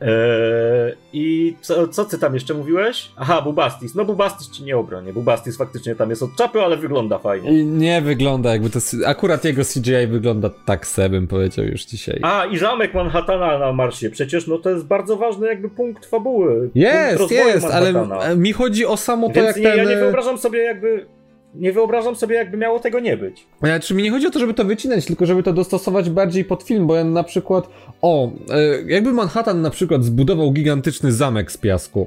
[0.00, 3.10] Eee, I co, co ty tam jeszcze mówiłeś?
[3.16, 3.94] Aha, Bubastis.
[3.94, 5.12] No Bubastis ci nie obronię.
[5.12, 7.60] Bubastis faktycznie tam jest od czapy, ale wygląda fajnie.
[7.60, 8.78] I nie wygląda jakby to...
[9.06, 12.20] Akurat jego CGI wygląda tak se, bym powiedział już dzisiaj.
[12.22, 14.10] A, i zamek Manhattana na Marsie.
[14.10, 16.70] Przecież no to jest bardzo ważny jakby punkt fabuły.
[16.74, 17.92] Jest, punkt jest, ale
[18.36, 19.78] mi chodzi o samo to, Więc jak nie, ten...
[19.78, 21.06] ja nie wyobrażam sobie jakby
[21.54, 23.46] nie wyobrażam sobie, jakby miało tego nie być.
[23.62, 26.62] Znaczy, mi nie chodzi o to, żeby to wycinać, tylko żeby to dostosować bardziej pod
[26.62, 27.68] film, bo ja na przykład,
[28.02, 32.06] o, e, jakby Manhattan na przykład zbudował gigantyczny zamek z piasku,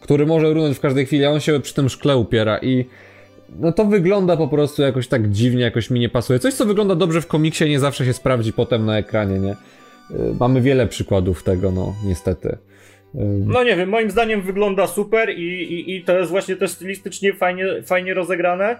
[0.00, 2.84] który może runąć w każdej chwili, a on się przy tym szkle upiera i
[3.60, 6.38] no to wygląda po prostu jakoś tak dziwnie, jakoś mi nie pasuje.
[6.38, 9.50] Coś, co wygląda dobrze w komiksie, nie zawsze się sprawdzi potem na ekranie, nie?
[9.50, 9.56] E,
[10.40, 12.58] mamy wiele przykładów tego, no, niestety.
[13.46, 17.34] No nie wiem, moim zdaniem wygląda super i, i, i to jest właśnie też stylistycznie
[17.34, 18.76] fajnie, fajnie rozegrane.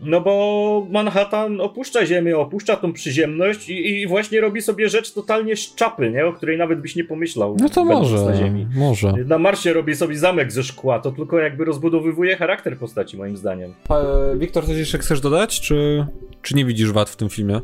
[0.00, 5.56] No bo Manhattan opuszcza ziemię, opuszcza tą przyziemność i, i, właśnie robi sobie rzecz totalnie
[5.56, 6.26] z czapy, nie?
[6.26, 7.56] o której nawet byś nie pomyślał.
[7.60, 8.66] No to może, na ziemi.
[8.74, 9.12] może.
[9.12, 13.74] Na Marsie robi sobie zamek ze szkła, to tylko jakby rozbudowywuje charakter postaci moim zdaniem.
[13.90, 16.06] E, Wiktor, coś jeszcze chcesz dodać, czy,
[16.42, 17.60] czy nie widzisz wad w tym filmie?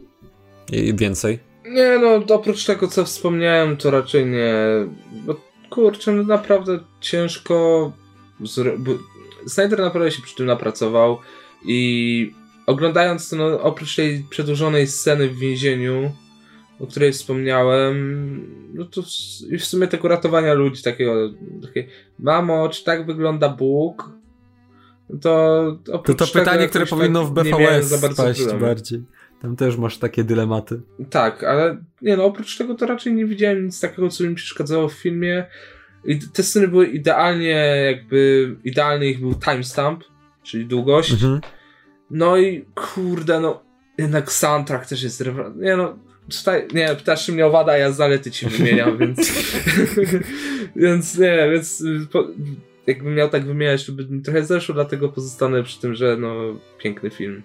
[0.73, 1.39] I więcej?
[1.69, 4.55] Nie no, oprócz tego co wspomniałem, to raczej nie,
[5.13, 7.93] bo kurczę, no naprawdę ciężko.
[9.47, 11.19] Snyder naprawdę się przy tym napracował
[11.65, 12.35] i
[12.67, 16.13] oglądając to, no, oprócz tej przedłużonej sceny w więzieniu,
[16.81, 17.97] o której wspomniałem,
[18.75, 19.03] no to
[19.59, 21.15] w sumie tego ratowania ludzi, takiego,
[21.63, 21.87] takie,
[22.19, 24.11] mamo, czy tak wygląda Bóg?
[25.21, 29.03] To, to to pytanie, które powinno tak w BVS spaść bardziej.
[29.43, 30.81] Tam też masz takie dylematy.
[31.11, 34.89] Tak, ale nie no, oprócz tego to raczej nie widziałem nic takiego, co mi przeszkadzało
[34.89, 35.47] w filmie.
[36.05, 40.05] I te sceny były idealnie, jakby idealny ich był timestamp,
[40.43, 41.13] czyli długość.
[41.13, 41.41] Mhm.
[42.11, 43.63] No i kurde, no
[43.99, 45.25] jednak soundtrack też jest
[45.57, 45.99] nie no,
[46.39, 49.33] tutaj, nie, pytasz mnie o wada, ja zalety ci wymieniam, więc
[50.77, 52.27] więc nie, więc po,
[52.87, 56.35] jakbym miał tak wymieniać, to by mi trochę zeszło, dlatego pozostanę przy tym, że no,
[56.79, 57.43] piękny film.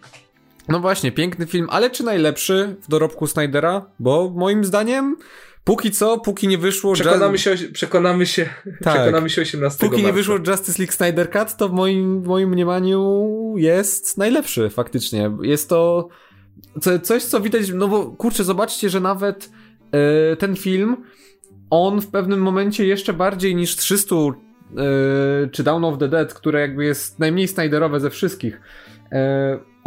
[0.69, 3.85] No właśnie, piękny film, ale czy najlepszy w dorobku Snydera?
[3.99, 5.17] Bo moim zdaniem
[5.67, 6.93] Póki co, póki nie wyszło...
[6.93, 8.49] Przekonamy się, przekonamy się,
[8.83, 8.93] tak.
[8.93, 10.07] przekonamy się 18 Póki marca.
[10.07, 15.31] nie wyszło Justice League Snyder Cut, to w moim, w moim mniemaniu jest najlepszy faktycznie.
[15.41, 16.07] Jest to
[17.03, 19.49] coś, co widać, no bo kurczę, zobaczcie, że nawet
[19.93, 20.97] yy, ten film,
[21.69, 24.33] on w pewnym momencie jeszcze bardziej niż 300 yy,
[25.43, 28.61] e, czy Down of the Dead, które jakby jest najmniej Snyderowe ze wszystkich,
[29.11, 29.19] yy,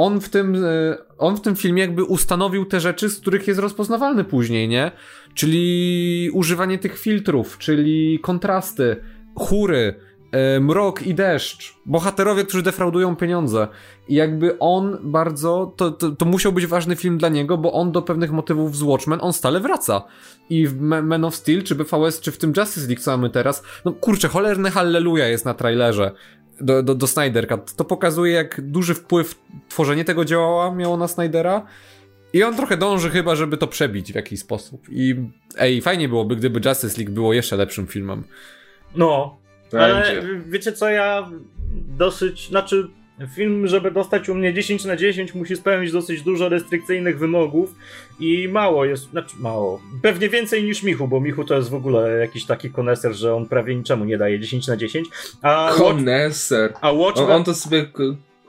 [0.00, 3.60] on w tym, e, on w tym filmie jakby ustanowił te rzeczy, z których jest
[3.60, 4.92] rozpoznawalny później, nie?
[5.34, 8.96] Czyli używanie tych filtrów, czyli kontrasty,
[9.34, 9.94] chóry,
[10.32, 11.74] e, Mrok i Deszcz.
[11.86, 13.68] Bohaterowie, którzy defraudują pieniądze.
[14.08, 17.92] I jakby on bardzo, to, to, to musiał być ważny film dla niego, bo on
[17.92, 20.04] do pewnych motywów z Watchmen, on stale wraca.
[20.50, 23.62] I w Man of Steel, czy BVS, czy w tym Justice League, co mamy teraz,
[23.84, 26.12] no kurczę, cholerny halleluja jest na trailerze
[26.60, 27.74] do, do, do Snyder Cut.
[27.76, 29.34] To pokazuje, jak duży wpływ
[29.68, 31.66] tworzenie tego działała miało na Snydera.
[32.32, 34.86] I on trochę dąży chyba, żeby to przebić w jakiś sposób.
[34.90, 35.16] I
[35.58, 38.24] ej, fajnie byłoby, gdyby Justice League było jeszcze lepszym filmem.
[38.94, 39.38] No,
[39.72, 41.30] ale wiecie co, ja
[41.96, 42.88] dosyć, znaczy
[43.26, 47.74] film, żeby dostać u mnie 10 na 10 musi spełnić dosyć dużo restrykcyjnych wymogów
[48.20, 52.18] i mało jest, znaczy mało, pewnie więcej niż Michu, bo Michu to jest w ogóle
[52.18, 55.08] jakiś taki koneser, że on prawie niczemu nie daje 10 na 10.
[55.42, 56.72] A koneser.
[56.80, 57.30] A Watchmen...
[57.30, 57.86] On, on to sobie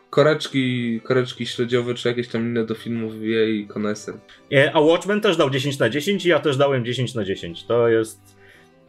[0.10, 4.16] koreczki, koreczki śledziowe czy jakieś tam inne do filmów wie i koneser.
[4.74, 7.64] A Watchmen też dał 10 na 10 i ja też dałem 10 na 10.
[7.64, 8.31] To jest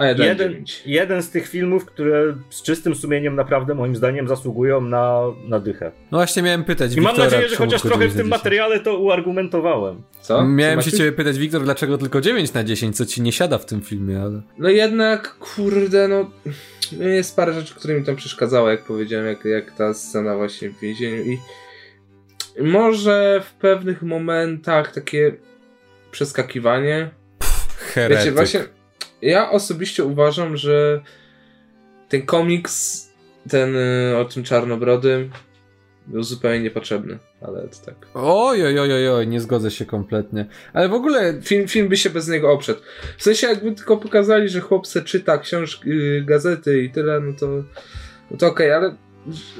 [0.07, 5.61] jeden, jeden z tych filmów, które z czystym sumieniem naprawdę moim zdaniem zasługują na, na
[5.61, 5.93] dychę.
[6.11, 6.93] No właśnie miałem pytać.
[6.93, 10.03] I Wiktora, mam nadzieję, że chociaż trochę w tym materiale to uargumentowałem.
[10.20, 10.45] Co?
[10.45, 13.66] Miałem się ciebie pytać, Wiktor, dlaczego tylko 9 na 10, co ci nie siada w
[13.66, 14.43] tym filmie, ale.
[14.59, 16.31] No jednak, kurde, no.
[16.99, 20.81] Jest parę rzeczy, które mi tam przeszkadzały, jak powiedziałem, jak, jak ta scena właśnie w
[20.81, 21.39] więzieniu i
[22.61, 25.33] może w pewnych momentach takie
[26.11, 27.11] przeskakiwanie.
[27.39, 28.61] Pff, Wiecie, właśnie
[29.23, 31.01] ja osobiście uważam, że
[32.09, 33.09] ten komiks,
[33.49, 35.31] ten y, o tym czarnobrodym,
[36.07, 37.94] był zupełnie niepotrzebny, ale to tak.
[38.15, 40.47] Oj, oj, oj, oj, nie zgodzę się kompletnie.
[40.73, 41.35] Ale w ogóle.
[41.43, 42.81] Film, film by się bez niego oprzedł.
[43.19, 47.47] W sensie, jakby tylko pokazali, że chłopce czyta książki, y, gazety i tyle, no to,
[48.31, 48.97] no to okej, okay, ale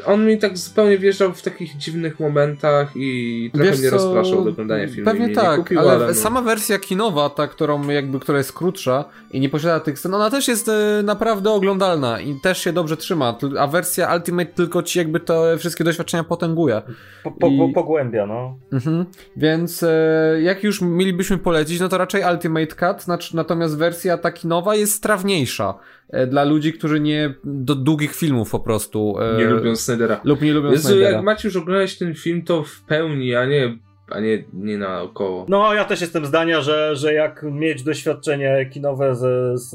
[0.07, 4.45] on mi tak zupełnie wjeżdżał w takich dziwnych momentach i trochę Wiesz mnie co, rozpraszał
[4.45, 5.05] do oglądania filmu.
[5.05, 6.15] Pewnie tak, kupił, ale, ale no.
[6.15, 10.31] sama wersja kinowa, ta, którą jakby, która jest krótsza i nie posiada tych scen, ona
[10.31, 14.99] też jest e, naprawdę oglądalna i też się dobrze trzyma, a wersja Ultimate tylko ci
[14.99, 16.83] jakby te wszystkie doświadczenia potęguje.
[17.25, 17.73] Po, po, I...
[17.75, 18.57] Pogłębia, no.
[18.73, 19.07] Mhm.
[19.37, 24.75] Więc e, jak już mielibyśmy polecić, no to raczej Ultimate Cut, natomiast wersja ta kinowa
[24.75, 25.75] jest strawniejsza.
[26.13, 30.21] E, dla ludzi, którzy nie do długich filmów po prostu e, nie lubią Snydera.
[30.25, 31.11] Lub nie lubią Jezu, Snydera.
[31.11, 33.79] jak macie już oglądać ten film, to w pełni, a nie
[34.11, 35.47] a nie, nie naokoło.
[35.49, 39.71] No, ja też jestem zdania, że, że jak mieć doświadczenie kinowe z, z,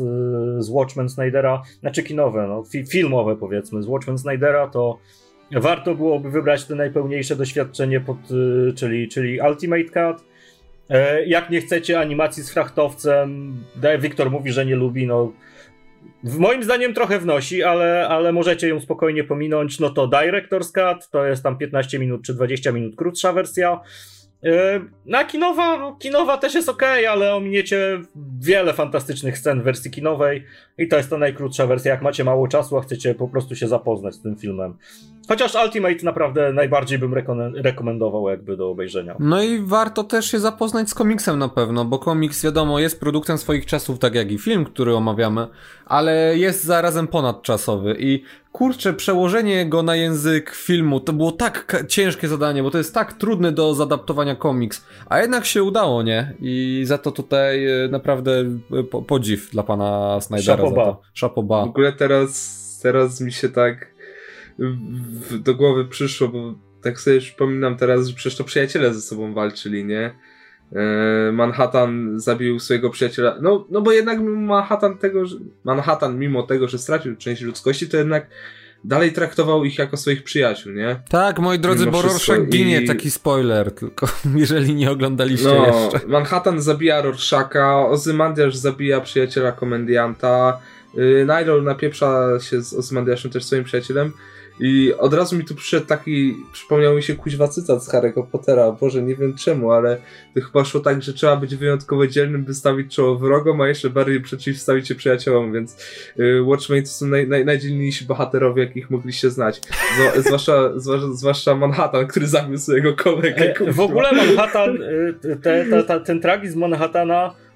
[0.66, 5.00] z Watchmen Snydera, znaczy kinowe, no, fi, filmowe powiedzmy, z Watchmen Snydera, to
[5.52, 10.24] warto byłoby wybrać to najpełniejsze doświadczenie, pod, y, czyli, czyli Ultimate Cut.
[10.90, 13.58] E, jak nie chcecie animacji z frachtowcem,
[14.00, 15.32] Wiktor mówi, że nie lubi, no
[16.24, 19.80] w moim zdaniem trochę wnosi, ale, ale możecie ją spokojnie pominąć.
[19.80, 23.82] No to Director's Cut, to jest tam 15 minut czy 20 minut krótsza wersja.
[24.48, 28.02] Yy, na kinowa, no, kinowa też jest ok, ale ominiecie
[28.40, 30.44] wiele fantastycznych scen w wersji kinowej
[30.78, 31.92] i to jest ta najkrótsza wersja.
[31.92, 34.78] Jak macie mało czasu, a chcecie po prostu się zapoznać z tym filmem.
[35.28, 37.14] Chociaż Ultimate naprawdę najbardziej bym
[37.56, 39.16] rekomendował jakby do obejrzenia.
[39.20, 43.38] No i warto też się zapoznać z komiksem na pewno, bo komiks wiadomo jest produktem
[43.38, 45.48] swoich czasów, tak jak i film, który omawiamy,
[45.86, 48.24] ale jest zarazem ponadczasowy i
[48.58, 53.14] kurczę, przełożenie go na język filmu to było tak ciężkie zadanie, bo to jest tak
[53.14, 56.34] trudny do zadaptowania komiks, a jednak się udało, nie?
[56.40, 60.58] I za to tutaj e, naprawdę e, podziw dla pana Snydera.
[60.58, 60.98] Szapoba.
[61.14, 61.66] Szapoba.
[61.66, 63.94] W ogóle teraz, teraz mi się tak
[64.60, 69.34] w, do głowy przyszło, bo tak sobie przypominam teraz, że przecież to przyjaciele ze sobą
[69.34, 70.16] walczyli, nie?
[70.76, 73.38] E, Manhattan zabił swojego przyjaciela.
[73.42, 77.98] No, no bo jednak Manhattan tego, że Manhattan mimo tego, że stracił część ludzkości, to
[77.98, 78.28] jednak
[78.84, 81.00] dalej traktował ich jako swoich przyjaciół, nie?
[81.10, 82.88] Tak, moi drodzy, mimo bo Rorschach ginie, i...
[82.88, 86.08] taki spoiler, tylko jeżeli nie oglądaliście no, jeszcze.
[86.08, 90.60] Manhattan zabija Rorschacha, Ozymandiasz zabija przyjaciela komendianta,
[90.94, 94.14] yy, Nyrol napieprza się z Ozymandiaszem też swoim przyjacielem,
[94.60, 98.72] i od razu mi tu przyszedł taki, przypomniał mi się kuźwa cytat z Harry'ego Pottera,
[98.72, 99.98] Boże, nie wiem czemu, ale
[100.36, 103.90] to chyba szło tak, że trzeba być wyjątkowo dzielnym, by stawić czoło wrogom, a jeszcze
[103.90, 105.78] bardziej przeciwstawić się przyjaciołom, więc
[106.20, 109.62] y, Watchmen to są naj, naj, najdzielniejsi bohaterowie, jakich mogliście znać.
[110.26, 113.54] Zwłaszcza, zwłaszcza, zwłaszcza Manhattan, który zabił swojego kolegę.
[113.60, 117.47] E, w ogóle Manhattan, y, te, te, te, ten tragizm Manhattana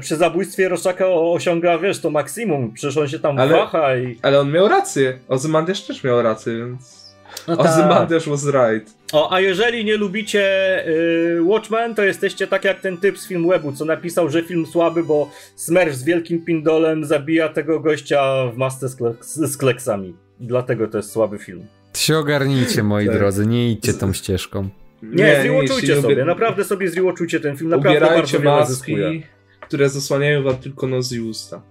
[0.00, 2.72] przy zabójstwie Roszaka osiąga, wiesz, to maksimum.
[2.72, 4.18] Przecież on się tam ale, waha i...
[4.22, 5.18] Ale on miał rację.
[5.28, 7.08] Ozymandiasz też miał rację, więc...
[7.48, 7.66] No tak.
[7.66, 8.94] Ozymandiasz was right.
[9.12, 10.42] O, a jeżeli nie lubicie
[10.88, 15.04] y, Watchmen, to jesteście tak jak ten typ z Filmwebu, co napisał, że film słaby,
[15.04, 20.14] bo Smurf z wielkim pindolem zabija tego gościa w masce z, klek z kleksami.
[20.40, 21.66] Dlatego to jest słaby film.
[21.96, 23.18] Się ogarnijcie, moi tak.
[23.18, 24.68] drodzy, nie idźcie tą ścieżką.
[25.02, 29.22] Nie, nie zrewatchujcie sobie, naprawdę sobie zrewatchujcie ten film, naprawdę bardzo maski.
[29.68, 31.62] Które zasłaniają wam tylko nos i usta.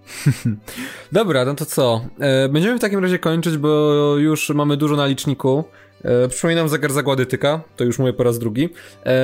[1.12, 2.00] Dobra, no to co?
[2.20, 3.68] E, będziemy w takim razie kończyć, bo
[4.16, 5.64] już mamy dużo na liczniku.
[6.04, 8.68] E, przypominam zegar zagłady tyka, to już mówię po raz drugi.
[9.06, 9.14] E,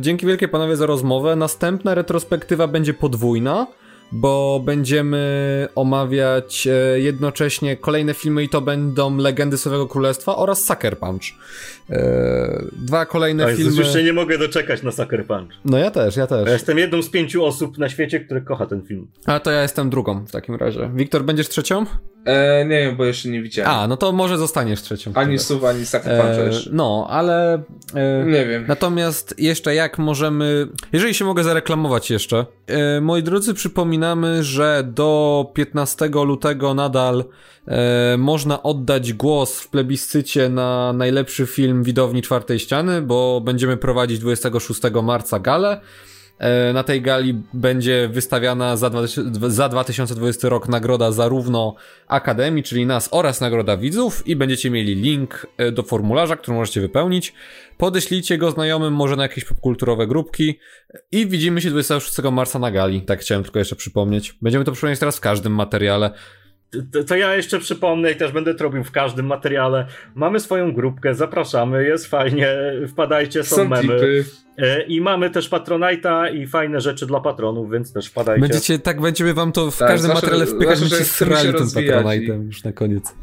[0.00, 1.36] dzięki wielkie panowie za rozmowę.
[1.36, 3.66] Następna retrospektywa będzie podwójna
[4.12, 10.98] bo będziemy omawiać e, jednocześnie kolejne filmy i to będą Legendy Sowego Królestwa oraz Sucker
[10.98, 11.22] Punch.
[11.90, 13.76] E, dwa kolejne Jezus, filmy.
[13.76, 15.50] już się nie mogę doczekać na Sucker Punch.
[15.64, 16.46] No ja też, ja też.
[16.46, 19.06] Ja jestem jedną z pięciu osób na świecie, które kocha ten film.
[19.26, 20.90] A to ja jestem drugą w takim razie.
[20.94, 21.84] Wiktor, będziesz trzecią?
[22.24, 23.70] E, nie wiem, bo jeszcze nie widziałem.
[23.70, 25.12] A, no to może zostaniesz trzecią.
[25.14, 26.70] Ani Suwa, ani Punch e.
[26.72, 27.62] No, ale...
[27.94, 28.64] E, nie wiem.
[28.68, 30.68] Natomiast jeszcze jak możemy...
[30.92, 32.46] Jeżeli się mogę zareklamować jeszcze.
[32.66, 37.24] E, moi drodzy, przypominamy, że do 15 lutego nadal
[37.68, 44.18] e, można oddać głos w plebiscycie na najlepszy film widowni czwartej ściany, bo będziemy prowadzić
[44.18, 45.80] 26 marca galę.
[46.38, 48.90] E, na tej gali będzie wystawiana za,
[49.48, 51.74] za 2020 rok nagroda zarówno
[52.08, 56.80] Akademii, czyli nas, oraz nagroda widzów i będziecie mieli link e, do formularza, który możecie
[56.80, 57.34] wypełnić.
[57.78, 60.58] Podeślijcie go znajomym, może na jakieś popkulturowe grupki
[61.12, 63.02] i widzimy się 26 marca na gali.
[63.02, 64.34] Tak chciałem tylko jeszcze przypomnieć.
[64.42, 66.10] Będziemy to przypomnieć teraz w każdym materiale.
[66.92, 69.86] To, to, ja jeszcze przypomnę i też będę to robił w każdym materiale.
[70.14, 72.56] Mamy swoją grupkę, zapraszamy, jest fajnie,
[72.88, 73.82] wpadajcie, są, są memy.
[73.82, 74.24] Tipy.
[74.88, 78.40] I mamy też Patronite'a i fajne rzeczy dla patronów, więc też wpadajcie.
[78.40, 82.46] Będziecie, tak będziemy wam to w tak, każdym zawsze, materiale wpychać, będziecie srali tym Patronite'em
[82.46, 83.14] już na koniec.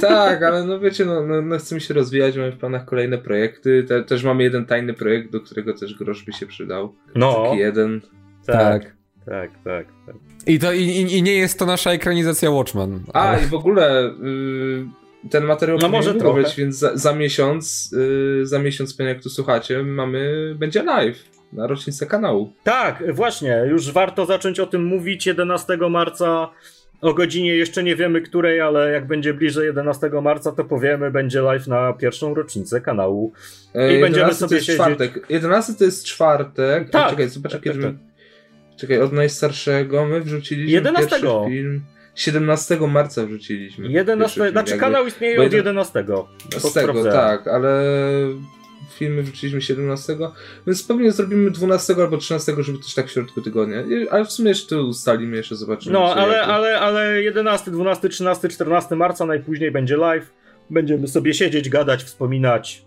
[0.00, 3.84] Tak, ale no wiecie, no, no, no, chcemy się rozwijać, mamy w planach kolejne projekty,
[3.88, 6.94] Te, też mamy jeden tajny projekt, do którego też grosz by się przydał.
[7.14, 7.44] No.
[7.44, 8.00] Taki jeden.
[8.46, 8.84] Tak.
[8.84, 8.96] tak.
[9.26, 10.16] Tak, tak, tak.
[10.46, 13.00] I, to, i, i nie jest to nasza ekranizacja Watchman.
[13.12, 13.42] A, ale...
[13.42, 18.58] i w ogóle y, ten materiał no może być, więc za, za miesiąc, y, za
[18.58, 22.52] miesiąc, jak tu słuchacie, mamy, będzie live na rocznicę kanału.
[22.64, 26.50] Tak, właśnie, już warto zacząć o tym mówić 11 marca
[27.00, 31.40] o godzinie jeszcze nie wiemy której, ale jak będzie bliżej 11 marca, to powiemy, będzie
[31.40, 33.32] live na pierwszą rocznicę kanału.
[33.96, 34.82] I będziemy sobie to jest siedzieć.
[34.82, 35.26] czwartek.
[35.28, 36.90] 11 to jest czwartek.
[36.90, 37.06] Tak.
[37.06, 38.15] A, czekaj, zobacz, tak, kiedy tak, tak.
[38.76, 41.20] Czekaj, od najstarszego my wrzuciliśmy 11.
[41.48, 41.82] film.
[42.14, 43.88] 17 marca wrzuciliśmy.
[43.88, 44.86] 11, znaczy jakby.
[44.86, 46.04] kanał istnieje od 11.
[46.58, 47.82] Z tego, tak, ale
[48.94, 50.16] filmy wrzuciliśmy 17,
[50.66, 53.84] więc pewnie zrobimy 12 albo 13, żeby też tak w środku tygodnia.
[54.10, 55.92] Ale w sumie jeszcze to ustalimy, jeszcze zobaczymy.
[55.92, 60.32] No, ale, ale, ale 11, 12, 13, 14 marca najpóźniej będzie live.
[60.70, 62.85] Będziemy sobie siedzieć, gadać, wspominać.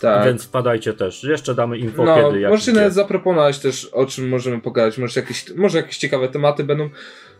[0.00, 0.24] Tak.
[0.24, 1.24] Więc wpadajcie też.
[1.24, 2.40] Jeszcze damy info no, kiedy.
[2.40, 4.98] Jak możecie nawet zaproponować też o czym możemy pogadać.
[4.98, 6.90] Może jakieś, może jakieś ciekawe tematy będą.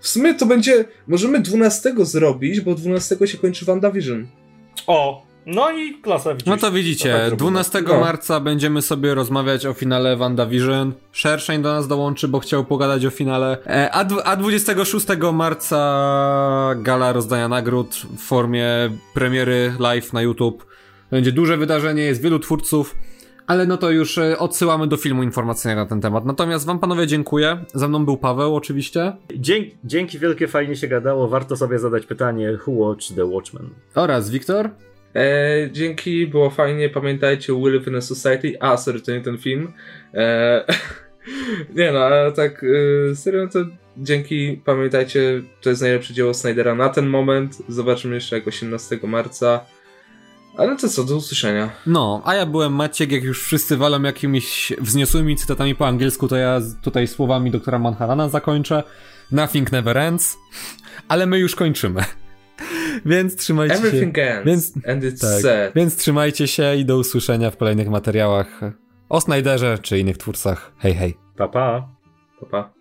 [0.01, 0.85] W sumie to będzie.
[1.07, 4.27] Możemy 12 zrobić, bo 12 się kończy WandaVision.
[4.87, 5.29] O!
[5.47, 6.47] No i klasa widzisz.
[6.47, 8.01] No to widzicie, to tak 12 no.
[8.01, 10.93] marca będziemy sobie rozmawiać o finale WandaVision.
[11.13, 13.59] Szerszeń do nas dołączy, bo chciał pogadać o finale.
[13.67, 18.67] E, a, a 26 marca gala rozdania nagród w formie
[19.15, 20.67] premiery live na YouTube.
[21.11, 22.97] Będzie duże wydarzenie, jest wielu twórców,
[23.47, 26.25] ale no to już e, odsyłamy do filmu informacyjnego na ten temat.
[26.25, 27.65] Natomiast wam panowie dziękuję.
[27.75, 29.13] Ze mną był Paweł oczywiście.
[29.35, 31.29] Dzięki, dzięki wielkie, fajnie się gadało.
[31.29, 33.71] Warto sobie zadać pytanie Who Watched The Watchmen?
[33.95, 34.71] Oraz Wiktor.
[35.15, 36.89] E, dzięki, było fajnie.
[36.89, 38.57] Pamiętajcie Will Within a Society.
[38.61, 39.73] A, sorry, to nie ten film.
[40.15, 40.65] E,
[41.77, 42.65] nie no, ale tak
[43.11, 43.59] e, serio to
[43.97, 44.61] dzięki.
[44.65, 47.59] Pamiętajcie, to jest najlepsze dzieło Snydera na ten moment.
[47.69, 49.61] Zobaczymy jeszcze jak 18 marca.
[50.59, 51.71] Ale to co, do usłyszenia.
[51.87, 56.37] No, a ja byłem Maciek, jak już wszyscy walą jakimiś wzniosłymi cytatami po angielsku, to
[56.37, 58.83] ja tutaj słowami doktora Manhattana zakończę.
[59.33, 60.37] Nothing never ends.
[61.09, 62.05] Ale my już kończymy.
[63.07, 64.23] Więc trzymajcie Everything się.
[64.23, 65.75] Ends więc, and it's tak, sad.
[65.75, 68.61] Więc trzymajcie się i do usłyszenia w kolejnych materiałach
[69.09, 70.73] o Snyderze czy innych twórcach.
[70.79, 71.17] Hej, hej.
[71.37, 71.89] Pa, pa.
[72.41, 72.78] Pa, pa.